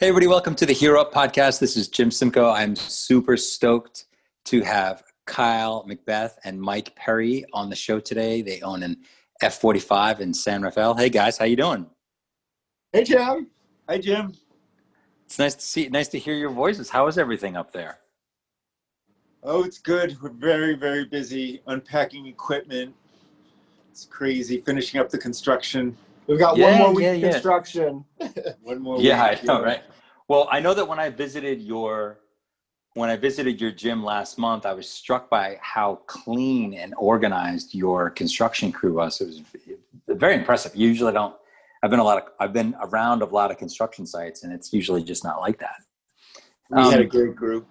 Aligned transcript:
Hey, 0.00 0.06
everybody, 0.06 0.28
welcome 0.28 0.54
to 0.54 0.64
the 0.64 0.72
Hero 0.72 1.00
Up 1.00 1.12
podcast. 1.12 1.58
This 1.58 1.76
is 1.76 1.88
Jim 1.88 2.12
Simcoe. 2.12 2.50
I'm 2.52 2.76
super 2.76 3.36
stoked 3.36 4.04
to 4.44 4.60
have 4.60 5.02
Kyle 5.26 5.84
MacBeth 5.88 6.34
and 6.44 6.60
Mike 6.60 6.94
Perry 6.94 7.44
on 7.52 7.68
the 7.68 7.74
show 7.74 7.98
today. 7.98 8.40
They 8.40 8.60
own 8.60 8.84
an 8.84 8.98
F45 9.42 10.20
in 10.20 10.32
San 10.32 10.62
Rafael. 10.62 10.94
Hey, 10.94 11.08
guys, 11.08 11.36
how 11.36 11.46
you 11.46 11.56
doing? 11.56 11.84
Hey, 12.92 13.02
Jim. 13.02 13.48
Hi, 13.88 13.98
Jim. 13.98 14.34
It's 15.26 15.40
nice 15.40 15.56
to 15.56 15.62
see, 15.62 15.88
nice 15.88 16.06
to 16.10 16.18
hear 16.20 16.34
your 16.34 16.50
voices. 16.50 16.90
How 16.90 17.08
is 17.08 17.18
everything 17.18 17.56
up 17.56 17.72
there? 17.72 17.98
Oh, 19.42 19.64
it's 19.64 19.78
good. 19.78 20.16
We're 20.22 20.30
very, 20.30 20.76
very 20.76 21.06
busy 21.06 21.60
unpacking 21.66 22.24
equipment. 22.26 22.94
It's 23.90 24.04
crazy 24.04 24.60
finishing 24.60 25.00
up 25.00 25.10
the 25.10 25.18
construction. 25.18 25.96
We've 26.28 26.38
got 26.38 26.58
Yeah, 26.58 26.66
one 26.66 26.78
more 26.78 26.92
week 26.94 27.04
yeah, 27.04 27.12
of 27.12 27.20
yeah. 27.20 27.30
construction. 27.30 28.04
One 28.62 28.80
more. 28.82 29.00
Yeah, 29.00 29.22
I 29.24 29.30
week, 29.30 29.44
know, 29.44 29.62
right? 29.62 29.82
Well, 30.28 30.46
I 30.52 30.60
know 30.60 30.74
that 30.74 30.86
when 30.86 30.98
I 31.00 31.08
visited 31.08 31.62
your 31.62 32.20
when 32.94 33.08
I 33.08 33.16
visited 33.16 33.60
your 33.60 33.70
gym 33.70 34.04
last 34.04 34.38
month, 34.38 34.66
I 34.66 34.72
was 34.74 34.88
struck 34.90 35.30
by 35.30 35.58
how 35.62 35.96
clean 36.06 36.74
and 36.74 36.94
organized 36.98 37.74
your 37.74 38.10
construction 38.10 38.72
crew 38.72 38.94
was. 38.94 39.20
It 39.20 39.26
was 39.26 39.42
very 40.08 40.34
impressive. 40.34 40.74
You 40.76 40.88
usually 40.88 41.12
don't. 41.12 41.34
I've 41.82 41.90
been 41.90 42.00
a 42.00 42.04
lot 42.04 42.18
of. 42.18 42.28
I've 42.38 42.52
been 42.52 42.76
around 42.82 43.22
a 43.22 43.26
lot 43.26 43.50
of 43.50 43.56
construction 43.56 44.04
sites, 44.06 44.42
and 44.42 44.52
it's 44.52 44.72
usually 44.72 45.02
just 45.02 45.24
not 45.24 45.40
like 45.40 45.58
that. 45.60 45.80
We 46.70 46.82
had 46.90 47.00
a 47.00 47.04
Um, 47.04 47.08
great 47.08 47.36
group. 47.36 47.66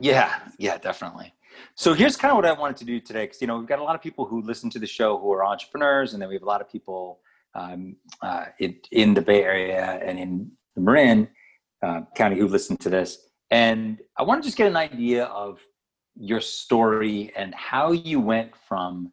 Yeah, 0.00 0.34
yeah, 0.58 0.78
definitely. 0.78 1.32
So 1.76 1.94
here's 1.94 2.16
kind 2.16 2.32
of 2.32 2.36
what 2.36 2.44
I 2.46 2.52
wanted 2.52 2.76
to 2.78 2.84
do 2.84 2.98
today, 3.00 3.24
because 3.26 3.40
you 3.40 3.46
know 3.46 3.58
we've 3.58 3.68
got 3.68 3.78
a 3.78 3.84
lot 3.84 3.94
of 3.94 4.02
people 4.02 4.24
who 4.24 4.42
listen 4.42 4.68
to 4.70 4.80
the 4.80 4.86
show 4.86 5.16
who 5.18 5.30
are 5.32 5.44
entrepreneurs, 5.44 6.12
and 6.12 6.20
then 6.20 6.28
we 6.28 6.34
have 6.34 6.42
a 6.42 6.46
lot 6.46 6.60
of 6.60 6.68
people 6.68 7.20
um, 7.56 7.96
uh, 8.22 8.46
in, 8.58 8.76
in 8.92 9.14
the 9.14 9.22
Bay 9.22 9.42
Area 9.42 10.00
and 10.04 10.18
in 10.18 10.50
the 10.74 10.82
Marin 10.82 11.28
uh, 11.82 12.02
County 12.14 12.36
who've 12.36 12.50
listened 12.50 12.80
to 12.80 12.90
this. 12.90 13.28
And 13.50 14.00
I 14.18 14.22
want 14.22 14.42
to 14.42 14.46
just 14.46 14.58
get 14.58 14.68
an 14.68 14.76
idea 14.76 15.24
of 15.24 15.60
your 16.14 16.40
story 16.40 17.32
and 17.36 17.54
how 17.54 17.92
you 17.92 18.20
went 18.20 18.52
from 18.68 19.12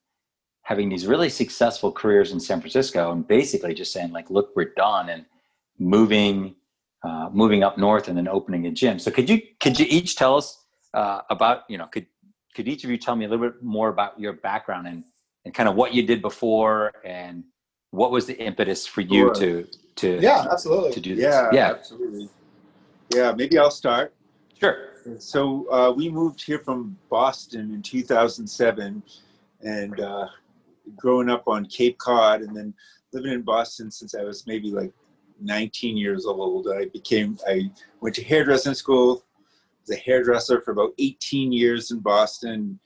having 0.64 0.90
these 0.90 1.06
really 1.06 1.30
successful 1.30 1.92
careers 1.92 2.32
in 2.32 2.40
San 2.40 2.60
Francisco 2.60 3.12
and 3.12 3.28
basically 3.28 3.74
just 3.74 3.92
saying 3.92 4.12
like, 4.12 4.30
"Look, 4.30 4.52
we're 4.56 4.74
done," 4.76 5.10
and 5.10 5.26
moving 5.78 6.56
uh, 7.04 7.30
moving 7.32 7.64
up 7.64 7.78
north 7.78 8.08
and 8.08 8.18
then 8.18 8.28
opening 8.28 8.66
a 8.66 8.72
gym. 8.72 8.98
So 8.98 9.12
could 9.12 9.30
you 9.30 9.42
could 9.60 9.80
you 9.80 9.86
each 9.90 10.16
tell 10.16 10.38
us 10.38 10.58
uh, 10.94 11.22
about 11.30 11.64
you 11.70 11.78
know 11.78 11.88
could 11.88 12.08
could 12.56 12.68
each 12.68 12.84
of 12.84 12.90
you 12.90 12.98
tell 12.98 13.16
me 13.16 13.26
a 13.26 13.30
little 13.30 13.46
bit 13.46 13.62
more 13.62 13.90
about 13.90 14.20
your 14.20 14.34
background 14.34 14.88
and 14.88 15.04
and 15.46 15.54
kind 15.54 15.68
of 15.68 15.76
what 15.76 15.94
you 15.94 16.04
did 16.04 16.22
before 16.22 16.94
and 17.04 17.44
what 17.94 18.10
was 18.12 18.26
the 18.26 18.38
impetus 18.40 18.88
for 18.88 19.02
you 19.02 19.26
Sure. 19.26 19.34
to 19.36 19.68
to 19.96 20.20
Yeah, 20.20 20.48
absolutely. 20.52 20.92
to 20.94 21.00
do 21.00 21.16
this? 21.16 21.24
Yeah, 21.24 21.50
yeah, 21.54 21.70
absolutely. 21.70 22.28
Yeah, 23.14 23.32
maybe 23.38 23.58
I'll 23.60 23.70
start. 23.70 24.16
sure. 24.60 24.90
So 25.20 25.70
uh, 25.72 25.92
we 25.92 26.10
moved 26.10 26.42
here 26.42 26.60
from 26.60 26.98
Boston 27.10 27.72
in 27.74 27.82
2007, 27.84 29.04
and 29.62 30.00
uh, 30.00 30.28
growing 30.96 31.30
up 31.30 31.44
on 31.48 31.66
Cape 31.68 31.98
Cod, 32.00 32.42
and 32.42 32.56
then 32.58 32.74
living 33.12 33.32
in 33.34 33.44
Boston 33.44 33.92
since 33.92 34.16
I 34.16 34.24
was 34.24 34.48
maybe 34.48 34.72
like 34.72 34.92
19 35.42 35.96
years 35.96 36.26
old. 36.26 36.68
I 36.70 36.86
became 36.86 37.38
I 37.48 37.70
went 38.02 38.16
to 38.16 38.24
hairdressing 38.24 38.74
school. 38.74 39.24
Was 39.82 39.92
a 39.92 40.00
hairdresser 40.02 40.62
for 40.62 40.72
about 40.72 40.94
18 40.98 41.52
years 41.52 41.92
in 41.92 42.00
Boston. 42.00 42.80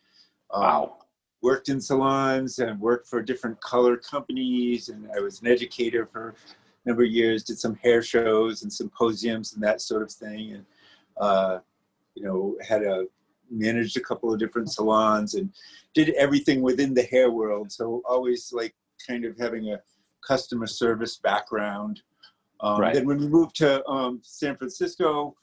Um, 0.53 0.61
Wow. 0.63 0.97
Worked 1.41 1.69
in 1.69 1.79
salons 1.79 2.59
and 2.59 2.79
worked 2.79 3.07
for 3.07 3.21
different 3.21 3.59
color 3.61 3.97
companies 3.97 4.89
and 4.89 5.07
i 5.15 5.19
was 5.19 5.41
an 5.41 5.47
educator 5.47 6.05
for 6.05 6.29
a 6.29 6.89
number 6.89 7.03
of 7.03 7.09
years 7.11 7.43
did 7.43 7.59
some 7.59 7.75
hair 7.75 8.01
shows 8.01 8.63
and 8.63 8.71
symposiums 8.71 9.53
and 9.53 9.63
that 9.63 9.81
sort 9.81 10.01
of 10.01 10.11
thing 10.11 10.53
and 10.53 10.65
uh, 11.17 11.59
you 12.15 12.23
know 12.23 12.55
had 12.67 12.83
a 12.83 13.05
managed 13.49 13.95
a 13.97 14.01
couple 14.01 14.33
of 14.33 14.39
different 14.39 14.71
salons 14.71 15.35
and 15.35 15.49
did 15.93 16.09
everything 16.11 16.61
within 16.61 16.93
the 16.93 17.03
hair 17.03 17.31
world 17.31 17.71
so 17.71 18.01
always 18.07 18.51
like 18.51 18.75
kind 19.07 19.23
of 19.23 19.37
having 19.37 19.71
a 19.71 19.79
customer 20.27 20.67
service 20.67 21.17
background 21.17 22.01
um, 22.59 22.81
Right. 22.81 22.93
then 22.93 23.05
when 23.05 23.19
we 23.19 23.27
moved 23.27 23.55
to 23.57 23.85
um, 23.87 24.19
san 24.23 24.57
francisco 24.57 25.35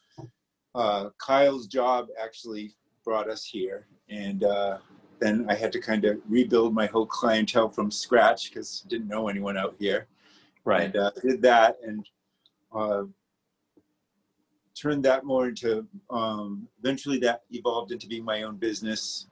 uh, 0.74 1.10
kyle's 1.18 1.66
job 1.66 2.08
actually 2.20 2.72
brought 3.04 3.30
us 3.30 3.44
here 3.44 3.86
and 4.08 4.44
uh, 4.44 4.78
then 5.24 5.46
I 5.48 5.54
had 5.54 5.72
to 5.72 5.80
kind 5.80 6.04
of 6.04 6.18
rebuild 6.28 6.74
my 6.74 6.86
whole 6.86 7.06
clientele 7.06 7.68
from 7.68 7.90
scratch 7.90 8.50
because 8.50 8.84
didn't 8.88 9.08
know 9.08 9.28
anyone 9.28 9.56
out 9.56 9.74
here. 9.78 10.06
Right. 10.64 10.84
And 10.84 10.96
uh, 10.96 11.10
did 11.22 11.42
that 11.42 11.78
and 11.84 12.06
uh, 12.74 13.04
turned 14.74 15.04
that 15.04 15.24
more 15.24 15.48
into. 15.48 15.86
Um, 16.10 16.68
eventually, 16.78 17.18
that 17.20 17.42
evolved 17.50 17.92
into 17.92 18.06
being 18.06 18.24
my 18.24 18.42
own 18.42 18.56
business. 18.56 19.26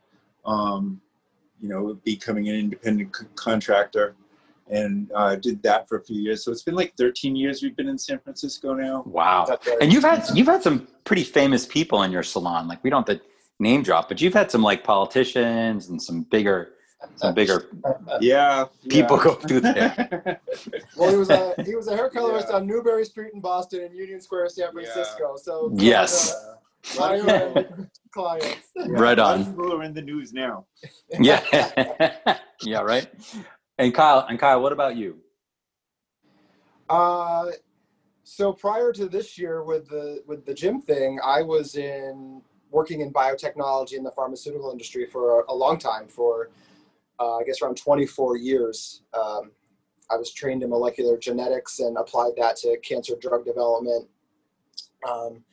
Um, 0.45 1.01
you 1.61 1.69
know, 1.69 1.95
becoming 2.05 2.49
an 2.49 2.57
independent 2.57 3.15
c- 3.15 3.27
contractor, 3.37 4.17
and 4.69 5.11
uh, 5.15 5.37
did 5.37 5.63
that 5.63 5.89
for 5.89 5.99
a 5.99 6.03
few 6.03 6.21
years. 6.21 6.45
So 6.45 6.51
it's 6.51 6.65
been 6.65 6.75
like 6.75 6.97
13 6.97 7.37
years 7.37 7.63
we've 7.63 7.77
been 7.77 7.89
in 7.89 7.99
San 7.99 8.19
Francisco 8.19 8.75
now. 8.75 9.05
Wow. 9.07 9.59
And 9.81 9.93
you've 9.93 10.03
had 10.03 10.25
you've 10.35 10.49
had 10.49 10.63
some 10.63 10.89
pretty 11.05 11.23
famous 11.23 11.65
people 11.67 12.03
in 12.03 12.11
your 12.11 12.25
salon. 12.25 12.67
Like 12.67 12.83
we 12.83 12.91
don't 12.91 13.07
to 13.07 13.21
name 13.63 13.83
drop, 13.83 14.09
but 14.09 14.21
you've 14.21 14.35
had 14.35 14.51
some 14.51 14.63
like 14.63 14.85
politicians 14.85 15.89
and 15.89 16.03
some 16.03 16.23
bigger 16.25 16.73
some 17.17 17.35
bigger 17.35 17.69
Yeah, 18.21 18.67
people 18.89 19.17
yeah. 19.17 19.25
go 19.25 19.35
through 19.35 19.61
there. 19.61 20.41
well, 20.97 21.11
he 21.11 21.17
was 21.17 21.31
a 21.31 21.55
he 21.65 21.75
was 21.75 21.89
a 21.89 21.97
hair 21.97 22.11
colorist 22.11 22.49
Yeah. 22.51 22.57
on 22.57 22.67
Newbury 22.67 23.05
Street 23.05 23.33
in 23.35 23.41
Boston 23.41 23.85
and 23.85 23.95
Union 23.95 24.21
Square, 24.21 24.49
San 24.51 24.67
Yeah. 24.67 24.73
Francisco. 24.73 25.37
So 25.37 25.73
Yes. 25.75 26.35
Uh, 26.35 26.57
clients. 28.13 28.69
Right 28.77 29.19
a 29.19 29.23
lot 29.23 29.41
of 29.41 29.47
on. 29.47 29.53
People 29.55 29.73
are 29.75 29.83
in 29.85 29.95
the 29.95 30.03
news 30.03 30.33
now. 30.33 30.67
yeah. 31.21 31.41
yeah, 32.63 32.81
right. 32.81 33.07
And 33.79 33.95
Kyle, 33.95 34.27
and 34.29 34.39
Kyle, 34.39 34.61
what 34.61 34.73
about 34.73 34.97
you? 34.97 35.19
Uh, 36.91 37.47
so 38.25 38.53
prior 38.53 38.93
to 38.93 39.07
this 39.07 39.39
year 39.39 39.63
with 39.65 39.89
the 39.89 40.23
with 40.27 40.45
the 40.45 40.55
gym 40.55 40.81
thing, 40.81 41.19
I 41.25 41.43
was 41.43 41.77
in 41.77 42.43
working 42.73 43.03
in 43.03 43.13
biotechnology 43.13 43.93
in 43.93 44.03
the 44.03 44.11
pharmaceutical 44.11 44.73
industry 44.73 45.07
for 45.07 45.43
a, 45.49 45.55
long 45.55 45.79
time, 45.79 46.09
for 46.09 46.51
uh, 47.21 47.37
I 47.37 47.45
guess 47.45 47.63
around 47.63 47.77
24 47.77 48.37
years. 48.39 49.03
Um, 49.15 49.53
I 50.11 50.17
was 50.17 50.33
trained 50.33 50.63
in 50.63 50.71
molecular 50.71 51.17
genetics 51.17 51.79
and 51.79 51.97
applied 51.97 52.33
that 52.39 52.57
to 52.57 52.77
cancer 52.79 53.15
drug 53.21 53.45
development. 53.45 54.09
Um, 55.09 55.45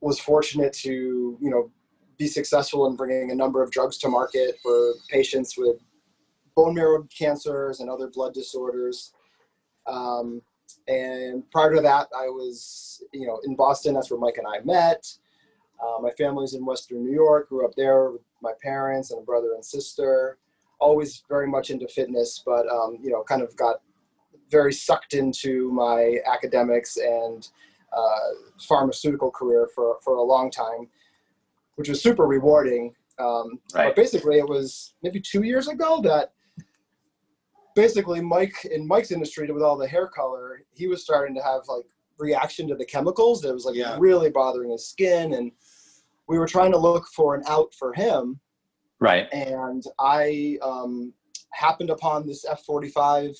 was 0.00 0.18
fortunate 0.18 0.72
to 0.72 1.38
you 1.40 1.50
know 1.50 1.70
be 2.18 2.26
successful 2.26 2.86
in 2.86 2.96
bringing 2.96 3.30
a 3.30 3.34
number 3.34 3.62
of 3.62 3.70
drugs 3.70 3.98
to 3.98 4.08
market 4.08 4.56
for 4.62 4.94
patients 5.08 5.56
with 5.56 5.76
bone 6.54 6.74
marrow 6.74 7.06
cancers 7.16 7.80
and 7.80 7.88
other 7.88 8.08
blood 8.08 8.34
disorders. 8.34 9.12
Um, 9.86 10.42
and 10.88 11.48
prior 11.50 11.74
to 11.74 11.80
that, 11.82 12.08
I 12.16 12.26
was, 12.26 13.02
you 13.12 13.26
know, 13.26 13.40
in 13.44 13.56
Boston. 13.56 13.94
That's 13.94 14.10
where 14.10 14.20
Mike 14.20 14.38
and 14.38 14.46
I 14.46 14.60
met. 14.64 15.06
Uh, 15.82 16.00
my 16.00 16.10
family's 16.12 16.54
in 16.54 16.64
Western 16.64 17.04
New 17.04 17.12
York. 17.12 17.48
Grew 17.48 17.64
up 17.64 17.74
there 17.76 18.10
with 18.12 18.20
my 18.40 18.52
parents 18.62 19.10
and 19.10 19.20
a 19.20 19.24
brother 19.24 19.54
and 19.54 19.64
sister. 19.64 20.38
Always 20.80 21.24
very 21.28 21.46
much 21.48 21.70
into 21.70 21.88
fitness, 21.88 22.42
but 22.44 22.66
um, 22.68 22.98
you 23.02 23.10
know, 23.10 23.22
kind 23.24 23.42
of 23.42 23.54
got 23.56 23.76
very 24.50 24.72
sucked 24.72 25.14
into 25.14 25.70
my 25.72 26.18
academics 26.30 26.96
and 26.98 27.48
uh, 27.96 28.18
pharmaceutical 28.68 29.30
career 29.30 29.68
for 29.74 29.98
for 30.04 30.16
a 30.16 30.22
long 30.22 30.50
time, 30.50 30.88
which 31.76 31.88
was 31.88 32.02
super 32.02 32.24
rewarding. 32.26 32.94
Um, 33.18 33.60
Right. 33.74 33.88
But 33.88 33.96
basically, 33.96 34.38
it 34.38 34.48
was 34.48 34.94
maybe 35.02 35.20
two 35.20 35.42
years 35.42 35.68
ago 35.68 36.00
that 36.02 36.32
basically 37.74 38.20
Mike 38.20 38.64
in 38.64 38.86
Mike's 38.86 39.10
industry 39.12 39.50
with 39.50 39.62
all 39.62 39.76
the 39.76 39.86
hair 39.88 40.06
color, 40.08 40.62
he 40.74 40.86
was 40.88 41.02
starting 41.02 41.34
to 41.36 41.42
have 41.42 41.62
like 41.68 41.86
reaction 42.18 42.68
to 42.68 42.74
the 42.74 42.84
chemicals 42.84 43.40
that 43.42 43.52
was 43.52 43.64
like 43.64 43.74
Yeah. 43.76 43.96
really 43.98 44.30
bothering 44.30 44.70
his 44.70 44.86
skin, 44.86 45.34
and 45.34 45.52
we 46.32 46.38
were 46.38 46.46
trying 46.46 46.72
to 46.72 46.78
look 46.78 47.06
for 47.08 47.34
an 47.34 47.42
out 47.46 47.74
for 47.74 47.92
him. 47.92 48.40
Right. 49.00 49.28
And 49.32 49.84
I 50.00 50.56
um, 50.62 51.12
happened 51.50 51.90
upon 51.90 52.26
this 52.26 52.46
F45 52.46 53.36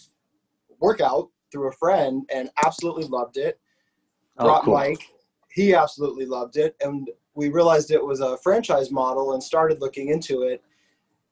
workout 0.78 1.30
through 1.50 1.68
a 1.68 1.72
friend 1.72 2.28
and 2.30 2.50
absolutely 2.62 3.04
loved 3.04 3.38
it. 3.38 3.58
Oh, 4.36 4.44
Brought 4.44 4.64
cool. 4.64 4.74
Mike, 4.74 5.08
he 5.52 5.74
absolutely 5.74 6.26
loved 6.26 6.58
it, 6.58 6.76
and 6.82 7.08
we 7.34 7.48
realized 7.48 7.90
it 7.90 8.04
was 8.04 8.20
a 8.20 8.36
franchise 8.38 8.90
model 8.90 9.32
and 9.32 9.42
started 9.42 9.80
looking 9.80 10.08
into 10.08 10.42
it. 10.42 10.62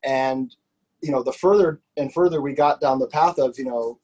And 0.02 0.54
you 1.02 1.10
know, 1.10 1.22
the 1.22 1.32
further 1.32 1.80
and 1.98 2.12
further 2.12 2.40
we 2.40 2.54
got 2.54 2.80
down 2.80 2.98
the 2.98 3.06
path 3.06 3.38
of, 3.38 3.58
you 3.58 3.64
know, 3.66 3.98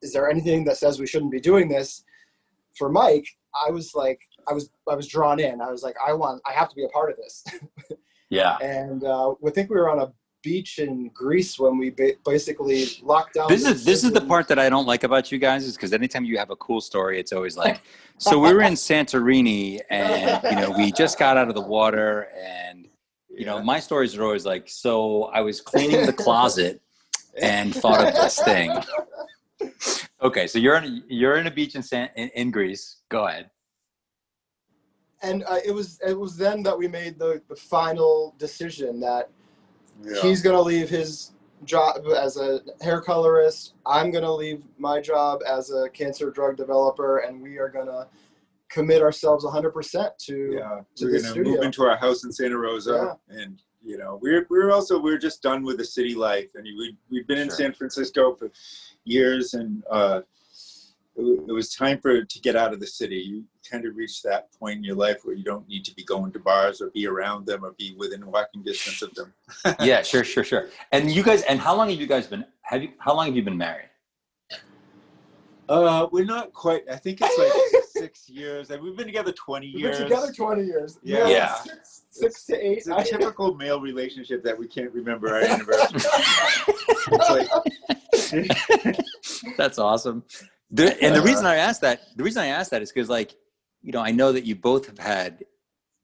is 0.00 0.12
there 0.12 0.30
anything 0.30 0.64
that 0.64 0.78
says 0.78 0.98
we 0.98 1.06
shouldn't 1.06 1.32
be 1.32 1.40
doing 1.40 1.68
this? 1.68 2.02
For 2.78 2.90
Mike, 2.90 3.26
I 3.66 3.70
was 3.70 3.94
like, 3.94 4.20
I 4.48 4.52
was, 4.52 4.70
I 4.88 4.94
was 4.94 5.06
drawn 5.06 5.40
in. 5.40 5.60
I 5.60 5.70
was 5.70 5.82
like, 5.82 5.96
I 6.06 6.12
want, 6.12 6.42
I 6.46 6.52
have 6.52 6.68
to 6.68 6.74
be 6.74 6.84
a 6.84 6.88
part 6.88 7.10
of 7.10 7.16
this. 7.16 7.44
Yeah. 8.30 8.56
and 8.56 9.04
uh, 9.04 9.34
I 9.46 9.50
think 9.50 9.70
we 9.70 9.76
were 9.76 9.88
on 9.88 10.00
a 10.00 10.12
beach 10.44 10.78
in 10.78 11.08
Greece 11.14 11.58
when 11.58 11.78
we 11.78 11.90
ba- 11.90 12.12
basically 12.24 12.86
locked 13.02 13.34
down. 13.34 13.48
This 13.48 13.66
is 13.66 13.84
this 13.84 14.04
is 14.04 14.12
the 14.12 14.20
part 14.20 14.46
that 14.48 14.58
I 14.58 14.68
don't 14.68 14.86
like 14.86 15.02
about 15.02 15.32
you 15.32 15.38
guys 15.38 15.64
is 15.64 15.74
because 15.74 15.92
anytime 15.92 16.24
you 16.24 16.36
have 16.38 16.50
a 16.50 16.56
cool 16.56 16.80
story, 16.80 17.18
it's 17.18 17.32
always 17.32 17.56
like, 17.56 17.80
so 18.18 18.38
we 18.38 18.52
were 18.52 18.62
in 18.62 18.74
Santorini 18.74 19.80
and 19.90 20.42
you 20.44 20.56
know 20.56 20.70
we 20.70 20.92
just 20.92 21.18
got 21.18 21.36
out 21.36 21.48
of 21.48 21.54
the 21.54 21.60
water 21.60 22.28
and 22.36 22.86
you 23.28 23.46
know 23.46 23.62
my 23.62 23.80
stories 23.80 24.16
are 24.16 24.22
always 24.22 24.44
like, 24.44 24.68
so 24.68 25.24
I 25.24 25.40
was 25.40 25.60
cleaning 25.60 26.06
the 26.06 26.12
closet 26.12 26.80
and 27.40 27.74
thought 27.74 28.06
of 28.06 28.14
this 28.14 28.38
thing. 28.40 28.70
Okay, 30.22 30.46
so 30.46 30.58
you're 30.58 30.76
in 30.76 31.02
you're 31.08 31.36
in 31.36 31.46
a 31.46 31.50
beach 31.50 31.74
in 31.74 31.82
San 31.82 32.10
in, 32.16 32.28
in 32.34 32.50
Greece. 32.50 32.98
Go 33.08 33.26
ahead. 33.26 33.50
And 35.24 35.44
uh, 35.44 35.58
it 35.64 35.72
was 35.72 35.98
it 36.06 36.18
was 36.18 36.36
then 36.36 36.62
that 36.62 36.76
we 36.76 36.86
made 36.88 37.18
the, 37.18 37.40
the 37.48 37.56
final 37.56 38.34
decision 38.38 39.00
that 39.00 39.30
Yeah. 40.04 40.20
he's 40.22 40.42
going 40.42 40.56
to 40.56 40.62
leave 40.62 40.88
his 40.88 41.32
job 41.64 42.06
as 42.16 42.36
a 42.36 42.60
hair 42.82 43.00
colorist. 43.00 43.74
I'm 43.86 44.10
going 44.10 44.24
to 44.24 44.32
leave 44.32 44.62
my 44.78 45.00
job 45.00 45.40
as 45.48 45.70
a 45.70 45.88
cancer 45.90 46.30
drug 46.30 46.56
developer, 46.56 47.18
and 47.18 47.40
we 47.42 47.58
are 47.58 47.68
going 47.70 47.86
to 47.86 48.06
commit 48.68 49.00
ourselves 49.02 49.44
100% 49.44 50.16
to. 50.18 50.52
yeah, 50.52 50.80
to 50.96 51.04
we're 51.06 51.12
gonna 51.12 51.28
studio. 51.30 51.52
move 51.54 51.62
into 51.62 51.84
our 51.84 51.96
house 51.96 52.24
in 52.24 52.32
Santa 52.32 52.58
Rosa, 52.58 53.18
and 53.28 53.62
you 53.82 53.98
know, 53.98 54.18
we're 54.22 54.46
we're 54.50 54.72
also 54.72 54.98
we're 54.98 55.18
just 55.18 55.42
done 55.42 55.62
with 55.62 55.76
the 55.78 55.84
city 55.84 56.14
life, 56.14 56.48
and 56.54 56.64
we 56.64 56.96
we've 57.10 57.26
been 57.26 57.38
in 57.38 57.48
Sure. 57.48 57.56
San 57.56 57.72
Francisco 57.72 58.34
for 58.34 58.50
years, 59.04 59.54
and 59.54 59.84
uh, 59.90 60.20
it, 61.16 61.52
was 61.52 61.74
time 61.74 61.98
for 62.00 62.24
to 62.24 62.40
get 62.40 62.56
out 62.56 62.72
of 62.72 62.80
the 62.80 62.86
city. 62.86 63.16
You 63.16 63.44
kind 63.70 63.86
of 63.86 63.96
reach 63.96 64.22
that 64.22 64.52
point 64.58 64.78
in 64.78 64.84
your 64.84 64.96
life 64.96 65.18
where 65.24 65.34
you 65.34 65.44
don't 65.44 65.66
need 65.68 65.84
to 65.84 65.94
be 65.94 66.04
going 66.04 66.32
to 66.32 66.38
bars 66.38 66.80
or 66.80 66.90
be 66.90 67.06
around 67.06 67.46
them 67.46 67.64
or 67.64 67.72
be 67.78 67.94
within 67.96 68.26
walking 68.26 68.62
distance 68.62 69.02
of 69.02 69.14
them. 69.14 69.32
Yeah, 69.80 70.02
sure, 70.02 70.24
sure, 70.24 70.44
sure. 70.44 70.68
And 70.92 71.10
you 71.10 71.22
guys, 71.22 71.42
and 71.42 71.60
how 71.60 71.74
long 71.76 71.90
have 71.90 72.00
you 72.00 72.06
guys 72.06 72.26
been? 72.26 72.44
Have 72.62 72.82
you? 72.82 72.90
How 72.98 73.14
long 73.14 73.26
have 73.26 73.36
you 73.36 73.42
been 73.42 73.58
married? 73.58 73.88
Uh, 75.68 76.06
we're 76.12 76.24
not 76.26 76.52
quite. 76.52 76.82
I 76.90 76.96
think 76.96 77.20
it's 77.22 77.38
like 77.38 77.82
six 77.90 78.28
years. 78.28 78.70
and 78.70 78.82
We've 78.82 78.96
been 78.96 79.06
together 79.06 79.32
twenty 79.32 79.68
We've 79.72 79.84
years. 79.84 79.98
been 79.98 80.08
together 80.08 80.32
20 80.32 80.64
years. 80.64 80.98
Yeah. 81.02 81.26
Yeah. 81.28 81.54
Six, 81.54 82.02
six 82.10 82.44
to 82.46 82.56
eight. 82.56 82.78
It's 82.78 82.88
a 82.88 83.02
typical 83.04 83.54
male 83.54 83.80
relationship 83.80 84.42
that 84.44 84.58
we 84.58 84.66
can't 84.68 84.92
remember 84.92 85.28
our 85.34 85.40
anniversary. 85.40 86.00
It's 88.16 88.32
like, 88.32 88.96
That's 89.56 89.78
awesome. 89.78 90.22
The, 90.74 91.00
and 91.02 91.14
the 91.14 91.22
reason 91.22 91.46
I 91.46 91.56
asked 91.56 91.80
that, 91.82 92.02
the 92.16 92.24
reason 92.24 92.42
I 92.42 92.48
asked 92.48 92.70
that 92.72 92.82
is 92.82 92.92
because, 92.92 93.08
like, 93.08 93.34
you 93.82 93.92
know, 93.92 94.00
I 94.00 94.10
know 94.10 94.32
that 94.32 94.44
you 94.44 94.56
both 94.56 94.86
have 94.86 94.98
had 94.98 95.44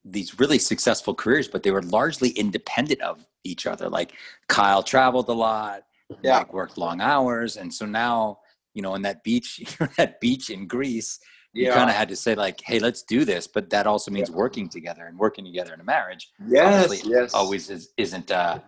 these 0.05 0.39
really 0.39 0.59
successful 0.59 1.15
careers, 1.15 1.49
but 1.49 1.63
they 1.63 1.71
were 1.71 1.83
largely 1.83 2.31
independent 2.31 3.01
of 3.03 3.27
each 3.45 3.67
other. 3.67 3.89
Like 3.89 4.13
Kyle 4.49 4.83
traveled 4.83 5.29
a 5.29 5.33
lot, 5.33 5.83
Yeah. 6.23 6.39
like 6.39 6.53
worked 6.53 6.79
long 6.79 7.01
hours, 7.01 7.57
and 7.57 7.73
so 7.73 7.85
now, 7.87 8.39
you 8.75 8.83
know, 8.83 8.95
in 8.95 9.03
that 9.03 9.25
beach, 9.25 9.63
that 9.97 10.21
beach 10.21 10.51
in 10.51 10.67
Greece, 10.67 11.19
you 11.53 11.67
yeah. 11.67 11.75
kind 11.75 11.91
of 11.91 11.97
had 11.97 12.09
to 12.11 12.17
say 12.17 12.35
like, 12.35 12.61
"Hey, 12.65 12.79
let's 12.79 13.03
do 13.03 13.25
this," 13.25 13.47
but 13.47 13.71
that 13.71 13.87
also 13.87 14.11
means 14.11 14.31
working 14.31 14.69
together 14.69 15.07
and 15.07 15.19
working 15.19 15.45
together 15.45 15.75
in 15.75 15.81
a 15.81 15.85
marriage. 15.85 16.31
yes, 16.47 16.85
obviously 16.85 17.11
yes. 17.11 17.35
Always 17.35 17.69
is, 17.71 17.91
isn't 17.97 18.31
uh, 18.31 18.61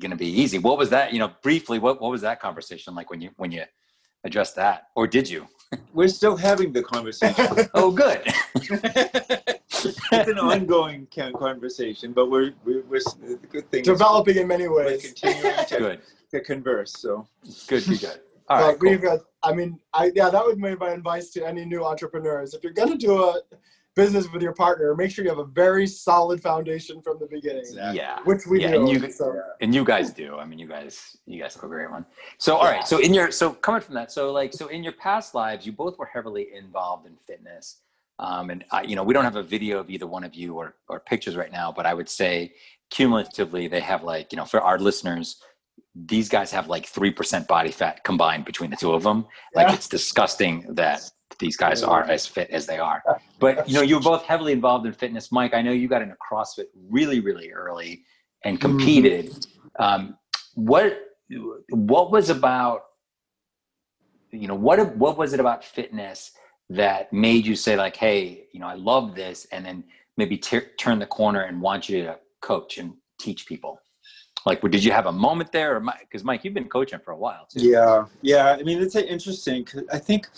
going 0.00 0.10
to 0.10 0.16
be 0.16 0.26
easy. 0.26 0.58
What 0.58 0.76
was 0.76 0.90
that? 0.90 1.12
You 1.12 1.20
know, 1.20 1.32
briefly, 1.42 1.78
what 1.78 2.00
what 2.02 2.10
was 2.10 2.22
that 2.22 2.40
conversation 2.40 2.94
like 2.94 3.08
when 3.10 3.20
you 3.20 3.30
when 3.36 3.52
you 3.52 3.64
addressed 4.24 4.56
that, 4.56 4.88
or 4.94 5.06
did 5.06 5.28
you? 5.28 5.46
We're 5.92 6.08
still 6.08 6.36
having 6.36 6.72
the 6.72 6.82
conversation. 6.82 7.46
Oh, 7.74 7.90
good. 7.90 8.22
it's 8.54 10.28
an 10.30 10.38
ongoing 10.38 11.06
conversation, 11.36 12.12
but 12.12 12.30
we're 12.30 12.52
we're, 12.64 12.82
we're 12.82 13.00
the 13.00 13.38
good 13.50 13.68
thing. 13.70 13.82
Developing 13.82 14.36
in 14.36 14.46
many 14.46 14.68
We're 14.68 14.84
ways. 14.86 15.02
continuing 15.02 15.66
to, 15.66 15.76
good. 15.78 16.00
to 16.30 16.40
converse. 16.40 16.92
So 16.92 17.26
Good. 17.66 17.84
Good. 17.86 18.00
Good. 18.00 18.20
All 18.48 18.58
But 18.60 18.66
right. 18.68 18.78
Cool. 18.80 18.90
we've 18.90 19.02
got, 19.02 19.20
I 19.42 19.52
mean, 19.52 19.78
I 19.94 20.12
yeah, 20.14 20.30
that 20.30 20.44
would 20.44 20.56
be 20.60 20.76
my 20.76 20.90
advice 20.90 21.30
to 21.30 21.44
any 21.46 21.64
new 21.64 21.84
entrepreneurs. 21.84 22.54
If 22.54 22.62
you're 22.62 22.72
going 22.72 22.90
to 22.90 22.96
do 22.98 23.22
a 23.24 23.40
business 23.94 24.30
with 24.32 24.42
your 24.42 24.52
partner, 24.52 24.94
make 24.94 25.10
sure 25.10 25.24
you 25.24 25.30
have 25.30 25.38
a 25.38 25.44
very 25.44 25.86
solid 25.86 26.42
foundation 26.42 27.00
from 27.00 27.18
the 27.20 27.26
beginning, 27.26 27.64
Yeah. 27.92 28.18
which 28.24 28.46
we 28.46 28.60
Yeah, 28.62 28.72
do. 28.72 28.80
and 28.80 28.88
you- 28.88 29.10
so. 29.12 29.40
and 29.60 29.74
you 29.74 29.84
guys 29.84 30.12
do 30.12 30.36
i 30.36 30.44
mean 30.44 30.58
you 30.58 30.66
guys 30.66 31.16
you 31.26 31.40
guys 31.40 31.54
have 31.54 31.62
a 31.64 31.68
great 31.68 31.90
one 31.90 32.04
so 32.38 32.56
all 32.56 32.64
right 32.64 32.86
so 32.88 32.98
in 32.98 33.14
your 33.14 33.30
so 33.30 33.52
coming 33.52 33.80
from 33.80 33.94
that 33.94 34.10
so 34.10 34.32
like 34.32 34.52
so 34.52 34.66
in 34.68 34.82
your 34.82 34.92
past 34.94 35.34
lives 35.34 35.64
you 35.66 35.72
both 35.72 35.96
were 35.98 36.06
heavily 36.16 36.48
involved 36.54 37.06
in 37.06 37.14
fitness 37.16 37.80
um, 38.18 38.50
and 38.50 38.64
I, 38.72 38.82
you 38.82 38.96
know 38.96 39.04
we 39.04 39.12
don't 39.14 39.24
have 39.24 39.36
a 39.36 39.42
video 39.42 39.78
of 39.78 39.88
either 39.90 40.06
one 40.06 40.24
of 40.24 40.34
you 40.34 40.54
or 40.60 40.74
or 40.88 40.98
pictures 41.00 41.36
right 41.36 41.52
now 41.52 41.70
but 41.78 41.86
i 41.86 41.94
would 41.94 42.08
say 42.08 42.54
cumulatively 42.90 43.68
they 43.68 43.80
have 43.80 44.02
like 44.02 44.32
you 44.32 44.36
know 44.38 44.44
for 44.44 44.60
our 44.60 44.78
listeners 44.78 45.40
these 45.94 46.28
guys 46.28 46.50
have 46.50 46.66
like 46.68 46.86
3% 46.86 47.46
body 47.46 47.70
fat 47.70 48.02
combined 48.02 48.44
between 48.44 48.70
the 48.70 48.76
two 48.76 48.92
of 48.92 49.02
them 49.04 49.26
like 49.54 49.68
Yeah. 49.68 49.74
it's 49.74 49.88
disgusting 49.88 50.54
that 50.74 51.00
these 51.38 51.56
guys 51.56 51.82
are 51.82 52.02
as 52.04 52.26
fit 52.26 52.50
as 52.50 52.66
they 52.66 52.78
are. 52.78 53.02
But 53.38 53.68
you 53.68 53.74
know 53.74 53.82
you're 53.82 54.00
both 54.00 54.22
heavily 54.24 54.52
involved 54.52 54.86
in 54.86 54.92
fitness. 54.92 55.30
Mike 55.32 55.54
i 55.54 55.62
know 55.62 55.72
you 55.72 55.88
got 55.88 56.02
into 56.02 56.16
crossfit 56.16 56.66
really 56.88 57.20
really 57.20 57.50
early 57.52 58.04
and 58.44 58.60
competed. 58.60 59.46
Um, 59.78 60.16
what 60.54 60.98
what 61.70 62.10
was 62.10 62.30
about 62.30 62.82
you 64.30 64.48
know 64.48 64.54
what 64.54 64.96
what 64.96 65.16
was 65.16 65.32
it 65.32 65.40
about 65.40 65.64
fitness 65.64 66.32
that 66.70 67.12
made 67.12 67.46
you 67.46 67.54
say 67.54 67.76
like 67.76 67.94
hey 67.96 68.46
you 68.52 68.58
know 68.60 68.66
i 68.66 68.74
love 68.74 69.14
this 69.14 69.46
and 69.52 69.64
then 69.66 69.84
maybe 70.16 70.36
t- 70.36 70.60
turn 70.78 70.98
the 70.98 71.06
corner 71.06 71.42
and 71.42 71.60
want 71.60 71.88
you 71.88 72.02
to 72.04 72.18
coach 72.40 72.78
and 72.78 72.94
teach 73.18 73.46
people? 73.46 73.80
Like 74.46 74.60
did 74.60 74.84
you 74.84 74.92
have 74.92 75.06
a 75.06 75.12
moment 75.12 75.50
there? 75.52 75.76
Or 75.76 75.80
because 76.00 76.22
mike 76.24 76.44
you've 76.44 76.54
been 76.54 76.68
coaching 76.68 77.00
for 77.04 77.12
a 77.12 77.16
while 77.16 77.46
too. 77.50 77.66
Yeah, 77.66 78.04
yeah. 78.20 78.56
I 78.58 78.62
mean, 78.62 78.80
it's 78.82 78.94
interesting. 78.94 79.64
'cause 79.64 79.82
I 79.90 79.98
think 79.98 80.28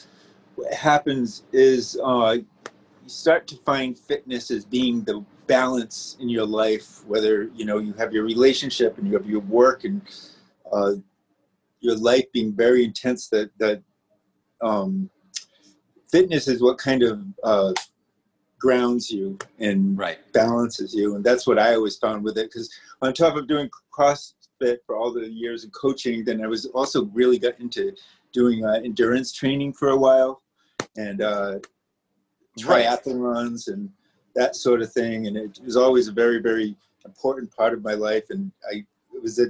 what 0.56 0.72
happens 0.72 1.44
is 1.52 1.98
uh, 2.02 2.38
you 2.38 3.08
start 3.08 3.46
to 3.48 3.56
find 3.58 3.96
fitness 3.96 4.50
as 4.50 4.64
being 4.64 5.04
the 5.04 5.24
balance 5.46 6.16
in 6.20 6.28
your 6.28 6.46
life. 6.46 7.06
Whether 7.06 7.44
you 7.54 7.64
know 7.64 7.78
you 7.78 7.92
have 7.94 8.12
your 8.12 8.24
relationship 8.24 8.98
and 8.98 9.06
you 9.06 9.14
have 9.14 9.26
your 9.26 9.40
work 9.40 9.84
and 9.84 10.02
uh, 10.72 10.94
your 11.80 11.96
life 11.96 12.24
being 12.32 12.52
very 12.52 12.84
intense. 12.84 13.28
That 13.28 13.50
that 13.58 13.82
um, 14.60 15.10
fitness 16.10 16.48
is 16.48 16.62
what 16.62 16.78
kind 16.78 17.02
of 17.02 17.22
uh, 17.44 17.72
grounds 18.58 19.10
you 19.10 19.38
and 19.58 19.98
right 19.98 20.18
balances 20.32 20.94
you 20.94 21.14
and 21.14 21.22
that's 21.22 21.46
what 21.46 21.58
i 21.58 21.74
always 21.74 21.98
found 21.98 22.24
with 22.24 22.38
it 22.38 22.50
because 22.50 22.72
on 23.02 23.12
top 23.12 23.36
of 23.36 23.46
doing 23.46 23.68
crossfit 23.92 24.78
for 24.86 24.96
all 24.96 25.12
the 25.12 25.28
years 25.28 25.62
of 25.62 25.70
coaching 25.72 26.24
then 26.24 26.42
i 26.42 26.46
was 26.46 26.64
also 26.66 27.04
really 27.12 27.38
got 27.38 27.58
into 27.60 27.92
doing 28.32 28.64
uh, 28.64 28.80
endurance 28.82 29.30
training 29.30 29.74
for 29.74 29.90
a 29.90 29.96
while 29.96 30.42
and 30.96 31.20
uh, 31.22 31.58
Right. 32.64 32.86
triathlon 32.86 33.20
runs 33.20 33.68
and 33.68 33.90
that 34.34 34.56
sort 34.56 34.80
of 34.80 34.90
thing 34.90 35.26
and 35.26 35.36
it 35.36 35.58
was 35.62 35.76
always 35.76 36.08
a 36.08 36.12
very 36.12 36.40
very 36.40 36.74
important 37.04 37.54
part 37.54 37.74
of 37.74 37.82
my 37.84 37.92
life 37.92 38.24
and 38.30 38.50
i 38.72 38.76
it 39.14 39.22
was 39.22 39.38
a 39.38 39.48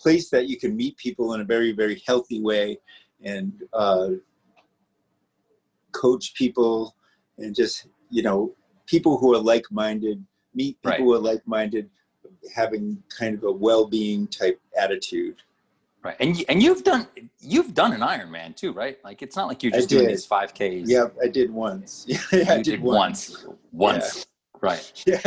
place 0.00 0.28
that 0.30 0.48
you 0.48 0.58
can 0.58 0.76
meet 0.76 0.96
people 0.96 1.34
in 1.34 1.40
a 1.40 1.44
very 1.44 1.70
very 1.70 2.02
healthy 2.04 2.40
way 2.40 2.76
and 3.22 3.62
uh, 3.72 4.08
coach 5.92 6.34
people 6.34 6.96
and 7.38 7.54
just 7.54 7.86
you 8.10 8.22
know 8.22 8.52
people 8.86 9.16
who 9.18 9.34
are 9.34 9.38
like-minded 9.40 10.24
meet 10.54 10.76
people 10.82 10.90
Right. 10.90 11.00
who 11.00 11.14
are 11.14 11.18
like-minded 11.20 11.88
having 12.54 13.02
kind 13.16 13.34
of 13.36 13.44
a 13.44 13.52
well-being 13.52 14.26
type 14.26 14.60
attitude 14.76 15.36
right 16.02 16.16
and 16.20 16.36
you, 16.36 16.44
and 16.48 16.62
you've 16.62 16.84
done 16.84 17.06
you've 17.40 17.74
done 17.74 17.92
an 17.92 18.00
ironman 18.00 18.54
too 18.54 18.72
right 18.72 18.98
like 19.04 19.22
it's 19.22 19.36
not 19.36 19.48
like 19.48 19.62
you're 19.62 19.72
just 19.72 19.88
doing 19.88 20.04
did. 20.04 20.12
these 20.12 20.26
5ks 20.26 20.84
yeah 20.86 21.06
i 21.22 21.28
did 21.28 21.50
once 21.50 22.04
yeah 22.08 22.18
i 22.48 22.56
you 22.56 22.64
did, 22.64 22.80
once, 22.80 23.46
once 23.70 24.26
right 24.62 24.92
yeah 25.06 25.18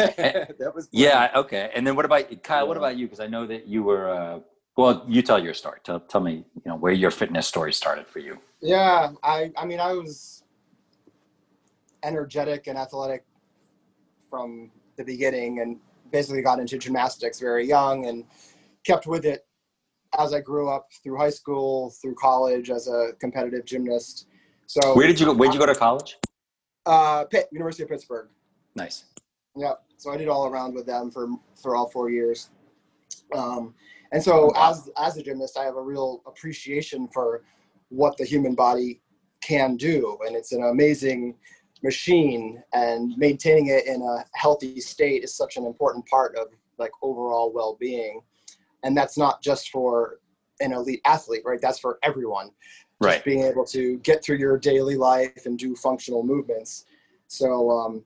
that 0.59 0.71
was 0.73 0.87
Yeah. 0.91 1.29
Okay. 1.35 1.69
And 1.75 1.85
then 1.85 1.95
what 1.95 2.05
about 2.05 2.41
Kyle? 2.41 2.67
What 2.67 2.77
about 2.77 2.97
you? 2.97 3.05
Because 3.05 3.19
I 3.19 3.27
know 3.27 3.45
that 3.45 3.67
you 3.67 3.83
were. 3.83 4.09
Uh, 4.09 4.39
well, 4.77 5.05
you 5.07 5.21
tell 5.21 5.41
your 5.43 5.53
story. 5.53 5.79
Tell 5.83 5.99
tell 5.99 6.21
me, 6.21 6.45
you 6.55 6.61
know, 6.65 6.75
where 6.77 6.93
your 6.93 7.11
fitness 7.11 7.45
story 7.47 7.73
started 7.73 8.07
for 8.07 8.19
you. 8.19 8.39
Yeah, 8.61 9.11
I, 9.23 9.51
I 9.57 9.65
mean, 9.65 9.79
I 9.79 9.93
was 9.93 10.43
energetic 12.03 12.67
and 12.67 12.77
athletic 12.77 13.23
from 14.29 14.71
the 14.97 15.03
beginning 15.03 15.59
and 15.59 15.79
basically 16.11 16.41
got 16.41 16.59
into 16.59 16.77
gymnastics 16.77 17.39
very 17.39 17.67
young 17.67 18.05
and 18.05 18.23
kept 18.85 19.07
with 19.07 19.25
it 19.25 19.44
as 20.19 20.33
I 20.33 20.41
grew 20.41 20.69
up 20.69 20.87
through 21.03 21.17
high 21.17 21.29
school, 21.29 21.93
through 22.01 22.15
college 22.15 22.69
as 22.69 22.87
a 22.87 23.11
competitive 23.19 23.65
gymnast. 23.65 24.27
So, 24.67 24.95
Where 24.95 25.07
did 25.07 25.19
you 25.19 25.27
go? 25.27 25.33
Where 25.33 25.47
did 25.47 25.53
you 25.53 25.59
go 25.59 25.65
to 25.65 25.75
college? 25.75 26.17
uh, 26.85 27.25
Pitt, 27.25 27.47
University 27.51 27.83
of 27.83 27.89
Pittsburgh. 27.89 28.27
Nice. 28.75 29.05
Yeah, 29.55 29.73
so 29.97 30.11
I 30.11 30.17
did 30.17 30.27
all 30.27 30.47
around 30.47 30.73
with 30.73 30.85
them 30.85 31.11
for 31.11 31.27
for 31.55 31.75
all 31.75 31.89
four 31.89 32.09
years, 32.09 32.49
um, 33.33 33.73
and 34.11 34.21
so 34.21 34.51
as 34.57 34.89
as 34.97 35.17
a 35.17 35.23
gymnast, 35.23 35.57
I 35.57 35.63
have 35.63 35.77
a 35.77 35.81
real 35.81 36.21
appreciation 36.25 37.07
for 37.07 37.43
what 37.89 38.17
the 38.17 38.25
human 38.25 38.53
body 38.55 39.01
can 39.41 39.77
do, 39.77 40.17
and 40.25 40.35
it's 40.35 40.51
an 40.51 40.63
amazing 40.63 41.35
machine. 41.83 42.61
And 42.73 43.17
maintaining 43.17 43.67
it 43.67 43.85
in 43.87 44.01
a 44.01 44.25
healthy 44.33 44.81
state 44.81 45.23
is 45.23 45.35
such 45.35 45.55
an 45.55 45.65
important 45.65 46.05
part 46.07 46.35
of 46.35 46.47
like 46.77 46.91
overall 47.01 47.53
well 47.53 47.77
being. 47.79 48.21
And 48.85 48.95
that's 48.95 49.17
not 49.17 49.41
just 49.41 49.69
for 49.69 50.19
an 50.61 50.71
elite 50.71 51.01
athlete, 51.05 51.41
right? 51.43 51.59
That's 51.59 51.79
for 51.79 51.99
everyone. 52.03 52.47
Just 52.47 52.55
Right. 53.01 53.23
being 53.25 53.43
able 53.43 53.65
to 53.65 53.97
get 53.97 54.23
through 54.23 54.37
your 54.37 54.57
daily 54.57 54.95
life 54.95 55.45
and 55.45 55.59
do 55.59 55.75
functional 55.75 56.23
movements. 56.23 56.85
So 57.27 57.69
um, 57.69 58.05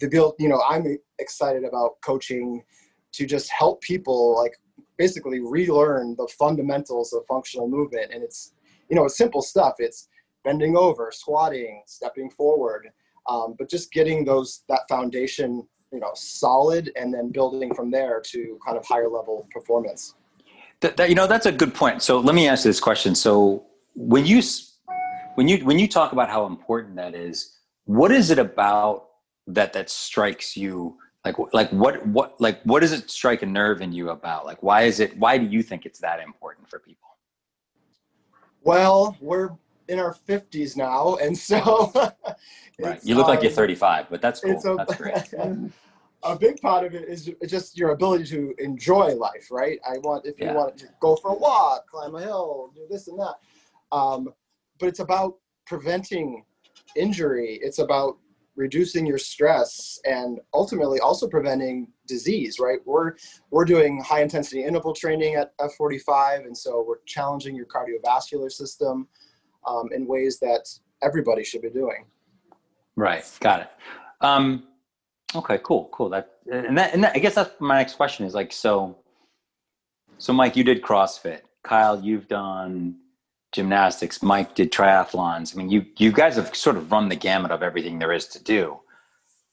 the 0.00 0.08
build, 0.08 0.36
you 0.38 0.48
know, 0.48 0.62
I'm 0.66 0.96
excited 1.18 1.62
about 1.64 2.00
coaching 2.00 2.64
to 3.12 3.26
just 3.26 3.50
help 3.50 3.82
people 3.82 4.34
like 4.40 4.56
basically 4.96 5.40
relearn 5.40 6.14
the 6.16 6.26
fundamentals 6.38 7.12
of 7.12 7.26
functional 7.26 7.68
movement, 7.68 8.12
and 8.14 8.22
it's 8.22 8.54
you 8.88 8.96
know 8.96 9.04
it's 9.04 9.18
simple 9.18 9.42
stuff. 9.42 9.74
It's 9.78 10.08
bending 10.42 10.76
over, 10.76 11.10
squatting, 11.12 11.82
stepping 11.86 12.30
forward, 12.30 12.88
um, 13.28 13.56
but 13.58 13.68
just 13.68 13.92
getting 13.92 14.24
those 14.24 14.62
that 14.68 14.82
foundation 14.88 15.68
you 15.94 16.00
know 16.00 16.10
solid 16.14 16.90
and 16.96 17.14
then 17.14 17.30
building 17.30 17.72
from 17.74 17.90
there 17.90 18.20
to 18.20 18.58
kind 18.64 18.76
of 18.76 18.84
higher 18.84 19.08
level 19.08 19.46
performance 19.52 20.14
That, 20.80 20.96
that, 20.98 21.08
you 21.08 21.14
know, 21.14 21.26
that's 21.26 21.46
a 21.46 21.52
good 21.52 21.72
point. 21.72 22.02
So 22.02 22.18
let 22.18 22.34
me 22.34 22.48
ask 22.48 22.64
you 22.64 22.68
this 22.68 22.80
question. 22.80 23.14
So 23.14 23.64
when 23.94 24.26
you 24.26 24.42
when 25.36 25.48
you 25.48 25.64
when 25.64 25.78
you 25.78 25.88
talk 25.88 26.12
about 26.12 26.28
how 26.28 26.46
important 26.46 26.96
that 26.96 27.14
is, 27.14 27.58
what 27.86 28.10
is 28.10 28.30
it 28.30 28.38
about 28.38 29.06
that 29.46 29.72
that 29.72 29.88
strikes 29.88 30.56
you? 30.56 30.98
Like 31.24 31.36
like 31.54 31.70
what 31.70 32.04
what 32.06 32.38
like 32.40 32.60
what 32.64 32.80
does 32.80 32.92
it 32.92 33.10
strike 33.10 33.42
a 33.42 33.46
nerve 33.46 33.80
in 33.80 33.92
you 33.92 34.10
about? 34.10 34.44
Like 34.44 34.62
why 34.62 34.82
is 34.82 35.00
it 35.00 35.16
why 35.16 35.38
do 35.38 35.46
you 35.46 35.62
think 35.62 35.86
it's 35.86 36.00
that 36.00 36.20
important 36.20 36.68
for 36.68 36.78
people? 36.78 37.04
well 38.64 39.16
we're 39.20 39.50
in 39.88 39.98
our 39.98 40.16
50s 40.26 40.76
now 40.76 41.16
and 41.16 41.36
so 41.36 41.92
Right. 42.80 42.98
You 43.04 43.14
look 43.14 43.28
like 43.28 43.40
you're 43.40 43.52
um, 43.52 43.56
35, 43.56 44.06
but 44.10 44.20
that's 44.20 44.40
cool. 44.40 44.60
a, 44.66 44.76
That's 44.76 44.96
great. 44.96 45.14
a 46.24 46.36
big 46.36 46.60
part 46.60 46.84
of 46.84 46.94
it 46.94 47.08
is 47.08 47.30
just 47.46 47.76
your 47.76 47.90
ability 47.90 48.24
to 48.24 48.54
enjoy 48.58 49.14
life, 49.14 49.48
right? 49.50 49.78
I 49.86 49.98
want 49.98 50.26
if 50.26 50.40
you 50.40 50.46
Yeah. 50.46 50.54
want 50.54 50.76
to 50.78 50.88
go 51.00 51.16
for 51.16 51.30
a 51.30 51.34
walk, 51.34 51.86
climb 51.88 52.14
a 52.14 52.20
hill, 52.20 52.72
do 52.74 52.86
this 52.88 53.08
and 53.08 53.18
that. 53.18 53.36
Um, 53.92 54.34
but 54.78 54.88
it's 54.88 55.00
about 55.00 55.38
preventing 55.66 56.44
injury. 56.96 57.58
It's 57.62 57.78
about 57.78 58.18
reducing 58.56 59.04
your 59.04 59.18
stress 59.18 60.00
and 60.04 60.40
ultimately 60.52 61.00
also 61.00 61.28
preventing 61.28 61.92
disease, 62.06 62.58
right? 62.58 62.78
We're 62.86 63.14
we're 63.50 63.64
doing 63.64 64.00
high 64.02 64.22
intensity 64.22 64.64
interval 64.64 64.94
training 64.94 65.34
at 65.34 65.56
F45, 65.58 66.46
and 66.46 66.56
so 66.56 66.82
we're 66.86 67.02
challenging 67.06 67.54
your 67.54 67.66
cardiovascular 67.66 68.50
system 68.50 69.08
um, 69.66 69.90
in 69.92 70.06
ways 70.06 70.38
that 70.40 70.68
everybody 71.02 71.44
should 71.44 71.62
be 71.62 71.70
doing. 71.70 72.06
Right. 72.96 73.28
Got 73.40 73.62
it. 73.62 73.70
Um, 74.20 74.68
okay. 75.36 75.58
Cool. 75.62 75.88
Cool. 75.92 76.08
That 76.10 76.30
and 76.50 76.76
that 76.78 76.94
and 76.94 77.04
that, 77.04 77.12
I 77.14 77.18
guess 77.18 77.34
that's 77.34 77.50
my 77.60 77.78
next 77.78 77.94
question 77.94 78.26
is 78.26 78.34
like 78.34 78.52
so. 78.52 78.96
So 80.18 80.32
Mike, 80.32 80.56
you 80.56 80.64
did 80.64 80.82
CrossFit. 80.82 81.40
Kyle, 81.62 82.00
you've 82.00 82.28
done 82.28 82.96
gymnastics. 83.52 84.22
Mike 84.22 84.54
did 84.54 84.72
triathlons. 84.72 85.54
I 85.54 85.58
mean, 85.58 85.70
you 85.70 85.86
you 85.98 86.12
guys 86.12 86.36
have 86.36 86.54
sort 86.54 86.76
of 86.76 86.90
run 86.92 87.08
the 87.08 87.16
gamut 87.16 87.50
of 87.50 87.62
everything 87.62 87.98
there 87.98 88.12
is 88.12 88.26
to 88.28 88.42
do. 88.42 88.78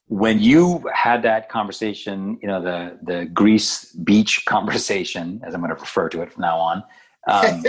When 0.08 0.40
you 0.40 0.84
had 0.94 1.24
that 1.24 1.48
conversation, 1.50 2.38
you 2.42 2.48
know 2.48 2.62
the 2.62 2.98
the 3.02 3.26
Greece 3.26 3.94
beach 3.94 4.46
conversation, 4.56 5.42
as 5.46 5.54
I'm 5.54 5.62
going 5.62 5.74
to 5.74 5.80
refer 5.80 6.10
to 6.10 6.22
it 6.22 6.32
from 6.34 6.42
now 6.42 6.58
on. 6.58 6.84
Um, 7.28 7.64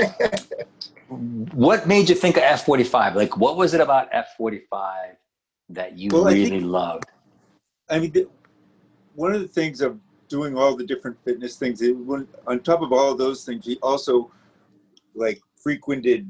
what 1.52 1.87
made 1.87 2.09
you 2.09 2.14
think 2.14 2.37
of 2.38 2.42
F45? 2.42 3.14
Like, 3.14 3.37
what 3.37 3.57
was 3.57 3.75
it 3.75 3.81
about 3.81 4.11
F45 4.12 5.16
that 5.69 5.99
you 5.99 6.09
Well, 6.12 6.25
really 6.25 6.49
think- 6.49 6.64
loved? 6.64 7.04
I 7.92 7.99
mean, 7.99 8.11
the, 8.11 8.26
one 9.14 9.34
of 9.34 9.42
the 9.42 9.49
things 9.49 9.82
of 9.82 10.00
doing 10.28 10.56
all 10.56 10.75
the 10.75 10.84
different 10.84 11.18
fitness 11.25 11.56
things, 11.56 11.82
it, 11.82 11.92
when, 11.92 12.26
on 12.46 12.61
top 12.61 12.80
of 12.80 12.90
all 12.90 13.12
of 13.12 13.18
those 13.18 13.44
things, 13.44 13.66
he 13.66 13.78
also 13.82 14.30
like 15.14 15.38
frequented 15.62 16.26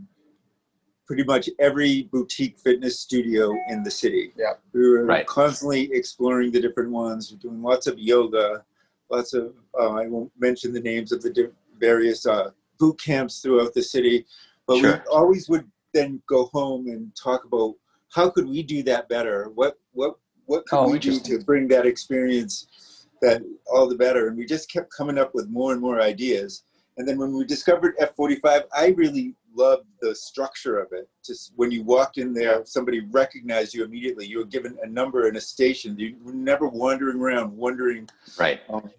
pretty 1.07 1.23
much 1.23 1.49
every 1.61 2.09
boutique 2.13 2.59
fitness 2.59 2.99
studio 2.99 3.55
in 3.69 3.85
the 3.85 3.91
city. 3.91 4.33
Yeah. 4.37 4.55
We 4.73 4.89
were 4.89 5.05
Right. 5.07 5.27
constantly 5.27 5.89
exploring 5.93 6.51
the 6.51 6.61
different 6.61 6.91
ones, 6.91 7.31
We're 7.31 7.39
doing 7.39 7.63
lots 7.63 7.87
of 7.87 7.97
yoga, 7.97 8.65
lots 9.09 9.33
of, 9.33 9.55
uh, 9.79 9.91
I 9.93 10.09
won't 10.09 10.33
mention 10.39 10.73
the 10.73 10.81
names 10.81 11.13
of 11.13 11.23
the 11.23 11.31
di- 11.31 11.49
various 11.79 12.27
uh, 12.27 12.51
boot 12.79 13.01
camps 13.01 13.41
throughout 13.41 13.73
the 13.73 13.83
city, 13.83 14.27
but 14.67 14.79
Sure. 14.79 14.97
we 15.05 15.11
always 15.13 15.49
would 15.49 15.71
then 15.93 16.21
go 16.27 16.47
home 16.47 16.89
and 16.89 17.15
talk 17.15 17.45
about 17.45 17.75
how 18.09 18.31
could 18.31 18.49
we 18.49 18.63
do 18.65 18.83
that 18.83 19.09
better? 19.09 19.51
What, 19.55 19.79
what, 19.93 20.17
what 20.53 20.67
could 20.67 20.77
Oh, 20.77 20.91
we 20.91 20.99
do 20.99 21.19
to 21.19 21.39
bring 21.39 21.67
that 21.69 21.87
experience 21.87 23.07
that 23.23 23.41
all 23.73 23.89
the 23.89 23.97
better? 23.97 24.29
And 24.29 24.37
we 24.37 24.45
just 24.45 24.71
kept 24.71 24.93
coming 24.95 25.17
up 25.17 25.35
with 25.35 25.49
more 25.49 25.73
and 25.73 25.81
more 25.81 26.01
ideas. 26.03 26.65
And 26.99 27.09
then 27.09 27.17
when 27.19 27.33
we 27.35 27.45
discovered 27.47 27.97
F45, 27.99 28.65
I 28.77 28.89
really 28.89 29.35
loved 29.55 29.87
the 30.03 30.15
structure 30.15 30.79
of 30.79 30.89
it. 30.93 31.09
Just 31.25 31.53
when 31.57 31.71
you 31.71 31.83
walked 31.85 32.19
in 32.19 32.35
there, 32.35 32.63
somebody 32.67 33.01
recognized 33.01 33.73
you 33.73 33.83
immediately. 33.83 34.27
You 34.27 34.39
were 34.41 34.45
given 34.45 34.77
a 34.83 34.87
number 34.87 35.27
and 35.27 35.39
a 35.39 35.41
station. 35.41 35.99
You 35.99 36.17
were 36.23 36.35
never 36.35 36.69
wandering 36.69 37.19
around, 37.19 37.57
wondering, 37.57 38.09
Right. 38.39 38.61
um, 38.69 38.91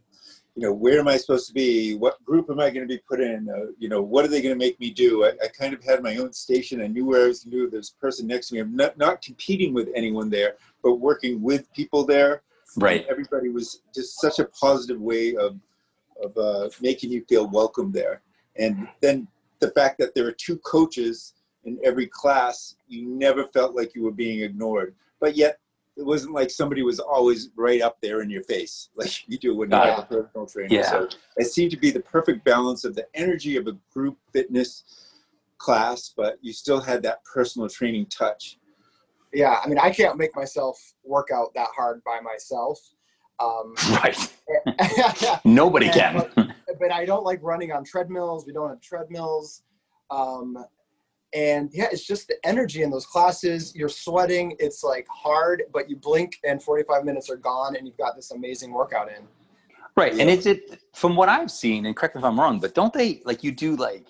you 0.55 0.61
know, 0.63 0.73
where 0.73 0.99
am 0.99 1.07
I 1.07 1.17
supposed 1.17 1.47
to 1.47 1.53
be? 1.53 1.95
What 1.95 2.23
group 2.23 2.49
am 2.49 2.59
I 2.59 2.69
going 2.69 2.87
to 2.87 2.93
be 2.95 3.01
put 3.09 3.19
in? 3.19 3.47
Uh, 3.49 3.71
you 3.79 3.89
know, 3.89 4.01
what 4.03 4.23
are 4.25 4.27
they 4.27 4.41
going 4.41 4.53
to 4.57 4.65
make 4.65 4.79
me 4.79 4.89
do? 4.91 5.25
I, 5.25 5.29
I 5.43 5.47
kind 5.47 5.73
of 5.73 5.83
had 5.83 6.03
my 6.03 6.17
own 6.17 6.31
station. 6.33 6.81
I 6.81 6.87
knew 6.87 7.05
where 7.05 7.25
I 7.25 7.27
was 7.27 7.43
going 7.43 7.51
to 7.51 7.57
do. 7.65 7.69
There's 7.71 7.93
a 7.95 7.99
person 7.99 8.27
next 8.27 8.49
to 8.49 8.55
me. 8.55 8.61
I'm 8.61 8.75
not, 8.75 8.97
not 8.97 9.21
competing 9.21 9.73
with 9.73 9.89
anyone 9.95 10.29
there, 10.29 10.55
but 10.83 10.95
working 10.95 11.41
with 11.41 11.71
people 11.73 12.05
there. 12.05 12.43
Right. 12.75 13.05
Everybody 13.09 13.49
was 13.49 13.81
just 13.93 14.19
such 14.19 14.39
a 14.39 14.45
positive 14.45 14.99
way 14.99 15.35
of 15.35 15.59
of 16.21 16.37
uh, 16.37 16.69
making 16.81 17.11
you 17.11 17.25
feel 17.27 17.49
welcome 17.49 17.91
there. 17.91 18.21
And 18.55 18.87
then 19.01 19.27
the 19.59 19.71
fact 19.71 19.97
that 19.99 20.13
there 20.13 20.27
are 20.27 20.31
two 20.31 20.57
coaches 20.59 21.33
in 21.65 21.79
every 21.83 22.07
class, 22.07 22.75
you 22.87 23.07
never 23.07 23.45
felt 23.47 23.75
like 23.75 23.95
you 23.95 24.03
were 24.03 24.11
being 24.11 24.41
ignored. 24.41 24.95
But 25.19 25.35
yet, 25.35 25.59
it 25.95 26.05
wasn't 26.05 26.33
like 26.33 26.49
somebody 26.49 26.81
was 26.81 26.99
always 26.99 27.49
right 27.55 27.81
up 27.81 27.97
there 28.01 28.21
in 28.21 28.29
your 28.29 28.43
face, 28.43 28.89
like 28.95 29.27
you 29.27 29.37
do 29.37 29.55
when 29.55 29.67
you 29.67 29.71
Got 29.71 29.87
have 29.87 29.99
a 29.99 30.01
personal 30.03 30.47
trainer. 30.47 30.75
Yeah. 30.75 30.89
So 30.89 31.09
it 31.37 31.45
seemed 31.45 31.71
to 31.71 31.77
be 31.77 31.91
the 31.91 31.99
perfect 31.99 32.43
balance 32.43 32.83
of 32.83 32.95
the 32.95 33.07
energy 33.13 33.57
of 33.57 33.67
a 33.67 33.77
group 33.93 34.17
fitness 34.31 34.83
class, 35.57 36.13
but 36.15 36.37
you 36.41 36.51
still 36.51 36.79
had 36.79 37.03
that 37.03 37.23
personal 37.23 37.69
training 37.69 38.07
touch. 38.07 38.57
Yeah, 39.33 39.59
I 39.63 39.67
mean, 39.67 39.79
I 39.79 39.89
can't 39.89 40.17
make 40.17 40.35
myself 40.35 40.79
work 41.03 41.29
out 41.33 41.53
that 41.55 41.69
hard 41.75 42.03
by 42.03 42.19
myself. 42.21 42.79
Um, 43.39 43.73
Right. 43.91 44.33
Nobody 45.45 45.87
Yeah, 45.87 46.21
can. 46.21 46.53
but 46.79 46.91
I 46.91 47.05
don't 47.05 47.23
like 47.23 47.39
running 47.41 47.71
on 47.71 47.83
treadmills. 47.83 48.45
We 48.45 48.53
don't 48.53 48.69
have 48.69 48.81
treadmills. 48.81 49.63
Um, 50.11 50.57
and 51.33 51.69
yeah, 51.73 51.87
it's 51.91 52.05
just 52.05 52.27
the 52.27 52.35
energy 52.45 52.83
in 52.83 52.91
those 52.91 53.07
classes. 53.07 53.75
You're 53.75 53.89
sweating. 53.89 54.55
It's 54.59 54.83
like 54.83 55.07
hard, 55.09 55.63
but 55.73 55.89
you 55.89 55.95
blink 55.95 56.37
and 56.43 56.61
45 56.61 57.03
minutes 57.05 57.29
are 57.29 57.37
gone 57.37 57.75
and 57.75 57.87
you've 57.87 57.97
got 57.97 58.15
this 58.15 58.31
amazing 58.31 58.71
workout 58.71 59.09
in. 59.09 59.23
Right. 59.95 60.13
And 60.19 60.29
is 60.29 60.45
it 60.45 60.79
from 60.93 61.15
what 61.15 61.29
I've 61.29 61.51
seen, 61.51 61.85
and 61.85 61.95
correct 61.95 62.15
me 62.15 62.19
if 62.19 62.25
I'm 62.25 62.39
wrong, 62.39 62.59
but 62.59 62.73
don't 62.73 62.93
they 62.93 63.21
like 63.25 63.43
you 63.43 63.51
do 63.51 63.75
like 63.75 64.07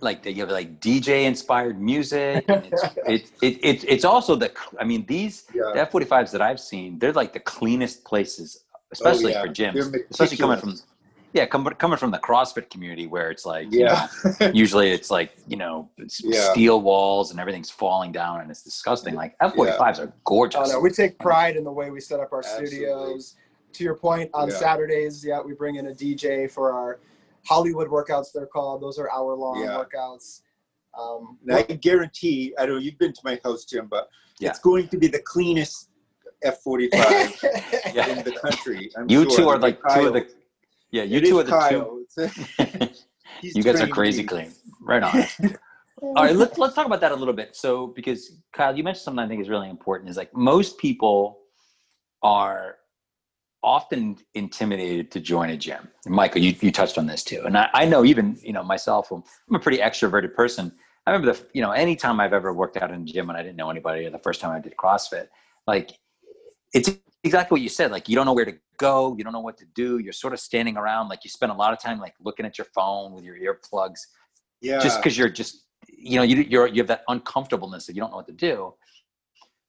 like 0.00 0.22
they 0.22 0.32
have 0.34 0.50
like 0.50 0.80
DJ 0.80 1.24
inspired 1.24 1.80
music 1.80 2.44
and 2.48 2.66
it's 2.70 2.82
it, 2.82 3.30
it, 3.42 3.64
it, 3.64 3.84
it's 3.88 4.04
also 4.04 4.36
the 4.36 4.52
I 4.78 4.84
mean 4.84 5.04
these 5.06 5.44
Yeah. 5.54 5.72
the 5.74 5.86
F45s 5.86 6.30
that 6.32 6.42
I've 6.42 6.60
seen, 6.60 6.98
they're 6.98 7.12
like 7.12 7.32
the 7.32 7.40
cleanest 7.40 8.04
places, 8.04 8.64
especially 8.92 9.32
yeah. 9.32 9.42
for 9.42 9.48
gyms. 9.48 9.94
Especially 10.10 10.36
coming 10.36 10.58
from 10.58 10.74
yeah, 11.32 11.44
com- 11.44 11.66
coming 11.66 11.98
from 11.98 12.12
the 12.12 12.18
CrossFit 12.18 12.70
community 12.70 13.06
where 13.06 13.30
it's 13.30 13.44
like 13.44 13.70
you 13.72 13.80
Yeah. 13.80 14.08
know, 14.40 14.50
usually 14.54 14.90
it's 14.90 15.10
like 15.10 15.36
you 15.46 15.56
know 15.56 15.88
it's 15.98 16.20
Yeah. 16.22 16.50
steel 16.52 16.80
walls 16.80 17.30
and 17.30 17.40
everything's 17.40 17.70
falling 17.70 18.12
down 18.12 18.40
and 18.40 18.50
it's 18.50 18.62
disgusting. 18.62 19.14
Like 19.14 19.36
F45s 19.38 19.98
are 19.98 20.12
gorgeous. 20.24 20.70
Oh, 20.70 20.72
no, 20.72 20.80
we 20.80 20.90
take 20.90 21.18
pride 21.18 21.56
in 21.56 21.64
the 21.64 21.72
way 21.72 21.90
we 21.90 22.00
set 22.00 22.20
up 22.20 22.32
our 22.32 22.38
Absolutely. 22.40 22.68
studios. 22.68 23.34
To 23.74 23.84
your 23.84 23.94
point, 23.94 24.30
on. 24.32 24.50
Saturdays, 24.50 25.22
yeah, 25.22 25.38
we 25.42 25.52
bring 25.52 25.76
in 25.76 25.88
a 25.88 25.90
DJ 25.90 26.50
for 26.50 26.72
our 26.72 26.98
Hollywood 27.48 27.88
workouts. 27.88 28.28
They're 28.34 28.46
called. 28.46 28.82
Those 28.82 28.98
are 28.98 29.10
hour 29.10 29.34
long 29.34 29.60
Yeah. 29.60 29.82
workouts. 29.82 30.42
Um, 30.98 31.38
And 31.46 31.56
I 31.56 31.62
guarantee, 31.62 32.54
I 32.58 32.66
know 32.66 32.76
you've 32.76 32.98
been 32.98 33.12
to 33.12 33.20
my 33.24 33.38
house, 33.44 33.64
Jim, 33.64 33.86
but 33.86 34.08
Yeah. 34.38 34.50
it's 34.50 34.58
going 34.58 34.88
to 34.88 34.96
be 34.98 35.08
the 35.08 35.20
cleanest 35.20 35.90
F45 36.44 37.42
Yeah. 37.94 38.08
in 38.12 38.22
the 38.24 38.32
country. 38.32 38.90
I'm 38.96 39.08
you 39.08 39.22
sure. 39.22 39.36
two 39.36 39.48
are 39.48 39.56
It'll 39.56 39.58
be 39.58 39.62
like 39.62 39.94
two 39.94 40.06
of 40.08 40.12
the 40.14 40.28
yeah 40.90 41.02
you 41.02 41.18
It 41.18 41.26
two 41.26 41.38
are 41.38 41.42
the 41.42 41.50
two 41.50 41.58
Kyle. 41.58 42.00
It's- 42.18 43.04
he's 43.42 43.56
you 43.56 43.62
guys 43.62 43.80
are 43.80 43.88
crazy 43.88 44.22
me. 44.22 44.28
clean. 44.28 44.52
Right 44.80 45.02
on. 45.02 45.24
All 46.02 46.12
right, 46.24 46.36
let's 46.36 46.58
let's 46.58 46.74
talk 46.74 46.84
about 46.86 47.00
that 47.00 47.10
a 47.12 47.16
little 47.16 47.32
bit. 47.34 47.56
So, 47.56 47.86
because 47.88 48.32
Kyle, 48.52 48.76
you 48.76 48.84
mentioned 48.84 49.02
something 49.02 49.24
I 49.24 49.28
think 49.28 49.40
is 49.40 49.48
really 49.48 49.70
important. 49.70 50.10
Is 50.10 50.16
like 50.18 50.34
most 50.34 50.76
people 50.78 51.38
are 52.22 52.76
often 53.66 54.16
intimidated 54.34 55.10
to 55.10 55.20
join 55.20 55.50
a 55.50 55.56
gym. 55.56 55.88
And 56.06 56.14
Michael, 56.14 56.40
you, 56.40 56.54
you 56.60 56.70
touched 56.70 56.96
on 56.96 57.06
this 57.06 57.24
too, 57.24 57.42
and 57.44 57.58
I, 57.58 57.68
I 57.74 57.84
know 57.84 58.04
even 58.04 58.38
you 58.40 58.52
know 58.52 58.62
myself. 58.62 59.10
I'm, 59.10 59.24
a 59.52 59.58
pretty 59.58 59.78
extroverted 59.78 60.34
person. 60.34 60.72
I 61.06 61.10
remember 61.10 61.32
the 61.34 61.44
you 61.52 61.60
know 61.60 61.72
anytime 61.72 62.20
I've 62.20 62.32
ever 62.32 62.54
worked 62.54 62.76
out 62.76 62.90
in 62.92 63.02
a 63.02 63.04
gym 63.04 63.28
and 63.28 63.36
I 63.36 63.42
didn't 63.42 63.56
know 63.56 63.68
anybody, 63.68 64.06
or 64.06 64.10
the 64.10 64.20
first 64.20 64.40
time 64.40 64.52
I 64.52 64.60
did 64.60 64.74
CrossFit, 64.76 65.26
like 65.66 65.90
it's 66.72 66.90
exactly 67.24 67.56
what 67.56 67.60
you 67.60 67.68
said. 67.68 67.90
Like 67.90 68.08
you 68.08 68.14
don't 68.14 68.24
know 68.24 68.32
where 68.32 68.44
to 68.44 68.54
go, 68.78 69.16
you 69.18 69.24
don't 69.24 69.32
know 69.32 69.40
what 69.40 69.58
to 69.58 69.66
do. 69.74 69.98
You're 69.98 70.12
sort 70.12 70.32
of 70.32 70.38
standing 70.38 70.76
around, 70.76 71.08
like 71.08 71.24
you 71.24 71.30
spend 71.30 71.50
a 71.50 71.54
lot 71.54 71.72
of 71.72 71.80
time 71.80 71.98
like 71.98 72.14
looking 72.20 72.46
at 72.46 72.56
your 72.58 72.68
phone 72.72 73.12
with 73.12 73.24
your 73.24 73.36
earplugs, 73.36 73.98
Yeah. 74.62 74.78
just 74.78 74.98
because 74.98 75.18
you're 75.18 75.28
just 75.28 75.64
you 75.88 76.16
know 76.16 76.22
you 76.22 76.36
you're 76.42 76.68
you 76.68 76.76
have 76.76 76.88
that 76.88 77.02
uncomfortableness 77.08 77.86
that 77.86 77.96
you 77.96 78.00
don't 78.00 78.10
know 78.12 78.18
what 78.18 78.28
to 78.28 78.32
do. 78.32 78.74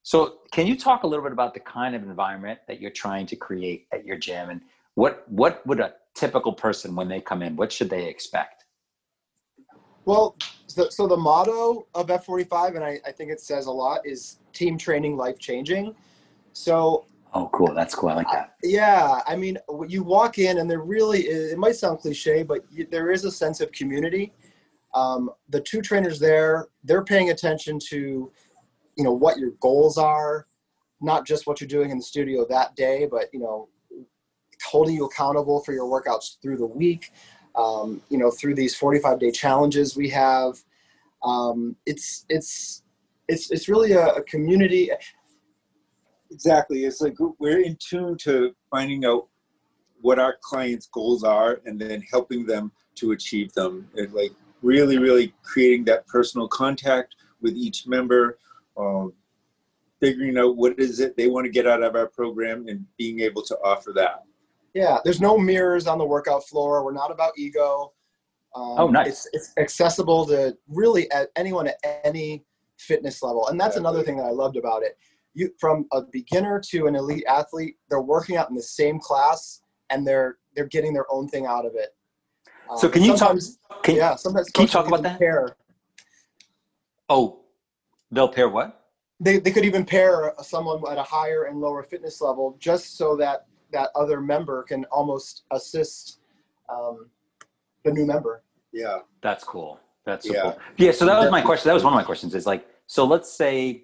So, 0.08 0.38
can 0.54 0.68
you 0.68 0.78
talk 0.78 1.04
a 1.04 1.08
little 1.08 1.22
bit 1.22 1.34
about 1.34 1.54
the 1.54 1.60
kind 1.60 1.94
of 1.94 2.02
environment 2.02 2.60
that 2.70 2.80
you're 2.80 2.92
trying 2.92 3.26
to 3.26 3.36
create 3.36 3.88
at 3.92 4.06
your 4.06 4.16
gym, 4.18 4.52
and 4.52 4.62
what 4.96 5.30
what 5.30 5.68
would 5.68 5.82
a 5.82 5.96
typical 6.16 6.54
person 6.54 6.96
when 6.96 7.10
they 7.10 7.20
come 7.20 7.42
in, 7.42 7.58
what 7.58 7.74
should 7.74 7.90
they 7.90 8.06
expect? 8.06 8.64
Well, 10.06 10.38
so, 10.68 10.88
so 10.88 11.08
the 11.08 11.18
motto 11.18 11.88
of 11.94 12.08
F45, 12.08 12.76
and 12.76 12.86
I, 12.86 13.02
I 13.06 13.12
think 13.12 13.32
it 13.32 13.42
says 13.42 13.66
a 13.66 13.72
lot, 13.72 14.00
is 14.08 14.40
team 14.54 14.78
training, 14.78 15.18
life 15.18 15.40
changing. 15.40 15.94
So 16.54 17.06
Oh, 17.34 17.50
cool. 17.52 17.74
That's 17.74 17.94
cool. 17.94 18.08
I 18.08 18.14
like 18.14 18.32
that. 18.32 18.56
Yeah, 18.64 19.20
I 19.28 19.36
mean, 19.36 19.58
you 19.90 20.04
walk 20.04 20.38
in 20.38 20.60
and 20.60 20.72
there 20.72 20.80
really 20.80 21.28
is, 21.28 21.52
it 21.52 21.58
might 21.58 21.76
sound 21.76 22.00
cliche, 22.00 22.44
but 22.44 22.62
you, 22.72 22.88
there 22.90 23.12
is 23.12 23.26
a 23.26 23.32
sense 23.32 23.60
of 23.60 23.74
community. 23.74 24.32
Um, 24.94 25.32
the 25.50 25.60
two 25.60 25.82
trainers 25.82 26.18
there, 26.18 26.70
they're 26.86 27.04
paying 27.04 27.30
attention 27.32 27.78
to, 27.90 28.32
you 28.98 29.04
know, 29.04 29.14
what 29.14 29.38
your 29.38 29.52
goals 29.60 29.98
are, 29.98 30.48
not 31.02 31.26
just 31.26 31.48
what 31.48 31.62
you're 31.62 31.68
doing 31.68 31.92
in 31.92 31.98
the 31.98 32.04
studio 32.04 32.46
that 32.50 32.76
day, 32.76 33.08
but, 33.10 33.26
you 33.32 33.40
know, 33.40 33.70
holding 34.66 34.96
you 34.96 35.06
accountable 35.06 35.62
for 35.62 35.74
your 35.74 35.86
workouts 35.86 36.42
through 36.42 36.58
the 36.58 36.66
week, 36.66 37.12
um, 37.56 38.02
you 38.10 38.18
know, 38.18 38.32
through 38.32 38.56
these 38.56 38.76
45 38.76 39.20
day 39.20 39.32
challenges 39.32 39.96
we 39.96 40.10
have. 40.10 40.56
Um, 41.24 41.76
it's, 41.86 42.26
it's, 42.30 42.84
it's, 43.28 43.52
it's 43.52 43.70
really 43.70 43.92
a, 43.94 44.08
a 44.08 44.24
community 44.24 44.92
exactly 46.32 46.86
it's 46.86 47.02
like 47.02 47.16
we're 47.40 47.62
in 47.62 47.78
tune 47.78 48.18
to 48.18 48.54
finding 48.70 49.06
out 49.06 49.28
what 50.02 50.20
our 50.20 50.38
clients 50.42 50.88
goals 50.88 51.24
are 51.24 51.62
and 51.66 51.80
then 51.80 52.02
helping 52.02 52.46
them 52.46 52.72
to 52.96 53.12
achieve 53.12 53.52
them 53.54 53.90
and 53.96 54.14
like 54.14 54.32
really 54.62 54.98
really 54.98 55.34
creating 55.44 55.84
that 55.86 56.06
personal 56.08 56.48
contact 56.48 57.16
with 57.42 57.56
each 57.56 57.88
member 57.88 58.38
um, 58.78 59.14
figuring 60.00 60.38
out 60.38 60.56
what 60.56 60.80
is 60.80 61.00
it 61.00 61.18
they 61.18 61.28
want 61.28 61.46
to 61.46 61.52
get 61.52 61.68
out 61.68 61.82
of 61.84 61.96
our 61.96 62.08
program 62.08 62.68
and 62.68 62.86
being 62.98 63.20
able 63.22 63.42
to 63.42 63.56
offer 63.64 63.92
that 63.94 64.24
Yeah, 64.74 65.00
there's 65.04 65.22
no 65.22 65.38
mirrors 65.38 65.88
on 65.88 65.98
the 65.98 66.06
workout 66.06 66.48
floor. 66.48 66.84
We're 66.86 66.94
not 66.94 67.12
about 67.12 67.32
ego. 67.38 67.94
Um, 68.56 68.76
Oh, 68.78 68.88
nice. 68.88 69.08
It's, 69.08 69.30
it's 69.34 69.54
accessible 69.58 70.26
to 70.28 70.56
really 70.68 71.10
at 71.12 71.30
anyone 71.36 71.68
at 71.68 71.78
any 72.04 72.46
fitness 72.78 73.24
level, 73.24 73.48
and 73.48 73.60
that's 73.60 73.76
another 73.76 74.04
thing 74.04 74.18
that 74.18 74.26
I 74.26 74.32
loved 74.32 74.56
about 74.58 74.84
it. 74.84 74.98
You 75.34 75.52
from 75.60 75.86
a 75.92 76.02
beginner 76.02 76.60
to 76.72 76.88
an 76.88 76.96
elite 76.96 77.26
athlete, 77.28 77.76
they're 77.90 78.02
working 78.02 78.38
out 78.38 78.50
in 78.50 78.56
the 78.56 78.62
same 78.62 79.00
class, 79.00 79.62
and 79.90 80.06
they're 80.08 80.38
they're 80.56 80.66
getting 80.68 80.94
their 80.94 81.12
own 81.12 81.28
thing 81.28 81.46
out 81.46 81.66
of 81.66 81.74
it. 81.76 81.90
Um, 82.70 82.78
So, 82.78 82.90
can 82.90 83.04
you 83.04 83.16
talk? 83.16 83.38
Can, 83.84 83.96
Yeah, 83.96 84.16
sometimes 84.16 84.50
can 84.50 84.64
you 84.64 84.68
talk 84.68 84.88
about 84.88 85.04
that? 85.04 85.20
Pair, 85.20 85.56
Oh, 87.10 87.42
they'll 88.12 88.30
pair 88.30 88.50
what? 88.50 88.88
they 89.20 89.40
they 89.40 89.52
could 89.52 89.66
even 89.66 89.84
pair 89.86 90.34
someone 90.42 90.82
at 90.92 90.98
a 90.98 91.04
higher 91.04 91.44
and 91.46 91.60
lower 91.60 91.84
fitness 91.84 92.22
level 92.22 92.56
just 92.60 92.98
so 92.98 93.16
that 93.16 93.48
that 93.72 93.90
other 93.96 94.22
member 94.22 94.64
can 94.64 94.86
almost 94.86 95.44
assist 95.52 96.20
um, 96.70 97.10
the 97.84 97.92
new 97.92 98.06
member. 98.06 98.44
yeah 98.72 99.00
That's 99.22 99.44
cool. 99.44 99.80
That's 100.06 100.26
so 100.28 100.34
Yeah. 100.34 100.42
cool. 100.44 100.58
Yeah. 100.78 100.92
So 100.92 101.06
that 101.06 101.20
was 101.20 101.32
my 101.32 101.42
question. 101.42 101.68
That 101.68 101.74
was 101.74 101.84
one 101.84 101.94
of 101.94 101.98
my 101.98 102.04
questions. 102.04 102.34
Is 102.34 102.46
like, 102.46 102.66
so 102.86 103.04
let's 103.06 103.32
say, 103.32 103.84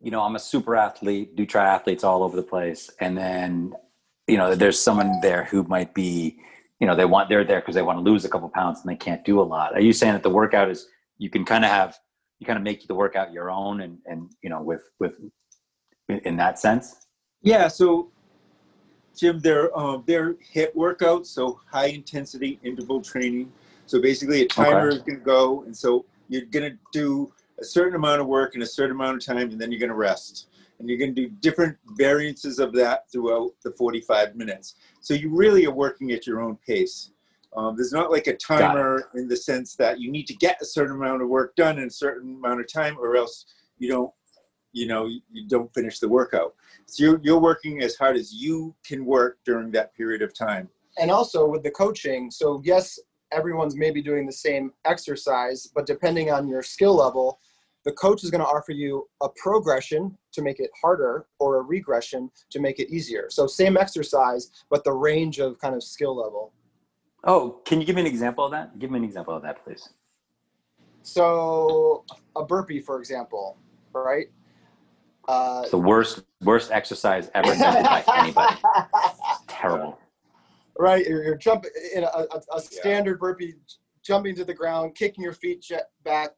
you 0.00 0.10
know, 0.10 0.22
I'm 0.22 0.36
a 0.36 0.38
super 0.38 0.74
athlete, 0.74 1.36
do 1.36 1.44
triathletes 1.46 2.02
all 2.04 2.22
over 2.22 2.34
the 2.34 2.42
place, 2.42 2.88
and 3.00 3.16
then, 3.16 3.74
you 4.26 4.38
know, 4.38 4.54
there's 4.54 4.80
someone 4.80 5.20
there 5.20 5.44
who 5.44 5.64
might 5.64 5.92
be, 5.92 6.38
you 6.78 6.86
know, 6.86 6.94
they 6.96 7.04
want 7.04 7.28
they're 7.28 7.44
there 7.44 7.60
because 7.60 7.74
they 7.74 7.82
want 7.82 7.98
to 7.98 8.02
lose 8.02 8.24
a 8.24 8.28
couple 8.28 8.48
pounds 8.48 8.80
and 8.80 8.90
they 8.90 8.96
can't 8.96 9.22
do 9.24 9.38
a 9.38 9.42
lot. 9.42 9.74
Are 9.74 9.82
you 9.82 9.92
saying 9.92 10.14
that 10.14 10.22
the 10.22 10.30
workout 10.30 10.70
is 10.70 10.88
you 11.18 11.28
can 11.28 11.44
kind 11.44 11.64
of 11.64 11.70
have 11.70 11.98
you 12.40 12.46
kind 12.46 12.56
of 12.56 12.64
make 12.64 12.86
the 12.88 12.94
workout 12.94 13.32
your 13.32 13.50
own 13.50 13.82
and 13.82 13.98
and 14.06 14.30
you 14.42 14.50
know 14.50 14.62
with 14.62 14.82
with 14.98 15.12
in 16.08 16.36
that 16.36 16.58
sense? 16.58 17.06
Yeah, 17.42 17.68
so 17.68 18.10
Jim, 19.16 19.38
they're 19.38 19.76
um, 19.78 20.02
they're 20.06 20.34
HIIT 20.34 20.74
workouts, 20.74 21.26
so 21.26 21.60
high 21.70 21.86
intensity 21.86 22.58
interval 22.64 23.00
training. 23.00 23.52
So 23.86 24.00
basically, 24.00 24.42
a 24.42 24.48
timer 24.48 24.88
Okay. 24.88 24.96
is 24.96 25.02
going 25.02 25.18
to 25.18 25.24
go, 25.24 25.62
and 25.62 25.76
so 25.76 26.06
you're 26.28 26.46
going 26.46 26.72
to 26.72 26.78
do 26.92 27.32
a 27.60 27.64
certain 27.64 27.94
amount 27.94 28.20
of 28.20 28.26
work 28.26 28.54
in 28.54 28.62
a 28.62 28.66
certain 28.66 28.92
amount 28.92 29.16
of 29.18 29.24
time, 29.24 29.50
and 29.50 29.60
then 29.60 29.70
you're 29.70 29.80
going 29.80 29.90
to 29.90 29.96
rest, 29.96 30.48
and 30.78 30.88
you're 30.88 30.98
going 30.98 31.14
to 31.14 31.22
do 31.22 31.28
different 31.40 31.76
variances 31.96 32.58
of 32.58 32.72
that 32.72 33.10
throughout 33.12 33.50
the 33.62 33.72
45 33.72 34.36
minutes. 34.36 34.76
So 35.00 35.12
you 35.12 35.28
really 35.28 35.66
are 35.66 35.72
working 35.72 36.12
at 36.12 36.26
your 36.26 36.40
own 36.40 36.56
pace. 36.66 37.10
Um, 37.56 37.74
there's 37.76 37.92
not 37.92 38.10
like 38.10 38.26
a 38.28 38.36
timer 38.36 39.10
in 39.14 39.26
the 39.28 39.36
sense 39.36 39.74
that 39.76 40.00
you 40.00 40.10
need 40.10 40.26
to 40.28 40.34
get 40.34 40.58
a 40.62 40.64
certain 40.64 40.96
amount 40.96 41.22
of 41.22 41.28
work 41.28 41.56
done 41.56 41.78
in 41.78 41.86
a 41.88 41.90
certain 41.90 42.36
amount 42.36 42.60
of 42.60 42.72
time, 42.72 42.96
or 42.98 43.16
else 43.16 43.44
you 43.78 43.88
don't, 43.88 44.12
you 44.72 44.86
know, 44.86 45.06
you 45.06 45.48
don't 45.48 45.72
finish 45.74 45.98
the 45.98 46.08
workout. 46.08 46.54
So 46.86 47.02
you're, 47.04 47.20
you're 47.24 47.40
working 47.40 47.82
as 47.82 47.96
hard 47.96 48.16
as 48.16 48.32
you 48.32 48.74
can 48.86 49.04
work 49.04 49.38
during 49.44 49.72
that 49.72 49.94
period 49.94 50.22
of 50.22 50.32
time. 50.32 50.68
and 50.98 51.10
also 51.10 51.48
with 51.48 51.62
the 51.62 51.70
coaching 51.70 52.30
so 52.30 52.60
yes 52.64 52.98
everyone's 53.32 53.76
maybe 53.76 54.02
doing 54.02 54.26
the 54.26 54.32
same 54.32 54.72
exercise 54.84 55.68
but 55.74 55.86
depending 55.86 56.30
on 56.32 56.48
your 56.48 56.62
skill 56.62 56.94
level 56.96 57.38
the 57.84 57.92
coach 57.92 58.22
is 58.24 58.30
going 58.30 58.40
to 58.40 58.46
offer 58.46 58.72
you 58.72 59.08
a 59.22 59.28
progression 59.36 60.16
to 60.32 60.42
make 60.42 60.58
it 60.60 60.70
harder 60.82 61.26
or 61.38 61.56
a 61.58 61.62
regression 61.62 62.30
to 62.50 62.58
make 62.60 62.78
it 62.80 62.90
easier 62.90 63.26
so 63.30 63.46
same 63.46 63.76
exercise 63.76 64.50
but 64.68 64.82
the 64.84 64.92
range 64.92 65.38
of 65.38 65.58
kind 65.60 65.74
of 65.74 65.82
skill 65.82 66.16
level 66.16 66.52
Oh, 67.24 67.60
can 67.64 67.80
you 67.80 67.86
give 67.86 67.96
me 67.96 68.02
an 68.02 68.06
example 68.06 68.44
of 68.44 68.52
that? 68.52 68.78
Give 68.78 68.90
me 68.90 68.98
an 68.98 69.04
example 69.04 69.34
of 69.34 69.42
that, 69.42 69.62
please. 69.64 69.88
so 71.02 72.04
a 72.36 72.44
burpee 72.44 72.80
for 72.80 72.98
example 72.98 73.56
right 73.94 74.26
uh, 75.28 75.60
It's 75.62 75.70
the 75.70 75.78
worst 75.78 76.22
worst 76.42 76.70
exercise 76.70 77.30
ever 77.34 77.54
done 77.56 77.82
by 77.84 78.04
anybody. 78.16 78.56
Terrible. 79.48 79.98
right 80.78 81.04
you're, 81.06 81.22
you're 81.24 81.36
jumping 81.36 81.70
in 81.94 82.04
a, 82.04 82.06
a, 82.06 82.40
a 82.56 82.60
standard 82.60 83.18
burpee 83.18 83.54
jumping 84.02 84.34
to 84.36 84.44
the 84.44 84.54
ground 84.54 84.94
kicking 84.94 85.24
your 85.24 85.32
feet 85.32 85.62
jet 85.62 85.90
back 86.04 86.30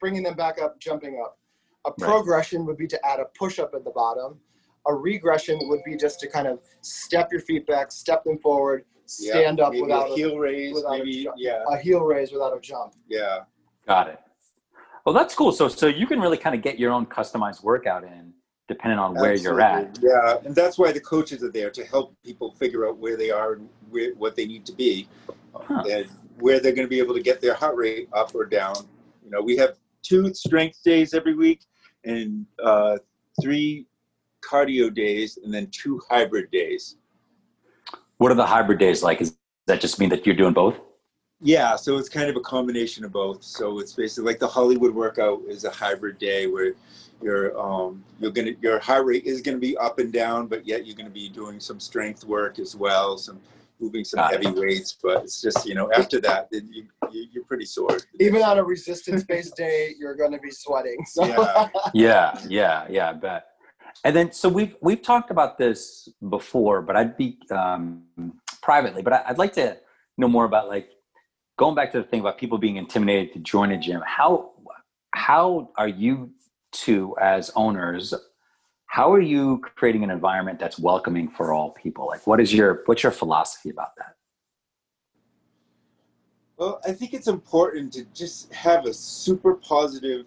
bringing 0.00 0.22
them 0.22 0.34
back 0.34 0.60
up 0.60 0.78
jumping 0.80 1.20
up 1.24 1.38
a 1.86 1.90
Right. 1.98 2.08
progression 2.08 2.64
would 2.66 2.78
be 2.78 2.86
to 2.86 3.06
add 3.06 3.20
a 3.20 3.26
push-up 3.38 3.72
at 3.74 3.84
the 3.84 3.90
bottom 3.90 4.38
a 4.86 4.94
regression 4.94 5.58
would 5.68 5.82
be 5.84 5.96
just 5.96 6.20
to 6.20 6.28
kind 6.28 6.46
of 6.46 6.60
step 6.82 7.30
your 7.32 7.40
feet 7.40 7.66
back 7.66 7.90
step 7.90 8.22
them 8.24 8.38
forward 8.38 8.84
stand 9.14 9.60
up 9.60 9.72
without 9.74 10.10
a 10.10 10.14
heel 10.14 10.36
raise, 10.38 10.74
without 10.74 11.00
a 11.00 11.22
jump. 11.24 11.36
yeah, 11.38 11.62
a 11.70 11.76
heel 11.78 12.00
raise 12.00 12.32
without 12.32 12.56
a 12.56 12.60
jump 12.60 12.94
yeah, 13.08 13.40
Got 13.86 14.08
it. 14.08 14.20
Well, 15.04 15.14
that's 15.14 15.34
cool. 15.34 15.52
So, 15.52 15.68
so 15.68 15.86
you 15.86 16.06
can 16.06 16.18
really 16.20 16.38
kind 16.38 16.54
of 16.54 16.62
get 16.62 16.78
your 16.78 16.90
own 16.90 17.04
customized 17.06 17.62
workout 17.62 18.04
in, 18.04 18.32
depending 18.68 18.98
on 18.98 19.14
where 19.14 19.34
you're 19.34 19.60
at. 19.60 19.98
Yeah, 20.00 20.38
and 20.44 20.54
that's 20.54 20.78
why 20.78 20.92
the 20.92 21.00
coaches 21.00 21.42
are 21.42 21.50
there 21.52 21.70
to 21.70 21.84
help 21.84 22.16
people 22.24 22.52
figure 22.52 22.88
out 22.88 22.96
where 22.96 23.16
they 23.16 23.30
are 23.30 23.54
and 23.54 23.68
where, 23.90 24.14
what 24.14 24.34
they 24.34 24.46
need 24.46 24.64
to 24.66 24.72
be, 24.72 25.06
Huh. 25.54 25.82
and 25.90 26.06
where 26.38 26.58
they're 26.58 26.72
going 26.72 26.86
to 26.86 26.90
be 26.90 26.98
able 26.98 27.14
to 27.14 27.22
get 27.22 27.40
their 27.40 27.54
heart 27.54 27.76
rate 27.76 28.08
up 28.14 28.34
or 28.34 28.46
down. 28.46 28.74
You 29.22 29.30
know, 29.30 29.42
we 29.42 29.56
have 29.58 29.76
two 30.02 30.32
strength 30.34 30.82
days 30.82 31.12
every 31.14 31.34
week 31.34 31.60
and 32.04 32.46
uh, 32.62 32.98
three 33.42 33.86
cardio 34.42 34.92
days, 34.92 35.38
and 35.44 35.52
then 35.52 35.68
two 35.70 36.00
hybrid 36.08 36.50
days. 36.50 36.96
What 38.18 38.30
are 38.30 38.34
the 38.34 38.46
hybrid 38.46 38.78
days 38.78 39.02
like? 39.02 39.20
Is 39.20 39.36
that 39.66 39.80
just 39.80 39.98
mean 39.98 40.08
that 40.10 40.26
you're 40.26 40.36
doing 40.36 40.52
both? 40.52 40.78
Yeah, 41.40 41.76
so 41.76 41.98
it's 41.98 42.08
kind 42.08 42.30
of 42.30 42.36
a 42.36 42.40
combination 42.40 43.04
of 43.04 43.12
both. 43.12 43.42
So 43.42 43.78
it's 43.78 43.92
basically 43.92 44.24
like 44.30 44.38
the 44.38 44.48
Hollywood 44.48 44.94
workout 44.94 45.42
is 45.48 45.64
a 45.64 45.70
hybrid 45.70 46.18
day 46.18 46.46
where 46.46 46.72
your 47.22 47.58
um 47.58 48.04
you're 48.20 48.30
gonna 48.30 48.52
your 48.60 48.78
heart 48.78 49.06
rate 49.06 49.24
is 49.24 49.40
gonna 49.40 49.58
be 49.58 49.76
up 49.76 49.98
and 49.98 50.12
down, 50.12 50.46
but 50.46 50.66
yet 50.66 50.86
you're 50.86 50.96
gonna 50.96 51.10
be 51.10 51.28
doing 51.28 51.60
some 51.60 51.80
strength 51.80 52.24
work 52.24 52.58
as 52.58 52.76
well, 52.76 53.18
some 53.18 53.40
moving 53.80 54.04
some 54.04 54.18
Got 54.18 54.34
it. 54.34 54.44
heavy 54.44 54.58
weights. 54.60 54.96
But 55.02 55.24
it's 55.24 55.40
just 55.42 55.66
you 55.66 55.74
know 55.74 55.90
after 55.92 56.20
that 56.22 56.48
then 56.50 56.68
you, 56.72 56.86
you 57.10 57.26
you're 57.32 57.44
pretty 57.44 57.66
sore. 57.66 57.98
even 58.20 58.42
on 58.42 58.58
a 58.58 58.64
resistance-based 58.64 59.56
day 59.56 59.94
you're 59.98 60.14
going 60.14 60.32
to 60.32 60.38
be 60.38 60.50
sweating 60.50 61.04
so 61.06 61.24
Yeah. 61.26 61.68
Yeah, 61.94 62.40
yeah, 62.48 62.86
yeah. 62.88 63.10
I 63.10 63.12
bet. 63.14 63.46
And 64.02 64.14
then, 64.14 64.32
so 64.32 64.48
we've 64.48 64.74
we've 64.80 65.02
talked 65.02 65.30
about 65.30 65.56
this 65.56 66.08
before, 66.28 66.82
but 66.82 66.96
I'd 66.96 67.16
be 67.16 67.38
um, 67.50 68.02
privately. 68.62 69.02
But 69.02 69.12
I, 69.14 69.22
I'd 69.28 69.38
like 69.38 69.52
to 69.54 69.78
know 70.18 70.28
more 70.28 70.44
about 70.44 70.68
like 70.68 70.90
going 71.56 71.74
back 71.74 71.92
to 71.92 71.98
the 71.98 72.04
thing 72.04 72.20
about 72.20 72.38
people 72.38 72.58
being 72.58 72.76
intimidated 72.76 73.32
to 73.34 73.38
join 73.38 73.70
a 73.70 73.78
gym. 73.78 74.02
How 74.04 74.52
how 75.14 75.70
are 75.76 75.88
you 75.88 76.32
two 76.72 77.14
as 77.20 77.50
owners? 77.54 78.12
How 78.86 79.12
are 79.12 79.20
you 79.20 79.60
creating 79.76 80.04
an 80.04 80.10
environment 80.10 80.58
that's 80.58 80.78
welcoming 80.78 81.28
for 81.28 81.52
all 81.52 81.70
people? 81.70 82.06
Like, 82.08 82.26
what 82.26 82.40
is 82.40 82.52
your 82.52 82.82
what's 82.86 83.02
your 83.02 83.12
philosophy 83.12 83.70
about 83.70 83.96
that? 83.96 84.16
Well, 86.56 86.80
I 86.86 86.92
think 86.92 87.14
it's 87.14 87.26
important 87.26 87.92
to 87.94 88.04
just 88.14 88.52
have 88.52 88.86
a 88.86 88.94
super 88.94 89.54
positive, 89.54 90.26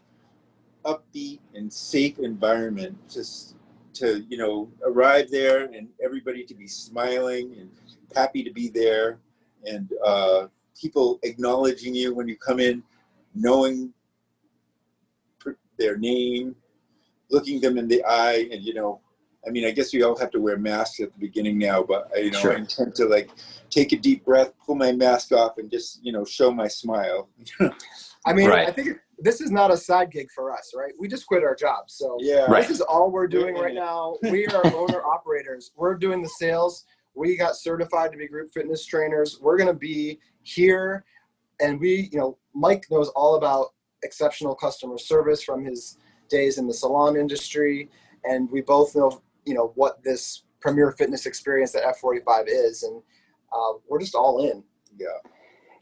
upbeat, 0.84 1.40
and 1.54 1.72
safe 1.72 2.20
environment 2.20 2.98
just 3.10 3.56
to 4.00 4.26
you 4.30 4.38
know 4.38 4.70
arrive 4.86 5.30
there 5.32 5.66
and 5.66 5.88
everybody 6.04 6.44
to 6.44 6.54
be 6.56 6.68
smiling 6.68 7.56
and 7.60 7.70
happy 8.16 8.44
to 8.44 8.52
be 8.52 8.70
there 8.70 9.20
and 9.66 9.92
uh, 10.06 10.48
people 10.80 11.20
acknowledging 11.24 11.94
you 11.94 12.14
when 12.14 12.28
you 12.28 12.38
come 12.38 12.60
in 12.60 12.84
knowing 13.36 13.94
their 15.78 15.98
name 15.98 16.56
looking 17.30 17.62
them 17.62 17.78
in 17.78 17.88
the 17.88 18.04
eye 18.06 18.48
and 18.52 18.64
you 18.64 18.74
know 18.74 19.00
i 19.48 19.50
mean 19.52 19.66
i 19.66 19.72
guess 19.72 19.94
we 19.94 20.02
all 20.04 20.18
have 20.18 20.32
to 20.32 20.40
wear 20.42 20.58
masks 20.58 21.00
at 21.00 21.12
the 21.14 21.20
beginning 21.20 21.58
now 21.58 21.84
but 21.84 22.10
I, 22.16 22.20
you 22.20 22.32
know 22.32 22.40
Sure. 22.40 22.54
i 22.54 22.56
intend 22.56 22.96
to 22.96 23.06
like 23.06 23.30
take 23.70 23.92
a 23.94 23.98
deep 23.98 24.26
breath 24.26 24.52
pull 24.66 24.76
my 24.76 24.92
mask 24.92 25.32
off 25.32 25.58
and 25.60 25.70
just 25.70 26.04
you 26.04 26.12
know 26.12 26.26
show 26.26 26.52
my 26.52 26.68
smile 26.68 27.30
I 28.26 28.34
mean, 28.34 28.50
Right. 28.50 28.68
I 28.68 28.72
think 28.72 29.00
this 29.20 29.42
is 29.42 29.52
not 29.52 29.72
a 29.72 29.78
side 29.78 30.12
gig 30.12 30.30
for 30.34 30.52
us, 30.52 30.74
right? 30.76 30.94
We 31.00 31.08
just 31.08 31.26
quit 31.28 31.44
our 31.44 31.56
jobs, 31.56 31.94
so 31.94 32.18
yeah 32.22 32.46
Right. 32.50 32.62
this 32.62 32.72
is 32.72 32.82
all 32.82 33.10
we're 33.12 33.28
doing 33.28 33.56
We're 33.56 33.64
right 33.64 33.72
in 33.72 33.78
now. 33.78 34.18
We 34.30 34.48
are 34.48 34.66
owner 34.76 35.02
operators. 35.16 35.72
We're 35.76 35.96
doing 35.96 36.22
the 36.22 36.30
sales. 36.30 36.86
We 37.16 37.36
got 37.36 37.56
certified 37.56 38.12
to 38.12 38.18
be 38.18 38.28
group 38.28 38.52
fitness 38.54 38.86
trainers. 38.86 39.40
We're 39.42 39.58
gonna 39.58 39.74
be 39.74 40.20
here, 40.44 41.04
and 41.60 41.80
we, 41.80 42.10
you 42.12 42.20
know, 42.20 42.38
Mike 42.54 42.86
knows 42.92 43.10
all 43.10 43.36
about 43.36 43.74
exceptional 44.04 44.54
customer 44.54 44.98
service 44.98 45.42
from 45.44 45.66
his 45.66 45.98
days 46.30 46.58
in 46.60 46.68
the 46.68 46.74
salon 46.74 47.18
industry, 47.18 47.90
and 48.24 48.50
we 48.52 48.62
both 48.62 48.96
know, 48.96 49.22
you 49.46 49.54
know, 49.56 49.72
what 49.76 50.04
this 50.04 50.44
premier 50.60 50.92
fitness 50.92 51.26
experience 51.26 51.72
that 51.72 51.84
F45 51.84 52.44
is, 52.48 52.84
and 52.84 53.02
uh, 53.52 53.74
we're 53.88 54.00
just 54.00 54.14
all 54.14 54.44
in. 54.52 54.64
yeah 54.98 55.08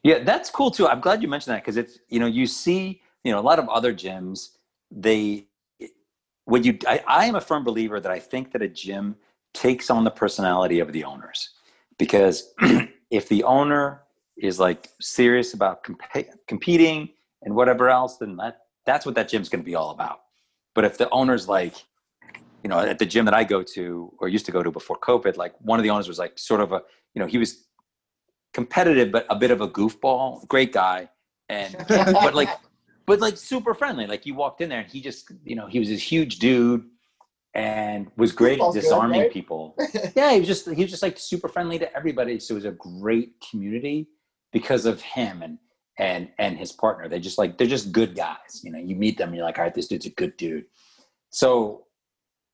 Yeah, 0.04 0.20
that's 0.24 0.50
cool 0.50 0.72
too. 0.72 0.88
I'm 0.88 1.02
glad 1.02 1.22
you 1.22 1.28
mentioned 1.28 1.56
that 1.56 1.64
because 1.64 1.76
it's 1.76 2.00
you 2.08 2.20
know 2.22 2.28
you 2.28 2.48
see 2.48 3.02
you 3.26 3.32
know 3.32 3.40
a 3.40 3.42
lot 3.42 3.60
of 3.60 3.68
other 3.68 3.94
gyms 3.94 4.52
they 4.90 5.48
when 6.46 6.64
you 6.64 6.78
I, 6.88 7.04
I 7.08 7.26
am 7.26 7.36
a 7.36 7.42
firm 7.42 7.66
believer 7.66 8.00
that 8.00 8.12
I 8.12 8.20
think 8.20 8.54
that 8.54 8.62
a 8.62 8.70
gym 8.70 9.16
takes 9.54 9.90
on 9.90 10.06
the 10.06 10.12
personality 10.12 10.80
of 10.80 10.94
the 10.94 11.04
owners 11.04 11.50
because 11.98 12.54
if 13.12 13.28
the 13.28 13.44
owner 13.44 14.04
is 14.38 14.60
like 14.60 14.90
serious 15.02 15.54
about 15.54 15.84
comp- 15.84 16.30
competing 16.48 17.10
and 17.42 17.56
whatever 17.56 17.90
else 17.90 18.18
then 18.18 18.38
that 18.38 18.60
that's 18.86 19.06
what 19.06 19.16
that 19.16 19.28
gym's 19.28 19.50
going 19.50 19.62
to 19.62 19.66
be 19.66 19.74
all 19.74 19.90
about. 19.90 20.20
But 20.76 20.86
if 20.86 20.98
the 21.00 21.10
owner's 21.10 21.50
like 21.50 21.74
you 22.64 22.70
know 22.70 22.80
at 22.80 23.00
the 23.00 23.06
gym 23.06 23.26
that 23.26 23.34
I 23.34 23.44
go 23.44 23.64
to 23.64 24.14
or 24.20 24.30
used 24.30 24.46
to 24.46 24.52
go 24.52 24.62
to 24.62 24.72
before 24.72 25.00
COVID 25.00 25.36
like 25.36 25.54
one 25.62 25.80
of 25.80 25.84
the 25.84 25.90
owners 25.90 26.08
was 26.08 26.20
like 26.20 26.38
sort 26.38 26.62
of 26.62 26.72
a 26.74 26.84
you 27.16 27.20
know 27.22 27.28
he 27.28 27.40
was 27.40 27.66
competitive 28.54 29.12
but 29.12 29.26
a 29.30 29.36
bit 29.36 29.52
of 29.52 29.62
a 29.62 29.68
goofball 29.68 30.48
great 30.48 30.72
guy 30.72 31.10
and 31.50 31.76
but 31.88 32.34
like 32.34 32.50
but 33.06 33.20
like 33.20 33.38
super 33.38 33.74
friendly. 33.74 34.08
Like 34.08 34.26
you 34.26 34.34
walked 34.34 34.62
in 34.62 34.70
there 34.70 34.80
and 34.80 34.92
he 34.92 35.02
just 35.02 35.32
you 35.44 35.56
know 35.56 35.68
he 35.68 35.80
was 35.80 35.90
this 35.90 36.02
huge 36.02 36.40
dude 36.40 36.86
and 37.54 38.12
was 38.18 38.32
great 38.32 38.60
at 38.60 38.60
Goofball's 38.60 38.76
good, 38.76 38.82
disarming 38.82 39.22
right? 39.22 39.32
people. 39.32 39.76
Yeah 40.16 40.34
he 40.34 40.40
was 40.40 40.48
just 40.48 40.70
he 40.70 40.82
was 40.82 40.92
just 40.92 41.04
like 41.04 41.18
super 41.20 41.48
friendly 41.48 41.80
to 41.80 41.96
everybody. 41.96 42.40
So 42.40 42.54
it 42.54 42.56
was 42.56 42.66
a 42.66 42.72
great 42.72 43.34
community 43.50 44.08
because 44.52 44.86
of 44.86 45.02
him 45.02 45.42
and 45.42 45.58
and 45.98 46.30
and 46.40 46.58
his 46.58 46.72
partner. 46.72 47.08
They 47.08 47.20
just 47.20 47.38
like 47.38 47.58
they're 47.58 47.68
just 47.68 47.92
good 47.92 48.16
guys 48.16 48.62
you 48.64 48.72
know? 48.72 48.80
You 48.80 48.96
meet 48.96 49.18
them 49.18 49.30
and 49.30 49.38
you're 49.38 49.46
like 49.46 49.58
all 49.58 49.66
right 49.66 49.74
this 49.74 49.88
dude's 49.88 50.06
a 50.06 50.12
good 50.12 50.36
dude. 50.38 50.66
So 51.30 51.86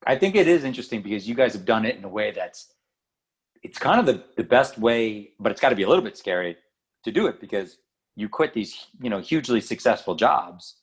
i 0.07 0.15
think 0.15 0.35
it 0.35 0.47
is 0.47 0.63
interesting 0.63 1.01
because 1.01 1.27
you 1.27 1.35
guys 1.35 1.53
have 1.53 1.65
done 1.65 1.85
it 1.85 1.95
in 1.95 2.03
a 2.03 2.09
way 2.09 2.31
that's 2.31 2.73
it's 3.63 3.77
kind 3.77 3.99
of 3.99 4.05
the, 4.07 4.23
the 4.35 4.43
best 4.43 4.79
way 4.79 5.31
but 5.39 5.51
it's 5.51 5.61
got 5.61 5.69
to 5.69 5.75
be 5.75 5.83
a 5.83 5.87
little 5.87 6.03
bit 6.03 6.17
scary 6.17 6.57
to 7.03 7.11
do 7.11 7.27
it 7.27 7.39
because 7.39 7.77
you 8.15 8.29
quit 8.29 8.53
these 8.53 8.87
you 9.01 9.09
know 9.09 9.19
hugely 9.19 9.61
successful 9.61 10.15
jobs 10.15 10.75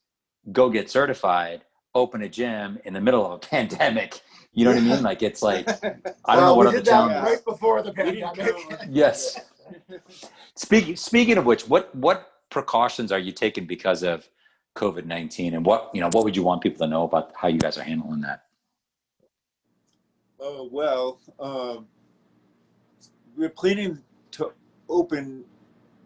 go 0.52 0.70
get 0.70 0.90
certified 0.90 1.62
open 1.94 2.22
a 2.22 2.28
gym 2.28 2.78
in 2.84 2.92
the 2.94 3.00
middle 3.00 3.24
of 3.26 3.32
a 3.32 3.38
pandemic. 3.54 4.20
You 4.52 4.64
know 4.64 4.72
what 4.72 4.78
i 4.78 4.84
mean? 4.84 5.02
Like 5.02 5.22
it's 5.22 5.42
like 5.42 5.68
i 6.24 6.34
don't 6.34 6.44
know 6.44 6.54
what 6.54 6.66
we 6.66 6.68
other 6.68 6.78
did 6.78 6.86
that 6.86 6.90
challenges 6.90 7.22
right 7.22 7.44
before 7.44 7.82
the 7.82 7.92
pandemic. 7.92 8.80
yes. 8.88 9.38
Speaking 10.56 10.96
speaking 10.96 11.38
of 11.38 11.44
which 11.44 11.68
what 11.68 11.94
what 11.94 12.32
precautions 12.50 13.12
are 13.12 13.18
you 13.18 13.32
taking 13.32 13.66
because 13.66 14.02
of 14.02 14.28
covid-19 14.74 15.54
and 15.54 15.66
what 15.66 15.90
you 15.92 16.00
know 16.00 16.08
what 16.12 16.24
would 16.24 16.36
you 16.36 16.42
want 16.42 16.62
people 16.62 16.78
to 16.78 16.86
know 16.86 17.02
about 17.02 17.32
how 17.36 17.48
you 17.48 17.58
guys 17.58 17.76
are 17.76 17.82
handling 17.82 18.20
that? 18.22 18.44
Oh 20.40 20.68
well, 20.72 21.20
um, 21.40 21.86
we're 23.36 23.48
planning 23.50 23.98
to 24.32 24.52
open 24.88 25.44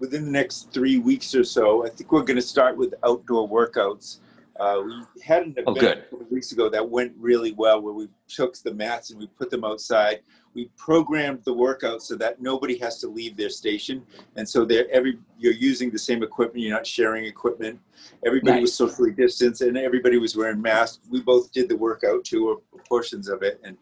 within 0.02 0.24
the 0.24 0.30
next 0.32 0.72
three 0.72 0.98
weeks 0.98 1.32
or 1.32 1.44
so. 1.44 1.86
I 1.86 1.88
think 1.88 2.10
we're 2.10 2.24
going 2.24 2.36
to 2.36 2.42
start 2.42 2.76
with 2.76 2.92
outdoor 3.04 3.48
workouts. 3.48 4.18
Uh, 4.58 4.82
we 4.84 5.22
had 5.22 5.44
an 5.44 5.54
event 5.56 5.68
Oh, 5.68 5.72
a 5.74 5.96
couple 5.96 6.20
of 6.22 6.30
weeks 6.30 6.50
ago 6.50 6.68
that 6.68 6.86
went 6.86 7.12
really 7.18 7.52
well, 7.52 7.80
where 7.80 7.94
we 7.94 8.08
took 8.28 8.56
the 8.56 8.74
mats 8.74 9.10
and 9.10 9.20
we 9.20 9.28
put 9.28 9.48
them 9.48 9.64
outside. 9.64 10.20
We 10.54 10.70
programmed 10.76 11.44
the 11.44 11.54
workout 11.54 12.02
so 12.02 12.16
that 12.16 12.42
nobody 12.42 12.76
has 12.78 12.98
to 12.98 13.08
leave 13.08 13.36
their 13.36 13.48
station, 13.48 14.04
and 14.36 14.46
so 14.46 14.64
they're 14.64 14.90
every 14.90 15.18
you're 15.38 15.54
using 15.54 15.90
the 15.90 15.98
same 15.98 16.22
equipment. 16.22 16.60
You're 16.64 16.76
not 16.76 16.86
sharing 16.86 17.24
equipment. 17.24 17.78
Everybody 18.26 18.60
was 18.60 18.74
socially 18.74 19.12
distanced, 19.12 19.62
and 19.62 19.78
everybody 19.78 20.18
was 20.18 20.36
wearing 20.36 20.60
masks. 20.60 20.98
We 21.10 21.22
both 21.22 21.52
did 21.52 21.68
the 21.70 21.76
workout 21.76 22.24
too, 22.24 22.48
or 22.50 22.80
portions 22.86 23.28
of 23.28 23.42
it, 23.42 23.60
and 23.64 23.78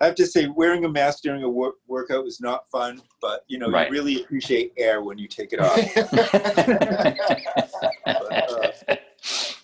I 0.00 0.06
have 0.06 0.14
to 0.16 0.26
say, 0.26 0.46
wearing 0.46 0.84
a 0.84 0.88
mask 0.88 1.22
during 1.22 1.42
a 1.42 1.48
work, 1.48 1.76
workout 1.86 2.26
is 2.26 2.40
not 2.40 2.68
fun, 2.70 3.00
but 3.20 3.44
you 3.48 3.58
know, 3.58 3.70
Right. 3.70 3.86
you 3.88 3.92
really 3.92 4.22
appreciate 4.22 4.72
air 4.76 5.02
when 5.02 5.16
you 5.18 5.26
take 5.28 5.52
it 5.52 5.60
off. 5.60 5.76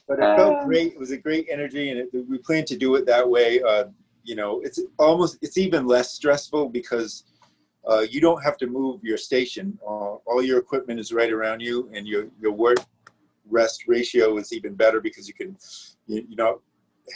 but 0.09 0.19
it 0.19 0.37
felt 0.37 0.65
great. 0.65 0.93
It 0.95 0.99
was 0.99 1.11
a 1.11 1.17
great 1.19 1.47
energy, 1.51 1.91
and 1.91 2.01
it, 2.01 2.09
we 2.29 2.39
plan 2.39 2.65
to 2.67 2.77
do 2.77 2.95
it 2.97 3.07
that 3.07 3.29
way. 3.29 3.61
Uh, 3.63 3.85
you 4.25 4.35
know, 4.35 4.61
it's 4.61 4.81
almost 4.99 5.39
it's 5.43 5.59
even 5.59 5.87
less 5.87 6.13
stressful 6.13 6.69
because 6.71 7.25
uh, 7.89 8.01
you 8.01 8.21
don't 8.21 8.43
have 8.43 8.57
to 8.59 8.67
move 8.67 9.03
your 9.05 9.19
station. 9.19 9.79
Uh, 9.87 10.15
all 10.27 10.43
your 10.43 10.59
equipment 10.59 10.99
is 11.01 11.13
right 11.13 11.33
around 11.33 11.61
you, 11.61 11.91
and 11.93 12.07
your 12.07 12.27
your 12.41 12.53
work 12.53 12.79
rest 13.51 13.85
ratio 13.87 14.39
is 14.39 14.53
even 14.53 14.75
better 14.75 15.01
because 15.01 15.29
you 15.29 15.35
can 15.35 15.57
you- 16.07 16.25
you're 16.29 16.37
not 16.37 16.59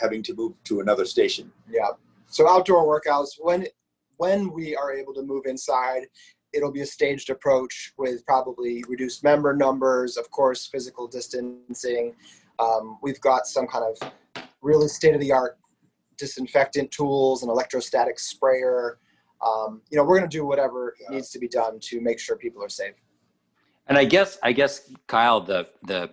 having 0.00 0.22
to 0.22 0.34
move 0.34 0.52
to 0.64 0.80
another 0.80 1.04
station. 1.04 1.50
Yeah. 1.70 1.90
So 2.36 2.46
outdoor 2.46 2.84
workouts 2.84 3.30
when 3.38 3.66
when 4.18 4.52
we 4.52 4.76
are 4.76 4.92
able 4.92 5.14
to 5.14 5.22
move 5.22 5.46
inside, 5.46 6.02
it'll 6.52 6.70
be 6.70 6.82
a 6.82 6.86
staged 6.86 7.30
approach 7.30 7.94
with 7.96 8.26
probably 8.26 8.84
reduced 8.88 9.24
member 9.24 9.56
numbers, 9.56 10.18
of 10.18 10.30
course, 10.30 10.66
physical 10.66 11.06
distancing. 11.08 12.14
Um, 12.58 12.98
we've 13.02 13.20
got 13.22 13.46
some 13.46 13.66
kind 13.66 13.86
of 13.86 14.12
really 14.60 14.86
state 14.86 15.14
of 15.14 15.20
the 15.20 15.32
art 15.32 15.58
disinfectant 16.18 16.90
tools, 16.90 17.42
and 17.42 17.50
electrostatic 17.50 18.18
sprayer. 18.18 18.98
Um, 19.46 19.80
you 19.90 19.96
know, 19.96 20.04
we're 20.04 20.18
going 20.18 20.28
to 20.30 20.36
do 20.36 20.44
whatever 20.44 20.94
Yeah. 21.00 21.16
needs 21.16 21.30
to 21.30 21.38
be 21.38 21.48
done 21.48 21.80
to 21.80 22.02
make 22.02 22.18
sure 22.18 22.36
people 22.36 22.62
are 22.62 22.68
safe. 22.68 22.96
And 23.86 23.96
I 23.96 24.04
guess 24.04 24.38
I 24.42 24.52
guess 24.52 24.92
Kyle, 25.06 25.40
the 25.40 25.68
the 25.84 26.10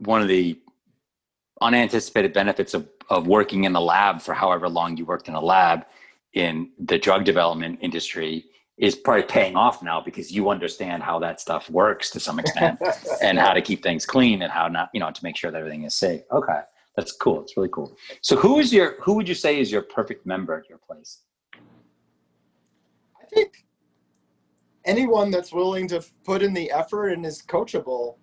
one 0.00 0.20
of 0.20 0.26
the 0.26 0.60
unanticipated 1.60 2.32
benefits 2.32 2.74
of 2.74 2.88
of 3.10 3.26
working 3.26 3.64
in 3.64 3.72
the 3.72 3.80
lab 3.80 4.22
for 4.22 4.32
however 4.32 4.68
long 4.68 4.96
you 4.96 5.04
worked 5.04 5.28
in 5.28 5.34
a 5.34 5.40
lab 5.40 5.84
in 6.34 6.70
the 6.78 6.96
drug 6.96 7.24
development 7.24 7.78
industry 7.82 8.44
is 8.78 8.94
probably 8.94 9.24
paying 9.24 9.56
off 9.56 9.82
now 9.82 10.00
because 10.00 10.32
you 10.32 10.48
understand 10.48 11.02
how 11.02 11.18
that 11.18 11.38
stuff 11.40 11.68
works 11.68 12.08
to 12.10 12.18
some 12.18 12.38
extent 12.38 12.80
and 13.22 13.38
how 13.38 13.52
to 13.52 13.60
keep 13.60 13.82
things 13.82 14.06
clean 14.06 14.42
and 14.42 14.50
how 14.50 14.68
not 14.68 14.88
you 14.94 15.00
know 15.00 15.10
to 15.10 15.22
make 15.22 15.36
sure 15.36 15.50
that 15.50 15.58
everything 15.58 15.84
is 15.84 15.94
safe. 15.94 16.22
Okay, 16.32 16.60
that's 16.96 17.12
cool. 17.12 17.42
It's 17.42 17.56
really 17.56 17.68
cool. 17.70 17.96
So 18.22 18.36
who 18.36 18.58
is 18.58 18.72
your 18.72 18.96
who 19.02 19.14
would 19.14 19.28
you 19.28 19.34
say 19.34 19.60
is 19.60 19.70
your 19.70 19.82
perfect 19.82 20.24
member 20.24 20.54
at 20.54 20.68
your 20.68 20.78
place? 20.78 21.22
I 23.20 23.26
think 23.34 23.66
anyone 24.84 25.30
that's 25.30 25.52
willing 25.52 25.86
to 25.88 26.02
put 26.24 26.42
in 26.42 26.54
the 26.54 26.70
effort 26.70 27.08
and 27.08 27.26
is 27.26 27.42
coachable 27.42 28.16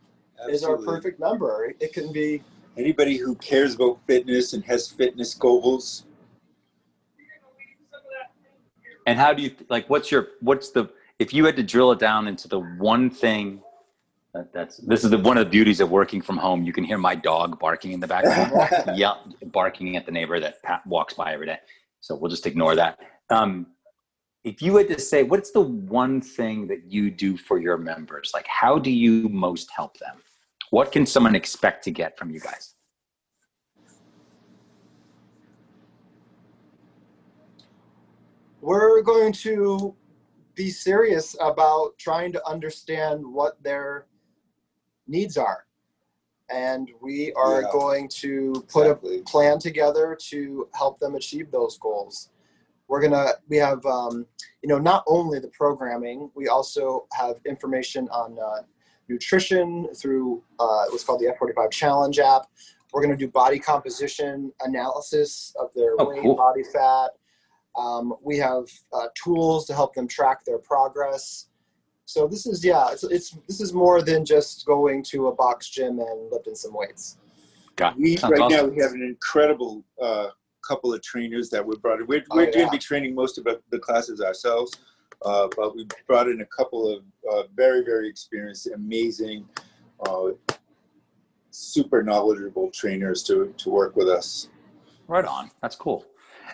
is 0.49 0.63
our 0.63 0.77
perfect 0.77 1.19
member. 1.19 1.73
It 1.79 1.93
can 1.93 2.11
be 2.11 2.41
Anybody 2.77 3.17
who 3.17 3.35
cares 3.35 3.75
about 3.75 3.99
fitness 4.05 4.53
and 4.53 4.63
has 4.65 4.87
fitness 4.87 5.33
goals. 5.33 6.05
And 9.05 9.17
how 9.17 9.33
do 9.33 9.41
you 9.41 9.51
like? 9.69 9.89
What's 9.89 10.11
your 10.11 10.29
what's 10.41 10.69
the 10.69 10.89
if 11.17 11.33
you 11.33 11.45
had 11.45 11.55
to 11.55 11.63
drill 11.63 11.91
it 11.91 11.99
down 11.99 12.27
into 12.27 12.47
the 12.47 12.59
one 12.59 13.09
thing 13.09 13.63
that, 14.33 14.53
that's 14.53 14.77
this 14.77 15.03
is 15.03 15.09
the 15.09 15.17
one 15.17 15.37
of 15.37 15.45
the 15.45 15.49
beauties 15.49 15.79
of 15.79 15.89
working 15.89 16.21
from 16.21 16.37
home. 16.37 16.63
You 16.63 16.73
can 16.73 16.83
hear 16.83 16.97
my 16.97 17.15
dog 17.15 17.59
barking 17.59 17.93
in 17.93 17.99
the 17.99 18.07
background, 18.07 18.51
yeah, 18.95 19.15
barking 19.45 19.95
at 19.95 20.05
the 20.05 20.11
neighbor 20.11 20.39
that 20.39 20.59
walks 20.85 21.13
by 21.13 21.33
every 21.33 21.47
day. 21.47 21.57
So 22.01 22.15
we'll 22.15 22.29
just 22.29 22.45
ignore 22.45 22.75
that. 22.75 22.99
Um, 23.29 23.67
if 24.43 24.61
you 24.61 24.75
had 24.77 24.87
to 24.89 24.99
say, 24.99 25.23
what's 25.23 25.51
the 25.51 25.61
one 25.61 26.21
thing 26.21 26.67
that 26.67 26.89
you 26.89 27.11
do 27.11 27.35
for 27.37 27.59
your 27.59 27.77
members? 27.77 28.31
Like, 28.33 28.47
how 28.47 28.77
do 28.77 28.91
you 28.91 29.27
most 29.29 29.69
help 29.71 29.97
them? 29.97 30.17
What 30.69 30.91
can 30.91 31.05
someone 31.05 31.35
expect 31.35 31.83
to 31.85 31.91
get 31.91 32.17
from 32.17 32.29
you 32.31 32.39
guys? 32.39 32.73
we're 38.59 39.01
going 39.03 39.31
to 39.31 39.95
be 40.55 40.69
serious 40.69 41.35
about 41.39 41.97
trying 41.99 42.31
to 42.33 42.45
understand 42.47 43.23
what 43.25 43.61
their 43.63 44.07
needs 45.07 45.37
are. 45.37 45.67
And 46.49 46.89
we 46.99 47.31
are 47.33 47.61
Yeah. 47.61 47.71
going 47.71 48.09
to 48.23 48.65
put 48.67 48.87
Exactly. 48.87 49.19
a 49.19 49.23
plan 49.23 49.59
together 49.59 50.17
to 50.29 50.67
help 50.73 50.99
them 50.99 51.15
achieve 51.15 51.51
those 51.51 51.77
goals. 51.77 52.29
we're 52.89 53.01
gonna 53.01 53.33
we 53.49 53.57
have 53.57 53.85
um, 53.85 54.25
you 54.61 54.69
know 54.69 54.79
not 54.79 55.03
only 55.07 55.39
the 55.39 55.49
programming, 55.49 56.31
we 56.35 56.47
also 56.47 57.05
have 57.13 57.35
information 57.45 58.07
on 58.09 58.39
uh, 58.39 58.63
nutrition 59.09 59.87
through 59.95 60.43
uh, 60.59 60.85
what's 60.89 61.03
called 61.03 61.21
the 61.21 61.33
F45 61.39 61.71
Challenge 61.71 62.19
app. 62.19 62.43
We're 62.93 63.01
gonna 63.01 63.17
do 63.17 63.27
body 63.27 63.59
composition 63.59 64.51
analysis 64.61 65.53
of 65.59 65.69
their 65.75 65.91
Oh, 65.99 66.09
weight, 66.09 66.21
cool. 66.21 66.35
body 66.35 66.63
fat. 66.63 67.09
Um, 67.75 68.13
we 68.23 68.37
have 68.37 68.65
uh, 68.93 69.07
tools 69.21 69.65
to 69.67 69.73
help 69.73 69.93
them 69.93 70.07
track 70.07 70.43
their 70.45 70.57
progress. 70.57 71.47
So 72.05 72.27
this 72.27 72.45
is 72.47 72.63
yeah, 72.63 72.89
it's, 72.91 73.03
it's 73.03 73.37
this 73.47 73.61
is 73.61 73.73
more 73.73 74.01
than 74.01 74.25
just 74.25 74.65
going 74.65 75.03
to 75.03 75.27
a 75.27 75.35
box 75.35 75.69
gym 75.69 75.99
and 75.99 76.31
lifting 76.31 76.55
some 76.55 76.73
weights. 76.73 77.17
Got 77.75 77.97
We 77.99 78.17
Sounds 78.17 78.31
right 78.39 78.49
now 78.49 78.63
we 78.65 78.81
have 78.81 78.93
an 78.93 79.03
incredible 79.03 79.83
uh, 80.01 80.29
couple 80.67 80.93
of 80.93 81.01
trainers 81.01 81.49
that 81.51 81.65
we 81.65 81.75
brought 81.77 81.99
in. 81.99 82.07
We're, 82.07 82.23
Oh, 82.31 82.37
we're 82.37 82.45
going 82.45 82.59
yeah. 82.59 82.65
to 82.65 82.71
be 82.71 82.77
training 82.79 83.13
most 83.13 83.37
of 83.37 83.43
the- 83.43 83.61
the 83.69 83.79
classes 83.79 84.19
ourselves, 84.21 84.71
uh, 85.23 85.47
but 85.55 85.75
we 85.75 85.87
brought 86.07 86.27
in 86.27 86.41
a 86.41 86.45
couple 86.45 86.91
of 86.91 87.03
uh, 87.31 87.43
very 87.55 87.83
very 87.83 88.07
experienced, 88.07 88.67
amazing, 88.67 89.47
uh, 90.05 90.29
super 91.51 92.03
knowledgeable 92.03 92.69
trainers 92.71 93.23
to 93.23 93.53
to 93.57 93.69
work 93.69 93.95
with 93.95 94.07
us. 94.07 94.49
Right 95.07 95.25
on. 95.25 95.49
That's 95.61 95.75
cool. 95.75 96.05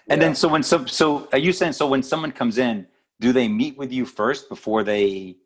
And 0.09 0.21
Yeah. 0.21 0.27
then 0.27 0.35
so 0.35 0.47
when 0.47 0.63
so 0.63 0.85
so 0.85 1.27
are 1.31 1.37
you 1.37 1.53
saying 1.53 1.73
so 1.73 1.87
when 1.87 2.03
someone 2.03 2.31
comes 2.31 2.57
in, 2.57 2.87
do 3.19 3.31
they 3.31 3.47
meet 3.47 3.77
with 3.77 3.91
you 3.91 4.05
first 4.05 4.49
before 4.49 4.83
they 4.83 5.37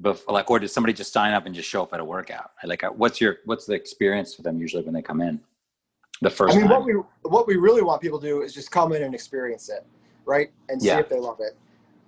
before, 0.00 0.34
like 0.34 0.50
or 0.50 0.58
does 0.58 0.72
somebody 0.72 0.92
just 0.92 1.12
sign 1.12 1.34
up 1.34 1.46
and 1.46 1.54
just 1.54 1.68
show 1.68 1.82
up 1.82 1.92
at 1.92 2.00
a 2.00 2.04
workout? 2.04 2.50
Like 2.64 2.84
uh, 2.84 2.90
what's 2.90 3.20
your 3.20 3.38
what's 3.44 3.66
the 3.66 3.74
experience 3.74 4.34
for 4.34 4.42
them 4.42 4.58
usually 4.58 4.82
when 4.82 4.94
they 4.94 5.02
come 5.02 5.20
in? 5.20 5.40
The 6.20 6.30
first 6.30 6.54
I 6.54 6.56
mean, 6.60 6.68
time. 6.68 6.78
what 6.78 6.84
we 6.84 6.94
what 7.22 7.46
we 7.46 7.56
really 7.56 7.82
want 7.82 8.00
people 8.00 8.20
to 8.20 8.26
do 8.26 8.42
is 8.42 8.54
just 8.54 8.70
come 8.70 8.92
in 8.92 9.02
and 9.02 9.14
experience 9.14 9.68
it, 9.68 9.84
right, 10.24 10.50
and 10.68 10.80
see 10.80 10.88
Yeah. 10.88 11.00
if 11.00 11.08
they 11.08 11.18
love 11.18 11.38
it. 11.40 11.56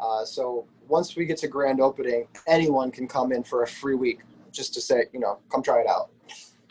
Uh, 0.00 0.24
so 0.24 0.66
once 0.88 1.16
we 1.16 1.24
get 1.24 1.36
to 1.38 1.48
grand 1.48 1.80
opening, 1.80 2.26
anyone 2.46 2.90
can 2.90 3.06
come 3.08 3.32
in 3.32 3.42
for 3.42 3.62
a 3.62 3.66
free 3.66 3.94
week 3.94 4.20
just 4.52 4.74
to 4.74 4.80
say, 4.80 5.04
you 5.12 5.20
know, 5.20 5.38
come 5.50 5.62
try 5.62 5.80
it 5.80 5.86
out. 5.88 6.10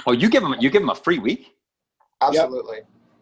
oh, 0.05 0.12
you 0.12 0.29
give 0.29 0.43
them 0.43 0.55
you 0.59 0.69
give 0.69 0.81
them 0.81 0.89
a 0.89 0.95
free 0.95 1.19
week? 1.19 1.55
Absolutely. 2.21 2.77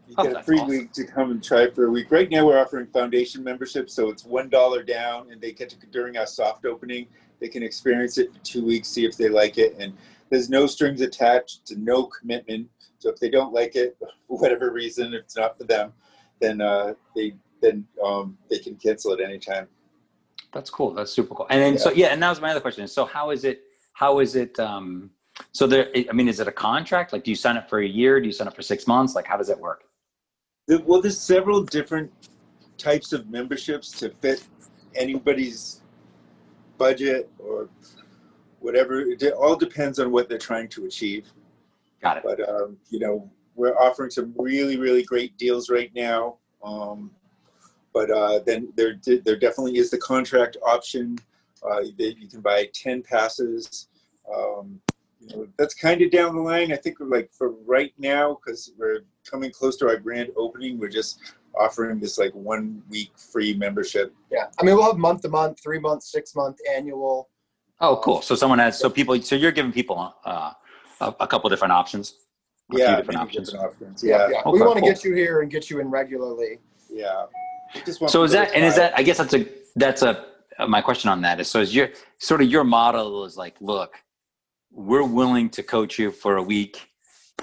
You 0.08 0.16
Oh, 0.18 0.24
get 0.24 0.36
a 0.36 0.44
free 0.44 0.58
awesome. 0.60 0.70
week 0.70 0.92
to 0.94 1.06
come 1.06 1.32
and 1.32 1.42
try 1.44 1.70
for 1.70 1.86
a 1.86 1.90
week. 1.90 2.12
Right 2.12 2.30
now, 2.30 2.46
we're 2.46 2.60
offering 2.60 2.86
foundation 2.88 3.44
membership, 3.44 3.90
so 3.90 4.10
it's 4.10 4.26
one 4.26 4.50
dollar 4.50 4.84
down, 4.84 5.32
and 5.32 5.40
they 5.40 5.54
get 5.54 5.70
to 5.70 5.78
during 5.88 6.18
our 6.18 6.28
soft 6.28 6.66
opening. 6.66 7.08
They 7.40 7.48
can 7.48 7.64
experience 7.64 8.18
it 8.18 8.34
for 8.34 8.40
two 8.40 8.66
weeks, 8.66 8.88
see 8.90 9.06
if 9.06 9.16
they 9.18 9.30
like 9.30 9.58
it, 9.58 9.76
and 9.80 9.94
there's 10.30 10.50
no 10.50 10.68
strings 10.68 11.02
attached 11.02 11.66
to 11.68 11.76
no 11.80 12.06
commitment. 12.06 12.68
So 13.00 13.10
if 13.10 13.20
they 13.20 13.30
don't 13.30 13.54
like 13.54 13.76
it, 13.76 13.98
for 14.28 14.38
whatever 14.38 14.72
reason, 14.72 15.14
if 15.14 15.22
it's 15.24 15.38
not 15.38 15.58
for 15.58 15.64
them, 15.64 15.94
then 16.42 16.60
uh, 16.62 16.94
they 17.16 17.34
then 17.62 17.86
um, 18.04 18.38
they 18.50 18.60
can 18.60 18.76
cancel 18.76 19.14
at 19.14 19.22
any 19.22 19.40
time. 19.40 19.68
That's 20.54 20.70
cool. 20.70 20.94
That's 20.94 21.12
super 21.12 21.34
cool. 21.34 21.48
And 21.50 21.62
then 21.62 21.78
so 21.78 21.92
yeah, 21.92 22.08
and 22.08 22.22
that 22.22 22.30
was 22.30 22.42
my 22.42 22.52
other 22.52 22.60
question. 22.60 22.88
So 22.88 23.06
how 23.06 23.30
is 23.30 23.44
it? 23.46 23.64
How 23.94 24.20
is 24.20 24.36
it? 24.36 24.60
Um, 24.60 25.12
so 25.52 25.66
there. 25.68 25.90
I 26.10 26.12
mean, 26.14 26.28
is 26.28 26.40
it 26.40 26.48
a 26.48 26.52
contract? 26.52 27.14
Like, 27.14 27.24
do 27.24 27.32
you 27.32 27.36
sign 27.36 27.58
up 27.58 27.70
for 27.70 27.80
a 27.80 27.88
year? 27.88 28.20
Do 28.20 28.28
you 28.28 28.34
sign 28.34 28.48
up 28.48 28.56
for 28.56 28.62
six 28.62 28.88
months? 28.88 29.16
Like, 29.16 29.26
how 29.26 29.38
does 29.38 29.50
it 29.50 29.60
work? 29.60 29.86
Well, 30.68 31.02
there's 31.02 31.20
several 31.20 31.64
different 31.64 32.12
types 32.78 33.14
of 33.14 33.30
memberships 33.30 33.92
to 34.00 34.10
fit 34.22 34.44
anybody's 34.96 35.82
budget 36.78 37.30
or 37.40 37.70
whatever. 38.60 39.02
It 39.02 39.34
all 39.34 39.56
depends 39.56 40.00
on 40.00 40.12
what 40.12 40.30
they're 40.30 40.38
trying 40.38 40.68
to 40.70 40.86
achieve. 40.86 41.28
Got 42.02 42.18
it. 42.18 42.24
But 42.26 42.48
um, 42.48 42.78
you 42.90 43.00
know, 43.00 43.30
we're 43.56 43.78
offering 43.78 44.10
some 44.10 44.34
really, 44.38 44.78
really 44.78 45.04
great 45.04 45.38
deals 45.38 45.70
right 45.70 45.92
now. 45.96 46.38
Um, 46.64 47.12
but 47.94 48.10
uh, 48.12 48.40
then 48.46 48.72
there, 48.76 49.00
there 49.04 49.38
definitely 49.38 49.78
is 49.78 49.90
the 49.90 49.98
contract 49.98 50.58
option. 50.66 51.18
Uh, 51.64 51.82
that 51.96 52.16
you 52.18 52.28
can 52.28 52.42
buy 52.42 52.68
ten 52.74 53.04
passes. 53.04 53.88
Um, 54.36 54.82
you 55.20 55.36
know, 55.36 55.48
that's 55.58 55.76
kind 55.76 56.02
of 56.02 56.10
down 56.10 56.36
the 56.36 56.42
line. 56.42 56.74
I 56.74 56.76
think 56.76 56.98
like 57.00 57.30
for 57.32 57.52
right 57.68 57.94
now, 58.00 58.40
because 58.44 58.72
we're 58.80 59.02
coming 59.30 59.52
close 59.52 59.78
to 59.78 59.88
our 59.88 59.98
grand 59.98 60.30
opening, 60.36 60.80
we're 60.80 60.90
just 60.90 61.20
offering 61.56 62.00
this 62.00 62.18
like 62.18 62.34
one 62.34 62.82
week 62.90 63.12
free 63.16 63.54
membership. 63.54 64.12
Yeah. 64.32 64.46
I 64.60 64.64
mean, 64.64 64.76
we'll 64.76 64.86
have 64.86 64.98
month 64.98 65.22
to 65.22 65.30
month, 65.30 65.62
three 65.62 65.80
month, 65.80 66.02
six 66.02 66.36
month, 66.36 66.58
annual. 66.74 67.30
Oh, 67.80 68.02
cool. 68.04 68.22
So 68.24 68.34
someone 68.34 68.58
has. 68.58 68.80
So 68.80 68.90
people. 68.90 69.22
So 69.22 69.36
you're 69.36 69.52
giving 69.52 69.72
people 69.72 70.16
uh, 70.26 70.54
a, 71.00 71.16
a 71.20 71.28
couple 71.28 71.48
different 71.52 71.74
options. 71.74 72.16
A 72.72 72.76
few 72.76 72.84
yeah, 72.84 72.96
different 72.96 73.20
options. 73.20 73.52
different 73.52 73.72
options. 73.72 74.04
Yeah. 74.04 74.18
Yeah, 74.18 74.30
yeah. 74.32 74.40
Okay, 74.40 74.52
we 74.52 74.62
want 74.62 74.78
to 74.78 74.82
cool. 74.82 74.90
get 74.90 75.04
you 75.04 75.14
here 75.14 75.42
and 75.42 75.52
get 75.52 75.70
you 75.70 75.80
in 75.80 75.92
regularly. 75.92 76.58
yeah. 76.90 77.26
We 77.76 77.82
just 77.82 78.02
want 78.02 78.12
So 78.12 78.24
is 78.24 78.32
that 78.32 78.54
and 78.54 78.64
is 78.66 78.76
that? 78.76 78.98
I 78.98 79.04
guess 79.04 79.18
that's 79.18 79.34
a 79.34 79.46
that's 79.76 80.02
a 80.02 80.26
my 80.68 80.82
question 80.82 81.10
on 81.10 81.22
that 81.22 81.40
is 81.40 81.48
so 81.48 81.60
is 81.60 81.74
your 81.74 81.90
sort 82.20 82.42
of 82.42 82.48
your 82.50 82.64
model 82.64 83.26
is 83.26 83.38
like 83.38 83.56
look, 83.62 83.96
we're 84.72 85.04
willing 85.04 85.50
to 85.52 85.64
coach 85.64 85.98
you 86.00 86.12
for 86.12 86.38
a 86.38 86.44
week 86.44 86.88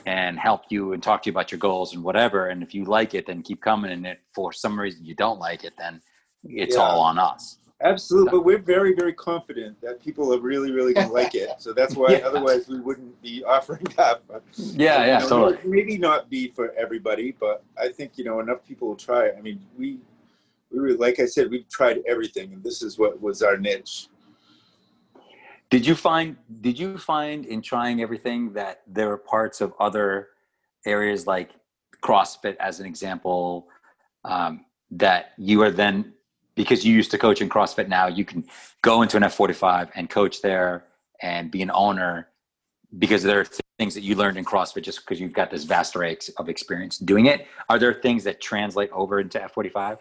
and 0.06 0.38
help 0.38 0.62
you 0.70 0.92
and 0.92 1.02
talk 1.02 1.22
to 1.22 1.26
you 1.28 1.32
about 1.32 1.50
your 1.50 1.58
goals 1.58 1.94
and 1.94 2.02
whatever. 2.04 2.46
And 2.48 2.62
if 2.62 2.74
you 2.74 2.84
like 2.84 3.14
it, 3.14 3.26
then 3.26 3.42
keep 3.42 3.60
coming. 3.60 3.90
And 3.92 4.06
if 4.06 4.18
for 4.34 4.52
some 4.52 4.78
reason 4.78 5.04
you 5.04 5.14
don't 5.14 5.38
like 5.40 5.64
it, 5.64 5.74
then 5.76 6.00
it's 6.44 6.76
Yeah. 6.76 6.82
all 6.82 7.00
on 7.00 7.18
us. 7.18 7.58
Absolutely, 7.80 8.30
but 8.32 8.44
we're 8.44 8.58
very, 8.58 8.92
very 8.92 9.12
confident 9.12 9.80
that 9.82 10.02
people 10.02 10.34
are 10.34 10.40
really, 10.40 10.72
really 10.72 10.92
going 10.94 11.06
to 11.06 11.12
like 11.12 11.36
it. 11.36 11.50
So 11.58 11.72
that's 11.72 11.94
why, 11.94 12.10
Yeah. 12.18 12.26
otherwise, 12.26 12.66
we 12.68 12.80
wouldn't 12.80 13.20
be 13.22 13.44
offering 13.44 13.84
that. 13.96 14.22
But, 14.26 14.42
Yeah, 14.56 15.04
yeah, 15.04 15.18
know, 15.18 15.28
totally. 15.28 15.58
Maybe 15.64 15.96
not 15.96 16.28
be 16.28 16.48
for 16.50 16.72
everybody, 16.76 17.36
but 17.38 17.62
I 17.80 17.88
think 17.90 18.18
you 18.18 18.24
know 18.24 18.40
enough 18.40 18.64
people 18.66 18.88
will 18.88 18.96
try. 18.96 19.26
it. 19.26 19.36
I 19.38 19.42
mean, 19.42 19.60
we, 19.76 19.98
we 20.70 20.80
were 20.80 20.92
like 20.92 21.20
I 21.20 21.26
said, 21.26 21.50
we've 21.50 21.68
tried 21.68 22.00
everything, 22.06 22.52
and 22.52 22.62
this 22.62 22.82
is 22.82 22.98
what 22.98 23.20
was 23.20 23.42
our 23.42 23.56
niche. 23.56 24.08
Did 25.70 25.86
you 25.86 25.94
find 25.94 26.36
did 26.60 26.78
you 26.78 26.98
find 26.98 27.44
in 27.44 27.60
trying 27.60 28.00
everything 28.00 28.52
that 28.54 28.82
there 28.86 29.08
were 29.08 29.18
parts 29.18 29.60
of 29.60 29.74
other 29.78 30.28
areas 30.86 31.26
like 31.26 31.50
CrossFit 32.02 32.56
as 32.56 32.80
an 32.80 32.86
example 32.86 33.68
um, 34.24 34.64
that 34.90 35.32
you 35.36 35.62
are 35.62 35.70
then 35.70 36.14
because 36.54 36.84
you 36.84 36.94
used 36.94 37.10
to 37.10 37.18
coach 37.18 37.40
in 37.40 37.48
CrossFit 37.48 37.88
now 37.88 38.06
you 38.06 38.24
can 38.24 38.44
go 38.82 39.02
into 39.02 39.16
an 39.16 39.24
F45 39.24 39.90
and 39.94 40.08
coach 40.08 40.40
there 40.40 40.86
and 41.20 41.50
be 41.50 41.60
an 41.60 41.70
owner 41.72 42.28
because 42.98 43.22
there 43.22 43.40
are 43.40 43.46
things 43.78 43.94
that 43.94 44.02
you 44.02 44.14
learned 44.14 44.38
in 44.38 44.44
CrossFit 44.44 44.82
just 44.82 45.00
because 45.00 45.20
you've 45.20 45.32
got 45.32 45.50
this 45.50 45.64
vast 45.64 45.94
array 45.94 46.16
of 46.38 46.48
experience 46.48 46.98
doing 46.98 47.26
it. 47.26 47.46
Are 47.68 47.78
there 47.78 47.92
things 47.92 48.24
that 48.24 48.40
translate 48.40 48.90
over 48.92 49.20
into 49.20 49.38
F45? 49.38 49.98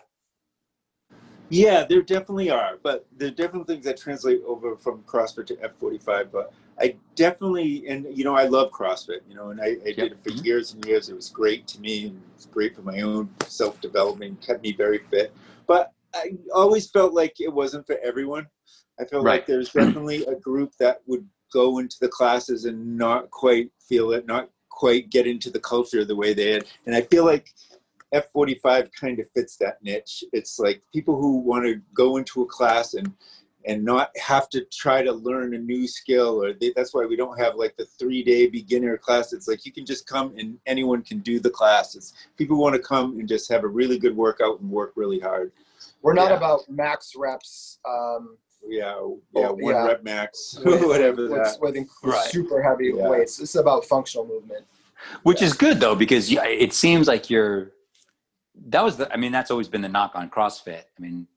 Yeah, 1.49 1.85
there 1.85 2.01
definitely 2.01 2.49
are, 2.49 2.77
but 2.83 3.05
there 3.17 3.29
are 3.29 3.31
definitely 3.31 3.73
things 3.75 3.85
that 3.85 3.97
translate 3.97 4.41
over 4.45 4.75
from 4.75 5.03
CrossFit 5.03 5.45
to 5.47 5.55
F45. 5.55 6.31
But 6.31 6.51
I 6.79 6.95
definitely, 7.15 7.87
and 7.87 8.05
you 8.15 8.23
know, 8.25 8.35
I 8.35 8.45
love 8.45 8.71
CrossFit, 8.71 9.21
you 9.29 9.35
know, 9.35 9.49
and 9.49 9.61
I, 9.61 9.77
I 9.85 9.91
did 9.93 10.11
it 10.11 10.23
for 10.23 10.29
Mhm. 10.29 10.45
years 10.45 10.73
and 10.73 10.85
years. 10.85 11.09
It 11.09 11.15
was 11.15 11.29
great 11.29 11.65
to 11.67 11.79
me, 11.79 12.07
and 12.07 12.17
it 12.17 12.35
was 12.35 12.45
great 12.47 12.75
for 12.75 12.81
my 12.81 13.01
own 13.01 13.29
self 13.47 13.79
development, 13.79 14.41
kept 14.41 14.61
me 14.61 14.73
very 14.73 14.99
fit. 15.09 15.33
But 15.67 15.93
I 16.13 16.33
always 16.53 16.89
felt 16.89 17.13
like 17.13 17.39
it 17.39 17.51
wasn't 17.51 17.85
for 17.85 17.97
everyone. 18.03 18.47
I 18.99 19.05
felt 19.05 19.23
Right. 19.23 19.39
like 19.39 19.45
there's 19.45 19.71
definitely 19.71 20.25
a 20.25 20.35
group 20.35 20.73
that 20.79 21.01
would 21.05 21.27
go 21.53 21.77
into 21.77 21.97
the 22.01 22.09
classes 22.09 22.65
and 22.65 22.97
not 22.97 23.29
quite 23.31 23.71
feel 23.87 24.11
it, 24.11 24.25
not 24.27 24.49
quite 24.69 25.09
get 25.09 25.25
into 25.27 25.49
the 25.49 25.59
culture 25.59 26.03
the 26.03 26.15
way 26.15 26.33
they 26.33 26.51
had. 26.51 26.65
And 26.85 26.95
I 26.95 27.01
feel 27.01 27.25
like 27.25 27.53
F45 28.13 28.91
kind 28.93 29.19
of 29.19 29.29
fits 29.31 29.57
that 29.57 29.81
niche. 29.83 30.23
It's 30.33 30.59
like 30.59 30.81
people 30.93 31.19
who 31.19 31.37
want 31.39 31.65
to 31.65 31.81
go 31.93 32.17
into 32.17 32.41
a 32.41 32.45
class 32.45 32.93
and 32.93 33.11
and 33.65 33.83
not 33.83 34.11
have 34.17 34.47
to 34.49 34.63
try 34.71 35.01
to 35.03 35.11
learn 35.11 35.53
a 35.53 35.57
new 35.57 35.87
skill 35.89 36.41
or 36.41 36.53
they, 36.53 36.71
that's 36.73 36.93
why 36.93 37.05
we 37.05 37.17
don't 37.17 37.37
have 37.37 37.55
like 37.55 37.75
the 37.75 37.83
three 37.83 38.23
day 38.23 38.47
beginner 38.47 38.97
class 38.97 39.33
it's 39.33 39.45
like 39.47 39.65
you 39.65 39.73
can 39.73 39.85
just 39.85 40.07
come 40.07 40.33
and 40.37 40.57
anyone 40.67 41.01
can 41.01 41.19
do 41.19 41.37
the 41.37 41.49
class 41.49 41.93
it's 41.95 42.13
people 42.37 42.55
want 42.57 42.73
to 42.73 42.79
come 42.79 43.19
and 43.19 43.27
just 43.27 43.51
have 43.51 43.65
a 43.65 43.67
really 43.67 43.97
good 43.99 44.15
workout 44.15 44.61
and 44.61 44.71
work 44.71 44.93
really 44.95 45.19
hard 45.19 45.51
We're 46.01 46.13
not 46.13 46.29
Yeah. 46.29 46.37
about 46.37 46.69
max 46.69 47.13
reps. 47.17 47.79
Um, 47.83 48.37
yeah 48.65 48.93
yeah 49.35 49.47
Oh, 49.49 49.53
one 49.55 49.73
yeah. 49.73 49.85
rep 49.85 50.03
max 50.03 50.57
with, 50.63 50.85
whatever 50.85 51.23
with, 51.27 51.43
that 51.43 51.59
with 51.59 51.87
Right. 52.03 52.23
super 52.29 52.61
heavy 52.63 52.93
Yeah. 52.95 53.09
weights. 53.09 53.41
It's 53.41 53.55
about 53.55 53.83
functional 53.83 54.25
movement. 54.27 54.65
which 55.23 55.41
is 55.41 55.51
good 55.51 55.81
though 55.81 55.95
because 55.95 56.31
you, 56.31 56.39
it 56.41 56.71
seems 56.71 57.07
like 57.07 57.29
you're 57.29 57.71
that 58.67 58.83
was 58.83 58.97
the 58.97 59.11
i 59.13 59.17
mean 59.17 59.31
that's 59.31 59.51
always 59.51 59.67
been 59.67 59.81
the 59.81 59.89
knock 59.89 60.11
on 60.15 60.29
crossfit. 60.29 60.83
I 60.97 61.01
mean 61.01 61.27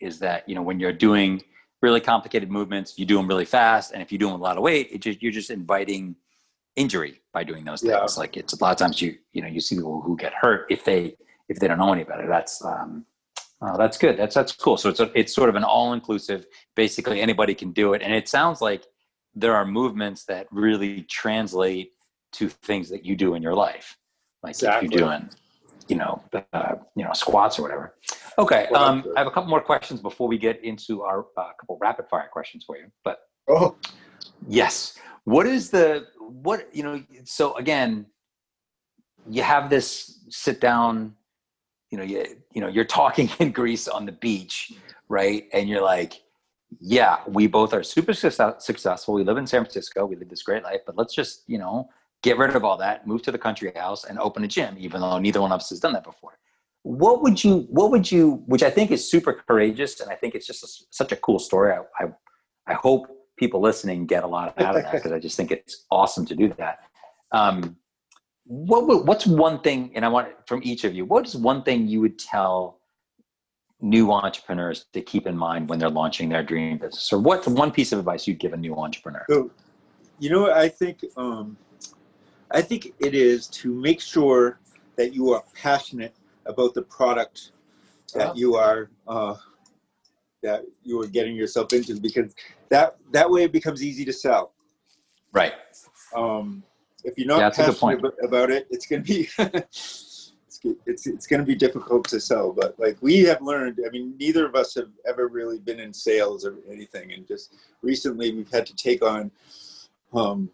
is 0.00 0.18
that 0.20 0.48
you 0.48 0.54
know 0.54 0.62
when 0.62 0.80
you're 0.80 0.92
doing 0.92 1.42
really 1.82 2.00
complicated 2.00 2.50
movements 2.50 2.98
you 2.98 3.06
do 3.06 3.16
them 3.16 3.26
really 3.26 3.44
fast 3.44 3.92
and 3.92 4.02
if 4.02 4.10
you 4.12 4.18
do 4.18 4.26
them 4.26 4.34
with 4.34 4.40
a 4.40 4.44
lot 4.44 4.56
of 4.56 4.62
weight 4.62 4.88
it 4.90 5.00
just, 5.00 5.22
you're 5.22 5.32
just 5.32 5.50
inviting 5.50 6.16
injury 6.76 7.20
by 7.32 7.44
doing 7.44 7.64
those 7.64 7.80
things. 7.80 7.92
Yeah. 7.92 8.20
like 8.20 8.36
it's 8.36 8.52
a 8.52 8.62
lot 8.62 8.72
of 8.72 8.78
times 8.78 9.00
you 9.02 9.16
you 9.32 9.42
know 9.42 9.48
you 9.48 9.60
see 9.60 9.76
people 9.76 10.00
who 10.00 10.16
get 10.16 10.32
hurt 10.32 10.66
if 10.70 10.84
they 10.84 11.16
if 11.48 11.58
they 11.58 11.68
don't 11.68 11.78
know 11.78 11.92
any 11.92 12.04
better. 12.04 12.26
That's 12.26 12.64
um 12.64 13.04
oh, 13.60 13.76
that's 13.76 13.98
good. 13.98 14.16
That's 14.16 14.34
that's 14.34 14.52
cool. 14.52 14.76
So 14.76 14.88
it's 14.88 15.00
a, 15.00 15.10
it's 15.18 15.34
sort 15.34 15.48
of 15.48 15.56
an 15.56 15.64
all-inclusive 15.64 16.46
basically 16.76 17.20
anybody 17.20 17.54
can 17.54 17.72
do 17.72 17.92
it. 17.94 18.02
And 18.02 18.14
it 18.14 18.28
sounds 18.28 18.60
like 18.60 18.84
there 19.34 19.54
are 19.54 19.66
movements 19.66 20.24
that 20.24 20.46
really 20.50 21.02
translate 21.02 21.92
to 22.32 22.48
things 22.48 22.88
that 22.90 23.04
you 23.04 23.16
do 23.16 23.34
in 23.34 23.42
your 23.42 23.54
life 23.54 23.96
like 24.42 24.50
Exactly. 24.50 24.86
if 24.86 24.92
you're 24.92 25.08
doing 25.08 25.28
you 25.90 25.96
know, 25.96 26.22
uh, 26.52 26.76
you 26.94 27.04
know, 27.04 27.12
squats 27.12 27.58
or 27.58 27.62
whatever. 27.62 27.94
Okay, 28.38 28.66
um, 28.68 29.04
I 29.16 29.20
have 29.20 29.26
a 29.26 29.30
couple 29.30 29.50
more 29.50 29.60
questions 29.60 30.00
before 30.00 30.28
we 30.28 30.38
get 30.38 30.62
into 30.64 31.02
our 31.02 31.26
uh, 31.36 31.50
couple 31.58 31.76
rapid 31.80 32.06
fire 32.08 32.28
questions 32.32 32.64
for 32.64 32.76
you. 32.76 32.86
But 33.04 33.18
Oh, 33.50 33.76
yes, 34.48 34.96
what 35.24 35.46
is 35.46 35.70
the 35.70 36.06
what 36.18 36.68
you 36.72 36.82
know? 36.82 37.02
So 37.24 37.56
again, 37.56 38.06
you 39.28 39.42
have 39.42 39.68
this 39.68 40.20
sit 40.28 40.60
down. 40.60 41.14
You 41.90 41.98
know, 41.98 42.04
you 42.04 42.24
you 42.52 42.60
know, 42.60 42.68
you're 42.68 42.84
talking 42.84 43.28
in 43.40 43.50
Greece 43.50 43.88
on 43.88 44.06
the 44.06 44.12
beach, 44.12 44.72
right? 45.08 45.48
And 45.52 45.68
you're 45.68 45.82
like, 45.82 46.22
yeah, 46.80 47.18
we 47.26 47.48
both 47.48 47.74
are 47.74 47.82
super 47.82 48.14
success- 48.14 48.64
successful. 48.64 49.14
We 49.14 49.24
live 49.24 49.38
in 49.38 49.46
San 49.46 49.62
Francisco. 49.62 50.06
We 50.06 50.14
live 50.14 50.28
this 50.28 50.42
great 50.42 50.62
life, 50.62 50.80
but 50.86 50.96
let's 50.96 51.14
just 51.14 51.42
you 51.48 51.58
know 51.58 51.90
get 52.22 52.38
rid 52.38 52.54
of 52.54 52.64
all 52.64 52.76
that, 52.76 53.06
move 53.06 53.22
to 53.22 53.32
the 53.32 53.38
country 53.38 53.72
house, 53.74 54.04
and 54.04 54.18
open 54.18 54.44
a 54.44 54.48
gym. 54.48 54.76
Even 54.78 55.00
though 55.00 55.18
neither 55.18 55.40
one 55.40 55.52
of 55.52 55.60
us 55.60 55.70
has 55.70 55.80
done 55.80 55.92
that 55.92 56.04
before 56.04 56.32
what 56.82 57.22
would 57.22 57.42
you 57.42 57.66
what 57.70 57.90
would 57.90 58.10
you 58.10 58.42
which 58.46 58.62
i 58.62 58.70
think 58.70 58.90
is 58.90 59.08
super 59.08 59.32
courageous 59.32 60.00
and 60.00 60.10
i 60.10 60.14
think 60.14 60.34
it's 60.34 60.46
just 60.46 60.64
a, 60.64 60.68
such 60.90 61.12
a 61.12 61.16
cool 61.16 61.38
story 61.38 61.72
I, 61.72 62.04
I, 62.04 62.08
I 62.66 62.74
hope 62.74 63.06
people 63.36 63.60
listening 63.60 64.06
get 64.06 64.24
a 64.24 64.26
lot 64.26 64.58
out 64.60 64.76
of 64.76 64.82
that 64.82 64.92
because 64.92 65.12
i 65.12 65.18
just 65.18 65.36
think 65.36 65.50
it's 65.50 65.84
awesome 65.90 66.24
to 66.26 66.34
do 66.34 66.54
that 66.58 66.80
um, 67.32 67.76
what 68.44 68.88
would, 68.88 69.06
what's 69.06 69.26
one 69.26 69.60
thing 69.60 69.92
and 69.94 70.04
i 70.04 70.08
want 70.08 70.28
from 70.46 70.60
each 70.64 70.84
of 70.84 70.94
you 70.94 71.04
what 71.04 71.26
is 71.26 71.36
one 71.36 71.62
thing 71.62 71.86
you 71.86 72.00
would 72.00 72.18
tell 72.18 72.80
new 73.82 74.10
entrepreneurs 74.12 74.86
to 74.92 75.00
keep 75.00 75.26
in 75.26 75.36
mind 75.36 75.68
when 75.68 75.78
they're 75.78 75.90
launching 75.90 76.28
their 76.28 76.42
dream 76.42 76.78
business 76.78 77.12
or 77.12 77.18
what's 77.18 77.46
one 77.46 77.70
piece 77.70 77.92
of 77.92 77.98
advice 77.98 78.26
you'd 78.26 78.38
give 78.38 78.52
a 78.52 78.56
new 78.56 78.74
entrepreneur 78.74 79.24
So, 79.28 79.50
you 80.18 80.30
know 80.30 80.50
I 80.50 80.68
think? 80.68 81.04
Um, 81.16 81.56
I 82.50 82.62
think 82.62 82.92
it 82.98 83.14
is 83.14 83.46
to 83.48 83.72
make 83.72 84.00
sure 84.00 84.58
that 84.96 85.14
you 85.14 85.32
are 85.32 85.44
passionate 85.54 86.14
about 86.46 86.74
the 86.74 86.82
product 86.82 87.52
that 88.14 88.36
you 88.36 88.56
are 88.56 88.90
uh, 89.06 89.36
that 90.42 90.64
you 90.82 91.00
are 91.00 91.06
getting 91.06 91.36
yourself 91.36 91.72
into, 91.72 92.00
because 92.00 92.34
that 92.70 92.96
that 93.12 93.30
way 93.30 93.44
it 93.44 93.52
becomes 93.52 93.82
easy 93.82 94.04
to 94.04 94.12
sell. 94.12 94.52
right 95.32 95.54
Um, 96.16 96.62
if 97.04 97.16
you're 97.16 97.28
not 97.28 97.38
Yeah, 97.38 97.50
that's 97.50 97.58
a 97.58 97.62
good 97.62 97.66
passionate 97.72 98.02
point. 98.02 98.14
about, 98.22 98.50
it, 98.50 98.66
it's 98.70 98.86
going 98.86 99.04
to 99.04 99.12
be 99.12 99.28
it's, 99.38 100.32
it's 100.86 101.06
it's 101.06 101.26
going 101.26 101.40
to 101.40 101.46
be 101.46 101.54
difficult 101.54 102.08
to 102.08 102.20
sell. 102.20 102.52
But 102.52 102.78
like 102.78 102.96
we 103.00 103.20
have 103.20 103.40
learned, 103.42 103.78
I 103.86 103.90
mean, 103.90 104.14
neither 104.18 104.44
of 104.46 104.54
us 104.54 104.74
have 104.74 104.90
ever 105.06 105.28
really 105.28 105.58
been 105.58 105.80
in 105.80 105.92
sales 105.92 106.44
or 106.44 106.56
anything, 106.70 107.12
and 107.12 107.26
just 107.26 107.54
recently 107.82 108.34
we've 108.34 108.50
had 108.50 108.66
to 108.66 108.74
take 108.74 109.04
on 109.04 109.30
um, 110.12 110.50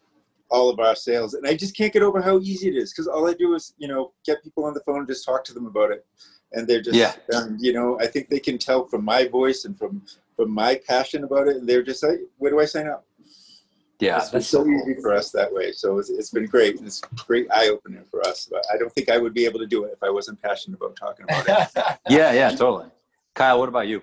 all 0.51 0.71
of 0.71 0.79
our 0.79 0.95
sales, 0.95 1.35
and 1.35 1.47
I 1.47 1.55
just 1.57 1.77
can't 1.77 1.93
get 1.93 2.03
over 2.03 2.21
how 2.23 2.39
easy 2.39 2.69
it 2.69 2.77
is 2.77 2.93
because 2.93 3.09
all 3.09 3.29
I 3.29 3.35
do 3.35 3.55
is 3.55 3.75
you 3.79 3.89
know 3.89 4.13
get 4.25 4.43
people 4.43 4.65
on 4.65 4.75
the 4.75 4.81
phone, 4.81 4.99
and 4.99 5.09
just 5.09 5.25
talk 5.25 5.45
to 5.45 5.55
them 5.55 5.67
about 5.67 5.91
it, 5.91 6.07
and 6.53 6.67
they're 6.69 6.83
just 6.83 6.97
Yeah. 6.97 7.15
and 7.31 7.61
you 7.61 7.73
know 7.73 7.99
I 8.01 8.07
think 8.07 8.29
they 8.29 8.41
can 8.41 8.59
tell 8.59 8.87
from 8.87 9.05
my 9.05 9.27
voice 9.27 9.65
and 9.65 9.77
from 9.79 10.03
from 10.37 10.51
my 10.51 10.81
passion 10.89 11.25
about 11.25 11.49
it, 11.49 11.57
and 11.57 11.69
they're 11.69 11.83
just 11.83 12.03
like, 12.03 12.21
where 12.39 12.51
do 12.51 12.61
I 12.61 12.65
sign 12.67 12.87
up? 12.89 13.05
yeah 13.99 14.19
it's 14.19 14.29
been 14.29 14.41
that's 14.41 14.49
so 14.49 14.59
so 14.59 14.65
cool. 14.65 14.75
easy 14.83 15.01
for 15.01 15.15
us 15.15 15.31
that 15.31 15.51
way. 15.51 15.73
So 15.73 15.99
it's, 15.99 16.11
it's 16.11 16.29
been 16.31 16.45
great. 16.45 16.77
and 16.77 16.87
It's 16.87 17.01
great 17.27 17.47
eye 17.51 17.69
opener 17.69 18.05
for 18.11 18.21
us. 18.29 18.47
But 18.51 18.63
I 18.71 18.77
don't 18.77 18.93
think 18.93 19.09
I 19.09 19.17
would 19.17 19.33
be 19.33 19.47
able 19.47 19.59
to 19.59 19.67
do 19.67 19.85
it 19.85 19.93
if 19.95 20.03
I 20.03 20.11
wasn't 20.11 20.41
passionate 20.43 20.77
about 20.77 20.97
talking 20.97 21.25
about 21.25 21.47
it. 21.49 21.99
yeah 22.11 22.33
yeah 22.33 22.51
totally 22.63 22.91
kyle 23.35 23.59
what 23.59 23.71
about 23.71 23.89
you 23.89 24.03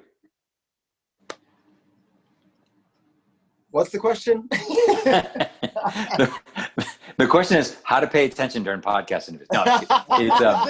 what's 3.69 3.91
the 3.91 3.99
question? 3.99 4.47
the, 6.17 6.87
the 7.17 7.27
question 7.27 7.57
is 7.57 7.77
how 7.83 7.99
to 7.99 8.07
pay 8.07 8.25
attention 8.25 8.63
during 8.63 8.81
podcast 8.81 9.29
interviews. 9.29 9.49
No, 9.51 9.63
it's 10.11 10.41
um, 10.41 10.69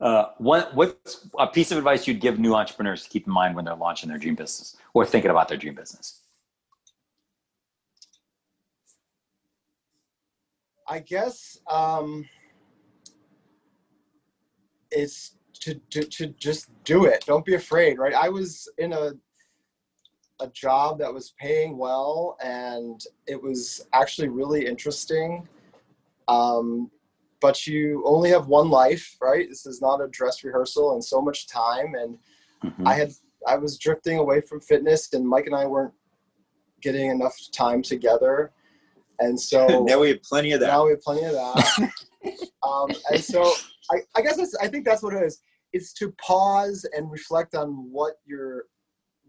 uh, 0.00 0.24
what 0.38 0.74
what's 0.74 1.26
a 1.38 1.46
piece 1.46 1.70
of 1.72 1.78
advice 1.78 2.06
you'd 2.06 2.20
give 2.20 2.38
new 2.38 2.54
entrepreneurs 2.54 3.02
to 3.04 3.08
keep 3.08 3.26
in 3.26 3.32
mind 3.32 3.54
when 3.56 3.64
they're 3.64 3.74
launching 3.74 4.08
their 4.08 4.18
dream 4.18 4.34
business 4.34 4.76
or 4.92 5.04
thinking 5.06 5.30
about 5.30 5.48
their 5.48 5.56
dream 5.56 5.74
business? 5.74 6.20
I 10.86 10.98
guess 10.98 11.58
um, 11.70 12.28
it's 14.90 15.36
to, 15.60 15.74
to 15.90 16.02
to 16.02 16.26
just 16.28 16.68
do 16.84 17.06
it. 17.06 17.24
Don't 17.26 17.44
be 17.44 17.54
afraid, 17.54 17.98
right? 17.98 18.14
I 18.14 18.28
was 18.28 18.68
in 18.78 18.92
a 18.92 19.12
a 20.40 20.48
job 20.48 20.98
that 20.98 21.12
was 21.12 21.34
paying 21.38 21.76
well, 21.78 22.36
and 22.42 23.04
it 23.26 23.40
was 23.40 23.86
actually 23.92 24.28
really 24.28 24.66
interesting. 24.66 25.48
Um, 26.28 26.90
but 27.40 27.66
you 27.66 28.02
only 28.06 28.30
have 28.30 28.46
one 28.48 28.70
life, 28.70 29.16
right? 29.20 29.48
This 29.48 29.66
is 29.66 29.80
not 29.80 30.00
a 30.00 30.08
dress 30.08 30.42
rehearsal, 30.42 30.94
and 30.94 31.04
so 31.04 31.20
much 31.20 31.46
time. 31.46 31.94
And 31.94 32.18
Mhm. 32.64 32.86
I 32.86 32.94
had 32.94 33.12
I 33.46 33.56
was 33.56 33.78
drifting 33.78 34.18
away 34.18 34.40
from 34.40 34.60
fitness, 34.60 35.12
and 35.12 35.28
Mike 35.28 35.46
and 35.46 35.54
I 35.54 35.66
weren't 35.66 35.92
getting 36.80 37.10
enough 37.10 37.36
time 37.52 37.82
together, 37.82 38.52
and 39.18 39.38
so 39.38 39.66
now 39.86 40.00
we 40.00 40.08
have 40.10 40.22
plenty 40.22 40.52
of 40.52 40.60
that. 40.60 40.68
now 40.68 40.84
we 40.84 40.90
have 40.90 41.02
plenty 41.02 41.24
of 41.24 41.32
that. 41.32 41.92
um, 42.62 42.90
and 43.10 43.22
so 43.22 43.54
I, 43.90 43.96
I 44.16 44.22
guess 44.22 44.54
I 44.60 44.68
think 44.68 44.84
that's 44.84 45.02
what 45.02 45.14
it 45.14 45.22
is. 45.22 45.40
It's 45.72 45.92
to 45.94 46.12
pause 46.12 46.86
and 46.96 47.10
reflect 47.10 47.54
on 47.54 47.90
what 47.90 48.14
you're, 48.24 48.66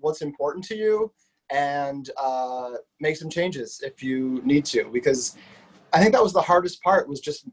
what's 0.06 0.22
important 0.22 0.64
to 0.66 0.76
you, 0.76 1.12
and 1.52 2.10
uh, 2.18 2.72
make 3.00 3.16
some 3.18 3.30
changes 3.30 3.82
if 3.84 4.02
you 4.02 4.42
need 4.46 4.64
to. 4.66 4.90
Because 4.94 5.36
I 5.94 6.00
think 6.00 6.14
that 6.14 6.24
was 6.24 6.34
the 6.34 6.42
hardest 6.42 6.82
part 6.82 7.10
was 7.10 7.20
just 7.20 7.48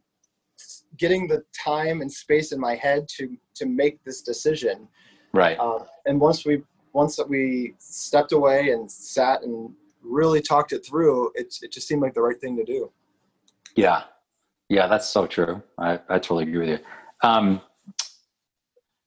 getting 0.98 1.26
the 1.26 1.42
time 1.70 2.02
and 2.02 2.12
space 2.12 2.52
in 2.52 2.60
my 2.60 2.74
head 2.74 3.08
to 3.16 3.36
to 3.54 3.64
make 3.66 4.02
this 4.04 4.22
decision. 4.22 4.88
Right. 5.32 5.58
Um, 5.58 5.84
and 6.06 6.20
once 6.20 6.44
we 6.44 6.62
once 6.92 7.16
that 7.16 7.28
we 7.28 7.74
stepped 7.78 8.32
away 8.32 8.70
and 8.72 8.90
sat 8.90 9.42
and 9.42 9.70
really 10.02 10.42
talked 10.42 10.72
it 10.72 10.84
through, 10.86 11.32
it 11.34 11.48
it 11.62 11.72
just 11.72 11.88
seemed 11.88 12.02
like 12.02 12.14
the 12.14 12.20
right 12.28 12.40
thing 12.40 12.56
to 12.56 12.64
do. 12.64 12.90
Yeah. 13.74 14.04
Yeah, 14.68 14.86
that's 14.86 15.08
so 15.08 15.26
true. 15.26 15.62
I, 15.78 16.00
I 16.08 16.18
totally 16.18 16.44
agree 16.44 16.60
with 16.60 16.68
you. 16.70 16.78
Um, 17.28 17.60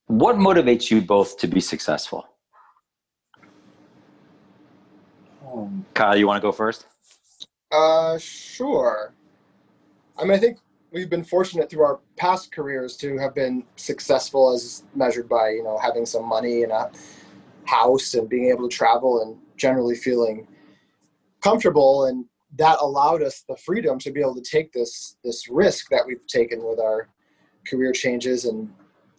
what 0.08 0.36
motivates 0.36 0.92
you 0.92 1.02
both 1.02 1.38
to 1.40 1.48
be 1.48 1.60
successful? 1.60 2.28
Kyle, 5.96 6.18
you 6.18 6.28
want 6.28 6.38
to 6.38 6.46
go 6.46 6.52
first? 6.52 6.88
Uh, 7.72 8.18
sure. 8.18 9.14
I 10.18 10.24
mean, 10.24 10.34
I 10.34 10.38
think 10.38 10.60
we've 10.92 11.10
been 11.10 11.24
fortunate 11.24 11.70
through 11.70 11.84
our 11.84 12.02
past 12.18 12.52
careers 12.52 12.98
to 12.98 13.18
have 13.18 13.34
been 13.34 13.64
successful 13.78 14.54
as 14.54 14.84
measured 14.94 15.30
by, 15.30 15.52
you 15.52 15.64
know, 15.64 15.78
having 15.78 16.06
some 16.06 16.28
money 16.28 16.64
and 16.64 16.74
a 16.74 16.92
house 17.64 18.14
and 18.14 18.30
being 18.30 18.50
able 18.50 18.70
to 18.70 18.76
travel 18.76 19.22
and 19.22 19.38
generally 19.56 19.96
feeling 19.96 20.46
comfortable. 21.42 22.06
And 22.06 22.26
that 22.58 22.78
allowed 22.82 23.24
us 23.24 23.46
the 23.48 23.56
freedom 23.56 23.98
to 24.00 24.12
be 24.12 24.20
able 24.20 24.36
to 24.36 24.42
take 24.42 24.74
this, 24.74 25.16
this 25.24 25.48
risk 25.50 25.90
that 25.92 26.06
we've 26.06 26.28
taken 26.28 26.62
with 26.62 26.80
our 26.80 27.08
career 27.70 27.94
changes 27.94 28.44
and 28.44 28.70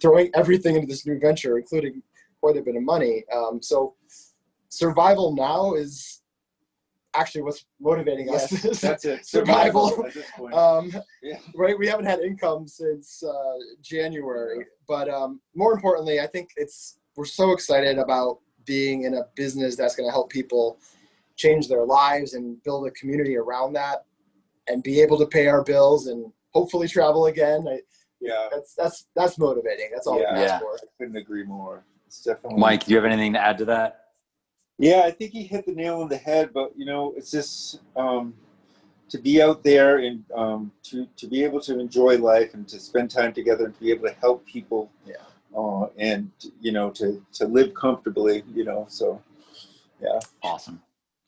throwing 0.00 0.30
everything 0.34 0.76
into 0.76 0.86
this 0.86 1.06
new 1.06 1.18
venture, 1.18 1.56
including 1.56 2.02
quite 2.40 2.58
a 2.58 2.62
bit 2.62 2.76
of 2.76 2.82
money. 2.82 3.24
Um, 3.34 3.62
so 3.62 3.94
survival 4.68 5.34
now 5.34 5.72
is 5.74 6.22
actually 7.16 7.42
what's 7.42 7.64
motivating 7.80 8.28
us. 8.34 8.50
yes, 8.64 8.80
that's 8.80 9.04
it. 9.04 9.26
Survival. 9.26 10.04
at 10.06 10.14
this 10.14 10.26
point. 10.36 10.54
Um, 10.54 10.92
Yeah. 11.22 11.38
Right, 11.54 11.78
we 11.78 11.86
haven't 11.86 12.06
had 12.06 12.20
income 12.20 12.68
since 12.68 13.22
uh, 13.22 13.54
January, 13.82 14.66
but 14.86 15.08
um, 15.08 15.40
more 15.54 15.72
importantly, 15.72 16.20
I 16.20 16.26
think 16.26 16.50
it's 16.56 16.98
we're 17.16 17.24
so 17.24 17.52
excited 17.52 17.98
about 17.98 18.38
being 18.64 19.04
in 19.04 19.14
a 19.14 19.22
business 19.34 19.76
that's 19.76 19.96
going 19.96 20.06
to 20.08 20.12
help 20.12 20.28
people 20.30 20.78
change 21.36 21.68
their 21.68 21.84
lives 21.84 22.34
and 22.34 22.62
build 22.62 22.86
a 22.86 22.90
community 22.92 23.36
around 23.36 23.72
that, 23.74 24.04
and 24.68 24.82
be 24.82 25.00
able 25.00 25.18
to 25.18 25.26
pay 25.26 25.46
our 25.48 25.62
bills 25.62 26.06
and 26.08 26.32
hopefully 26.52 26.88
travel 26.88 27.26
again. 27.26 27.66
I, 27.68 27.80
yeah, 28.20 28.48
that's 28.50 28.74
that's 28.74 29.06
that's 29.14 29.38
motivating. 29.38 29.88
That's 29.92 30.06
all 30.06 30.18
we 30.18 30.24
can 30.24 30.36
Yeah. 30.36 30.42
ask 30.42 30.50
Yeah. 30.52 30.58
for. 30.60 30.74
I 30.74 30.78
couldn't 30.98 31.16
agree 31.16 31.44
more. 31.44 31.84
It's 32.06 32.22
definitely 32.22 32.58
Mike, 32.58 32.84
do 32.84 32.92
you 32.92 32.96
have 32.96 33.04
anything 33.04 33.32
to 33.34 33.40
add 33.40 33.58
to 33.58 33.64
that? 33.66 34.05
Yeah, 34.78 35.02
I 35.04 35.10
think 35.10 35.32
he 35.32 35.44
hit 35.44 35.64
the 35.64 35.72
nail 35.72 36.02
on 36.02 36.08
the 36.08 36.16
head. 36.16 36.50
But 36.52 36.72
you 36.76 36.84
know, 36.84 37.14
it's 37.16 37.30
just 37.30 37.80
um, 37.96 38.34
to 39.08 39.18
be 39.18 39.40
out 39.40 39.62
there 39.62 39.98
and 39.98 40.24
um, 40.34 40.72
to 40.84 41.06
to 41.16 41.26
be 41.26 41.42
able 41.44 41.60
to 41.60 41.78
enjoy 41.78 42.18
life 42.18 42.54
and 42.54 42.68
to 42.68 42.78
spend 42.78 43.10
time 43.10 43.32
together 43.32 43.66
and 43.66 43.74
to 43.74 43.80
be 43.80 43.90
able 43.90 44.08
to 44.08 44.14
help 44.14 44.44
people. 44.46 44.90
Yeah. 45.06 45.16
Uh, 45.56 45.86
and 45.96 46.30
you 46.60 46.72
know, 46.72 46.90
to 46.90 47.24
to 47.34 47.46
live 47.46 47.72
comfortably. 47.74 48.44
You 48.54 48.64
know, 48.64 48.86
so 48.88 49.22
yeah. 50.00 50.18
Awesome. 50.42 50.82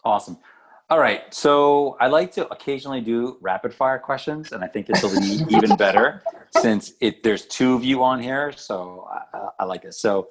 Awesome. 0.05 0.39
All 0.91 0.99
right. 0.99 1.33
So 1.35 1.97
I 2.01 2.07
like 2.07 2.33
to 2.33 2.49
occasionally 2.49 3.01
do 3.01 3.37
rapid 3.41 3.75
fire 3.75 3.99
questions, 3.99 4.53
and 4.53 4.65
I 4.65 4.67
think 4.67 4.87
this 4.87 5.03
will 5.03 5.19
be 5.19 5.45
even 5.55 5.77
better 5.77 6.23
since 6.57 6.93
it 7.01 7.23
there's 7.23 7.47
two 7.47 7.75
of 7.75 7.85
you 7.85 8.03
on 8.03 8.21
here. 8.21 8.53
So 8.53 9.09
I, 9.11 9.37
I, 9.37 9.49
I 9.61 9.65
like 9.65 9.83
this. 9.83 10.01
So 10.01 10.29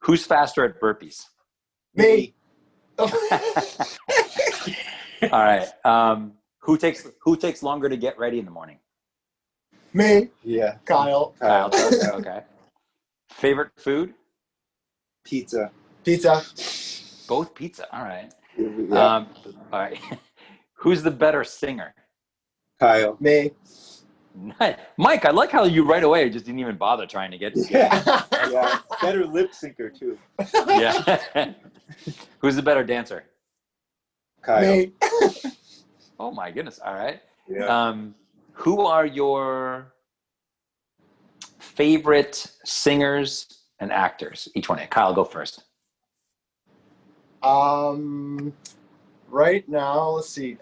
who's 0.00 0.24
faster 0.24 0.64
at 0.64 0.80
burpees? 0.80 1.26
Me. 1.94 2.34
All 2.98 3.10
right. 5.32 5.66
Um, 5.84 6.32
who 6.60 6.76
takes 6.76 7.06
who 7.22 7.36
takes 7.36 7.62
longer 7.62 7.88
to 7.88 7.96
get 7.96 8.18
ready 8.18 8.38
in 8.38 8.44
the 8.44 8.50
morning? 8.50 8.78
Me, 9.92 10.28
Yeah. 10.44 10.76
Kyle. 10.84 11.34
Kyle 11.40 11.68
does. 11.70 12.06
Okay. 12.14 12.40
Favorite 13.30 13.70
food? 13.76 14.14
Pizza. 15.24 15.70
Pizza. 16.04 16.42
Both 17.28 17.54
pizza. 17.54 17.86
All 17.94 18.04
right. 18.04 18.32
Yeah. 18.56 19.16
Um, 19.16 19.26
all 19.72 19.80
right. 19.80 19.98
Who's 20.74 21.02
the 21.02 21.10
better 21.10 21.44
singer? 21.44 21.94
Kyle. 22.78 23.16
Me. 23.20 23.52
Mike, 24.96 25.24
I 25.24 25.30
like 25.30 25.50
how 25.50 25.64
you 25.64 25.84
right 25.84 26.02
away 26.02 26.28
just 26.28 26.44
didn't 26.44 26.60
even 26.60 26.76
bother 26.76 27.06
trying 27.06 27.30
to 27.30 27.38
get. 27.38 27.54
Yeah. 27.70 28.22
yeah. 28.50 28.78
Better 29.00 29.26
lip 29.26 29.52
syncer 29.52 29.96
too. 29.96 30.18
yeah. 30.68 31.52
Who's 32.38 32.56
the 32.56 32.62
better 32.62 32.84
dancer? 32.84 33.24
Kyle. 34.42 34.76
Me. 34.76 34.92
Oh 36.18 36.30
my 36.30 36.50
goodness! 36.50 36.78
All 36.84 36.94
right. 36.94 37.20
Yeah. 37.48 37.66
Um, 37.66 38.14
who 38.52 38.86
are 38.86 39.04
your 39.06 39.92
favorite 41.58 42.46
singers 42.64 43.64
and 43.80 43.92
actors? 43.92 44.48
Each 44.54 44.68
one. 44.68 44.78
Kyle, 44.88 45.12
go 45.12 45.24
first. 45.24 45.64
Um, 47.42 48.52
right 49.28 49.68
now, 49.68 50.10
let's 50.10 50.28
see. 50.28 50.56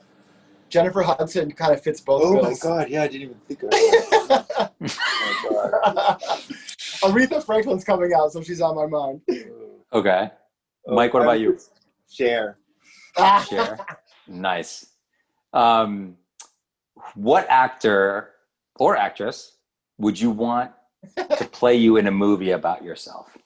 Jennifer 0.75 1.03
Hudson 1.03 1.53
kind 1.53 1.73
of 1.73 1.81
fits 1.81 2.01
both 2.01 2.23
oh 2.25 2.43
my 2.43 2.53
god, 2.61 2.91
yeah, 2.91 3.05
I 3.05 3.07
didn't 3.07 3.23
even 3.23 3.37
think 3.47 3.63
of 3.63 3.71
that. 3.71 4.73
oh 4.83 5.51
my 5.53 5.69
god. 5.89 6.21
Aretha 7.01 7.47
Franklin's 7.47 7.85
coming 7.85 8.13
out, 8.13 8.33
so 8.33 8.43
she's 8.43 8.61
on 8.61 8.75
my 8.75 8.87
mind. 8.87 9.21
Okay. 9.93 10.33
Mike, 10.89 11.15
what 11.15 11.23
I 11.23 11.27
about 11.27 11.41
you? 11.41 11.57
Cher. 12.11 12.59
Cher. 13.49 13.87
nice. 14.27 14.85
Um, 15.53 16.17
what 17.15 17.47
actor 17.49 18.31
or 18.81 18.97
actress 18.97 19.57
would 19.99 20.21
you 20.21 20.31
want 20.33 20.73
to 21.17 21.45
play 21.53 21.77
you 21.77 21.99
in 21.99 22.09
a 22.09 22.11
movie 22.11 22.51
about 22.51 22.83
yourself? 22.83 23.39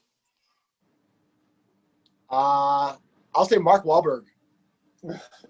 Uh, 2.30 2.96
I'll 3.34 3.44
say 3.44 3.58
Mark 3.58 3.84
Wahlberg. 3.84 4.24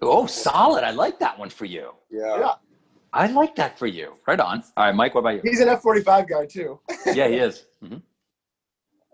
Oh, 0.01 0.25
solid. 0.27 0.83
I 0.83 0.91
like 0.91 1.19
that 1.19 1.37
one 1.37 1.49
for 1.49 1.65
you. 1.65 1.91
Yeah. 2.09 2.39
Yeah. 2.39 2.53
I 3.11 3.27
like 3.27 3.55
that 3.55 3.79
for 3.79 3.87
you. 3.87 4.13
Right 4.27 4.39
on. 4.39 4.63
All 4.77 4.85
right, 4.85 4.95
Mike, 4.95 5.15
what 5.15 5.21
about 5.21 5.35
you? 5.35 5.41
He's 5.43 5.59
an 5.61 5.67
F45 5.67 6.29
guy 6.29 6.45
too. 6.45 6.79
Yeah, 7.07 7.27
he 7.27 7.37
is. 7.37 7.65
Mhm. 7.83 8.01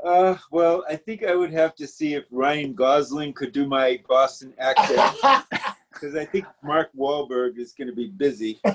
Uh, 0.03 0.35
well, 0.51 0.83
I 0.89 0.95
think 0.97 1.23
I 1.23 1.33
would 1.33 1.51
have 1.51 1.73
to 1.75 1.87
see 1.87 2.13
if 2.13 2.25
Ryan 2.29 2.73
Gosling 2.73 3.33
could 3.33 3.53
do 3.53 3.65
my 3.65 3.99
Boston 4.07 4.53
accent 4.59 4.99
because 5.93 6.15
I 6.15 6.25
think 6.25 6.45
Mark 6.61 6.89
Wahlberg 6.95 7.57
is 7.57 7.71
going 7.73 7.87
to 7.87 7.95
be 7.95 8.07
busy. 8.09 8.59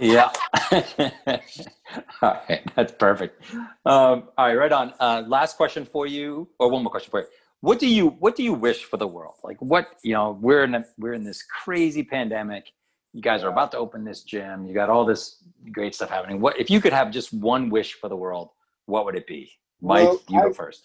Yeah. 0.00 0.32
all 2.20 2.40
right, 2.48 2.62
that's 2.74 2.92
perfect. 2.98 3.40
Um, 3.86 4.24
all 4.36 4.46
right, 4.48 4.54
right 4.56 4.72
on. 4.72 4.92
Uh, 4.98 5.22
last 5.28 5.56
question 5.56 5.84
for 5.84 6.08
you, 6.08 6.48
or 6.58 6.68
one 6.68 6.82
more 6.82 6.90
question 6.90 7.12
for 7.12 7.20
you. 7.20 7.26
What 7.64 7.78
do 7.78 7.88
you 7.88 8.08
What 8.08 8.36
do 8.36 8.42
you 8.42 8.52
wish 8.52 8.84
for 8.84 8.98
the 8.98 9.06
world? 9.06 9.36
Like, 9.42 9.56
what 9.62 9.96
you 10.02 10.12
know, 10.12 10.38
we're 10.38 10.64
in 10.64 10.74
a, 10.74 10.84
we're 10.98 11.14
in 11.14 11.24
this 11.24 11.42
crazy 11.42 12.02
pandemic. 12.02 12.70
You 13.14 13.22
guys 13.22 13.42
are 13.42 13.48
about 13.48 13.72
to 13.72 13.78
open 13.78 14.04
this 14.04 14.22
gym. 14.22 14.66
You 14.66 14.74
got 14.74 14.90
all 14.90 15.06
this 15.06 15.42
great 15.72 15.94
stuff 15.94 16.10
happening. 16.10 16.42
What 16.42 16.60
if 16.60 16.68
you 16.68 16.78
could 16.82 16.92
have 16.92 17.10
just 17.10 17.32
one 17.32 17.70
wish 17.70 17.94
for 17.94 18.10
the 18.10 18.16
world? 18.16 18.50
What 18.84 19.06
would 19.06 19.16
it 19.16 19.26
be? 19.26 19.50
Mike, 19.80 20.08
Well, 20.08 20.20
you 20.28 20.42
go 20.42 20.52
first. 20.52 20.84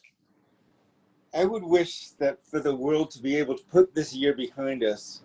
I 1.33 1.43
would 1.43 1.63
wish 1.63 2.11
that 2.11 2.37
for 2.47 2.61
the 2.61 2.73
world 2.73 3.11
to 3.11 3.21
be 3.21 3.35
able 3.35 3.57
to 3.57 3.63
put 3.65 3.93
this 3.93 4.13
year 4.13 4.33
behind 4.33 4.81
us 4.81 5.21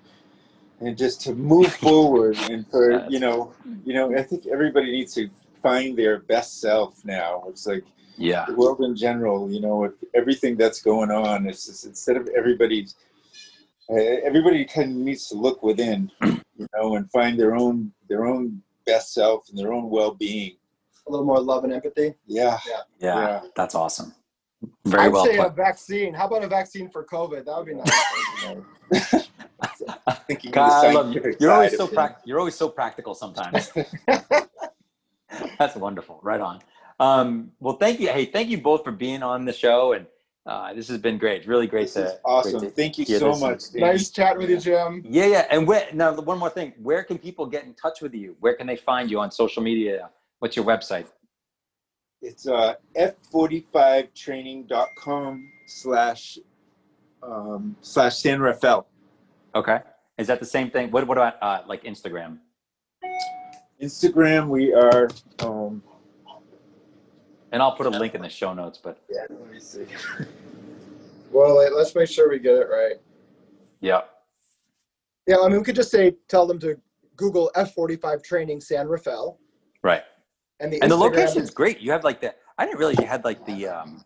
and 0.80 0.98
just 0.98 1.20
to 1.20 1.36
move 1.36 1.72
forward 1.86 2.36
and 2.50 2.68
for 2.68 3.06
you 3.08 3.20
know 3.20 3.54
you 3.84 3.94
know 3.94 4.12
I 4.12 4.22
think 4.22 4.48
everybody 4.48 4.90
needs 4.90 5.14
to 5.14 5.30
find 5.64 5.96
their 5.98 6.18
best 6.20 6.60
self 6.60 7.02
now. 7.04 7.42
It's 7.48 7.66
like 7.66 7.84
Yeah. 8.16 8.44
the 8.46 8.54
world 8.54 8.80
in 8.88 8.94
general, 8.94 9.50
you 9.50 9.60
know, 9.66 9.76
with 9.84 9.94
everything 10.14 10.56
that's 10.62 10.80
going 10.82 11.10
on, 11.10 11.46
it's 11.50 11.64
just 11.66 11.84
instead 11.86 12.16
of 12.20 12.28
everybody's 12.40 12.94
uh, 13.90 13.96
everybody 14.28 14.64
kind 14.64 14.90
of 14.92 14.96
needs 15.08 15.28
to 15.28 15.34
look 15.46 15.62
within, 15.62 16.10
you 16.58 16.66
know, 16.74 16.96
and 16.96 17.10
find 17.10 17.38
their 17.40 17.54
own 17.54 17.92
their 18.10 18.24
own 18.32 18.62
best 18.86 19.12
self 19.18 19.40
and 19.48 19.58
their 19.58 19.72
own 19.76 19.86
well-being. 19.90 20.56
a 21.06 21.10
little 21.10 21.26
more 21.26 21.40
love 21.40 21.64
and 21.64 21.72
empathy. 21.72 22.14
Yeah. 22.26 22.56
Yeah, 22.66 22.82
Yeah. 22.98 23.40
that's 23.58 23.74
awesome. 23.74 24.14
Very 24.86 25.04
I'd 25.04 25.12
well 25.12 25.26
say 25.26 25.36
a 25.36 25.48
vaccine. 25.50 26.14
How 26.14 26.26
about 26.28 26.42
a 26.44 26.48
vaccine 26.48 26.88
for 26.94 27.02
COVID? 27.04 27.44
That 27.44 27.54
would 27.58 27.66
be 27.72 27.74
nice. 27.74 29.28
Thinking 30.28 30.50
of 30.50 30.54
God, 30.54 30.84
I 30.86 30.92
love 30.92 31.12
you. 31.14 31.20
You're 31.40 31.52
always 31.52 31.76
so 31.76 31.84
of 31.84 31.90
things. 31.90 31.96
prac- 31.98 32.20
You're 32.24 32.38
always 32.38 32.54
so 32.54 32.68
practical 32.70 33.14
sometimes. 33.14 33.70
That's 35.58 35.76
wonderful. 35.76 36.20
Right 36.22 36.40
on. 36.40 36.60
Um, 37.00 37.50
well, 37.60 37.76
thank 37.76 38.00
you. 38.00 38.08
Hey, 38.08 38.26
thank 38.26 38.48
you 38.48 38.58
both 38.58 38.84
for 38.84 38.92
being 38.92 39.22
on 39.22 39.44
the 39.44 39.52
show, 39.52 39.92
and 39.94 40.06
uh, 40.46 40.72
this 40.74 40.88
has 40.88 40.98
been 40.98 41.18
great. 41.18 41.46
Really 41.46 41.66
great 41.66 41.84
This 41.86 41.94
to. 41.94 42.06
is 42.06 42.12
awesome. 42.24 42.58
great 42.60 42.68
to 42.68 42.74
Thank 42.74 42.98
you 42.98 43.04
so 43.06 43.34
much. 43.36 43.72
Danny. 43.72 43.86
nice 43.86 44.10
chatting 44.10 44.38
with 44.38 44.50
you, 44.50 44.58
Jim. 44.58 45.02
Yeah, 45.08 45.26
yeah. 45.26 45.46
And 45.50 45.66
where, 45.66 45.88
now, 45.92 46.12
one 46.14 46.38
more 46.38 46.50
thing. 46.50 46.72
Where 46.82 47.02
can 47.02 47.18
people 47.18 47.46
get 47.46 47.64
in 47.64 47.74
touch 47.74 48.00
with 48.00 48.14
you? 48.14 48.36
Where 48.40 48.54
can 48.54 48.66
they 48.66 48.76
find 48.76 49.10
you 49.10 49.20
on 49.20 49.30
social 49.30 49.62
media? 49.62 50.10
What's 50.38 50.56
your 50.56 50.64
website? 50.64 51.06
It's 52.20 52.46
uh, 52.46 52.74
f45training.com 52.96 55.50
slash 55.66 56.38
um, 57.22 57.76
slash 57.80 58.16
San 58.16 58.40
Rafael. 58.40 58.86
Okay. 59.54 59.80
Is 60.18 60.26
that 60.26 60.40
the 60.40 60.46
same 60.46 60.70
thing? 60.70 60.90
What, 60.90 61.06
what 61.06 61.16
about 61.18 61.42
uh, 61.42 61.62
like 61.66 61.84
Instagram? 61.84 62.38
Instagram, 63.84 64.48
we 64.48 64.72
are. 64.72 65.08
Um, 65.40 65.82
And 67.52 67.62
I'll 67.62 67.76
put 67.76 67.86
a 67.86 67.90
link 67.90 68.14
in 68.14 68.22
the 68.22 68.28
show 68.28 68.52
notes. 68.54 68.78
But 68.82 68.98
yeah, 69.10 69.26
let 69.30 69.52
me 69.52 69.60
see. 69.60 69.86
Well, 71.32 71.58
wait, 71.58 71.72
let's 71.72 71.92
make 71.96 72.08
sure 72.08 72.30
we 72.30 72.38
get 72.38 72.52
it 72.54 72.68
right. 72.70 72.94
yeah, 73.80 74.02
Yeah, 75.26 75.38
I 75.42 75.48
mean, 75.48 75.58
we 75.58 75.64
could 75.64 75.74
just 75.74 75.90
say, 75.90 76.12
tell 76.28 76.46
them 76.46 76.60
to 76.60 76.76
Google 77.16 77.50
F45 77.56 78.22
training 78.22 78.60
San 78.60 78.86
Rafael. 78.86 79.40
right. 79.82 80.04
And 80.60 80.72
the, 80.72 80.80
And 80.80 80.88
the 80.92 80.94
Instagram 80.96 81.00
location's 81.00 81.48
is- 81.48 81.50
great. 81.50 81.80
You 81.80 81.90
have 81.90 82.04
like 82.04 82.20
the. 82.20 82.32
I 82.56 82.66
didn't 82.66 82.78
realize 82.78 83.00
you 83.00 83.06
had 83.06 83.24
like 83.24 83.44
the 83.46 83.66
um, 83.66 84.04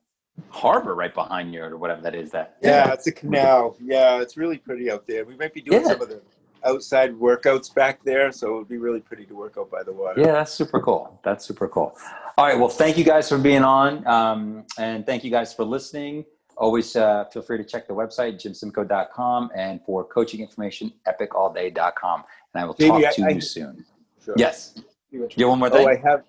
harbor 0.48 0.94
right 0.94 1.12
behind 1.12 1.52
you 1.52 1.62
or 1.62 1.76
whatever 1.76 2.00
that 2.00 2.14
is. 2.14 2.30
That 2.30 2.56
Yeah, 2.62 2.90
it's 2.94 3.06
a 3.06 3.12
canal. 3.12 3.76
Yeah, 3.78 4.22
it's 4.22 4.38
really 4.38 4.56
pretty 4.56 4.90
out 4.90 5.06
there. 5.06 5.26
We 5.26 5.36
might 5.36 5.52
be 5.52 5.60
doing 5.60 5.82
Yeah. 5.82 5.88
some 5.88 6.00
of 6.00 6.08
the 6.08 6.22
outside 6.64 7.12
workouts 7.14 7.72
back 7.74 8.02
there, 8.04 8.32
so 8.32 8.54
it 8.54 8.58
would 8.58 8.68
be 8.68 8.78
really 8.78 9.00
pretty 9.00 9.24
to 9.26 9.34
work 9.34 9.56
out 9.58 9.70
by 9.70 9.82
the 9.82 9.92
water. 9.92 10.20
Yeah, 10.20 10.32
that's 10.32 10.52
super 10.52 10.80
cool. 10.80 11.20
That's 11.24 11.44
super 11.44 11.68
cool. 11.68 11.96
All 12.36 12.46
right. 12.46 12.58
Well, 12.58 12.68
thank 12.68 12.96
you 12.98 13.04
guys 13.04 13.28
for 13.28 13.38
being 13.38 13.64
on. 13.64 14.06
Um, 14.06 14.64
and 14.78 15.04
thank 15.06 15.24
you 15.24 15.30
guys 15.30 15.52
for 15.52 15.64
listening. 15.64 16.24
Always 16.56 16.96
uh, 16.96 17.24
feel 17.32 17.42
free 17.42 17.58
to 17.58 17.64
check 17.64 17.86
the 17.86 17.94
website, 17.94 18.34
jimsimco.com, 18.34 19.50
and 19.54 19.80
for 19.84 20.04
coaching 20.04 20.40
information, 20.40 20.92
epicallday.com. 21.06 22.24
And 22.54 22.62
I 22.62 22.66
will 22.66 22.74
Jamie, 22.74 23.02
talk 23.02 23.14
to 23.14 23.24
I- 23.24 23.28
you 23.30 23.36
I- 23.36 23.40
soon. 23.40 23.84
Sure. 24.24 24.34
Yes. 24.36 24.74
You 25.10 25.22
have 25.38 25.48
one 25.48 25.58
more 25.60 25.70
thing? 25.70 25.86
Oh, 25.86 25.90
I 25.90 25.96
have, 25.96 26.24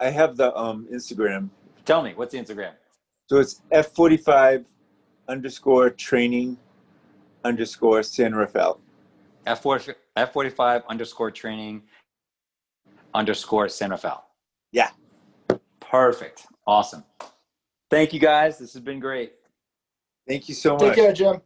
I 0.00 0.10
have 0.10 0.36
the 0.36 0.54
um, 0.56 0.86
Instagram. 0.92 1.48
Tell 1.86 2.02
me, 2.02 2.12
what's 2.14 2.32
the 2.32 2.38
Instagram? 2.38 2.72
So 3.28 3.38
it's 3.38 3.62
f45 3.72 4.64
underscore 5.28 5.90
training 5.90 6.58
underscore 7.44 8.02
San 8.02 8.34
Rafael. 8.34 8.80
F4, 9.46 9.94
F45 10.16 10.86
underscore 10.88 11.30
training 11.30 11.82
underscore 13.14 13.68
San 13.68 13.90
Rafael. 13.90 14.24
Yeah. 14.72 14.90
Perfect. 15.80 16.46
Awesome. 16.66 17.04
Thank 17.90 18.12
you 18.12 18.20
guys. 18.20 18.58
This 18.58 18.72
has 18.74 18.82
been 18.82 19.00
great. 19.00 19.32
Thank 20.28 20.48
you 20.48 20.54
so 20.54 20.74
much. 20.74 20.82
Take 20.82 20.94
care, 20.94 21.12
Jim. 21.12 21.42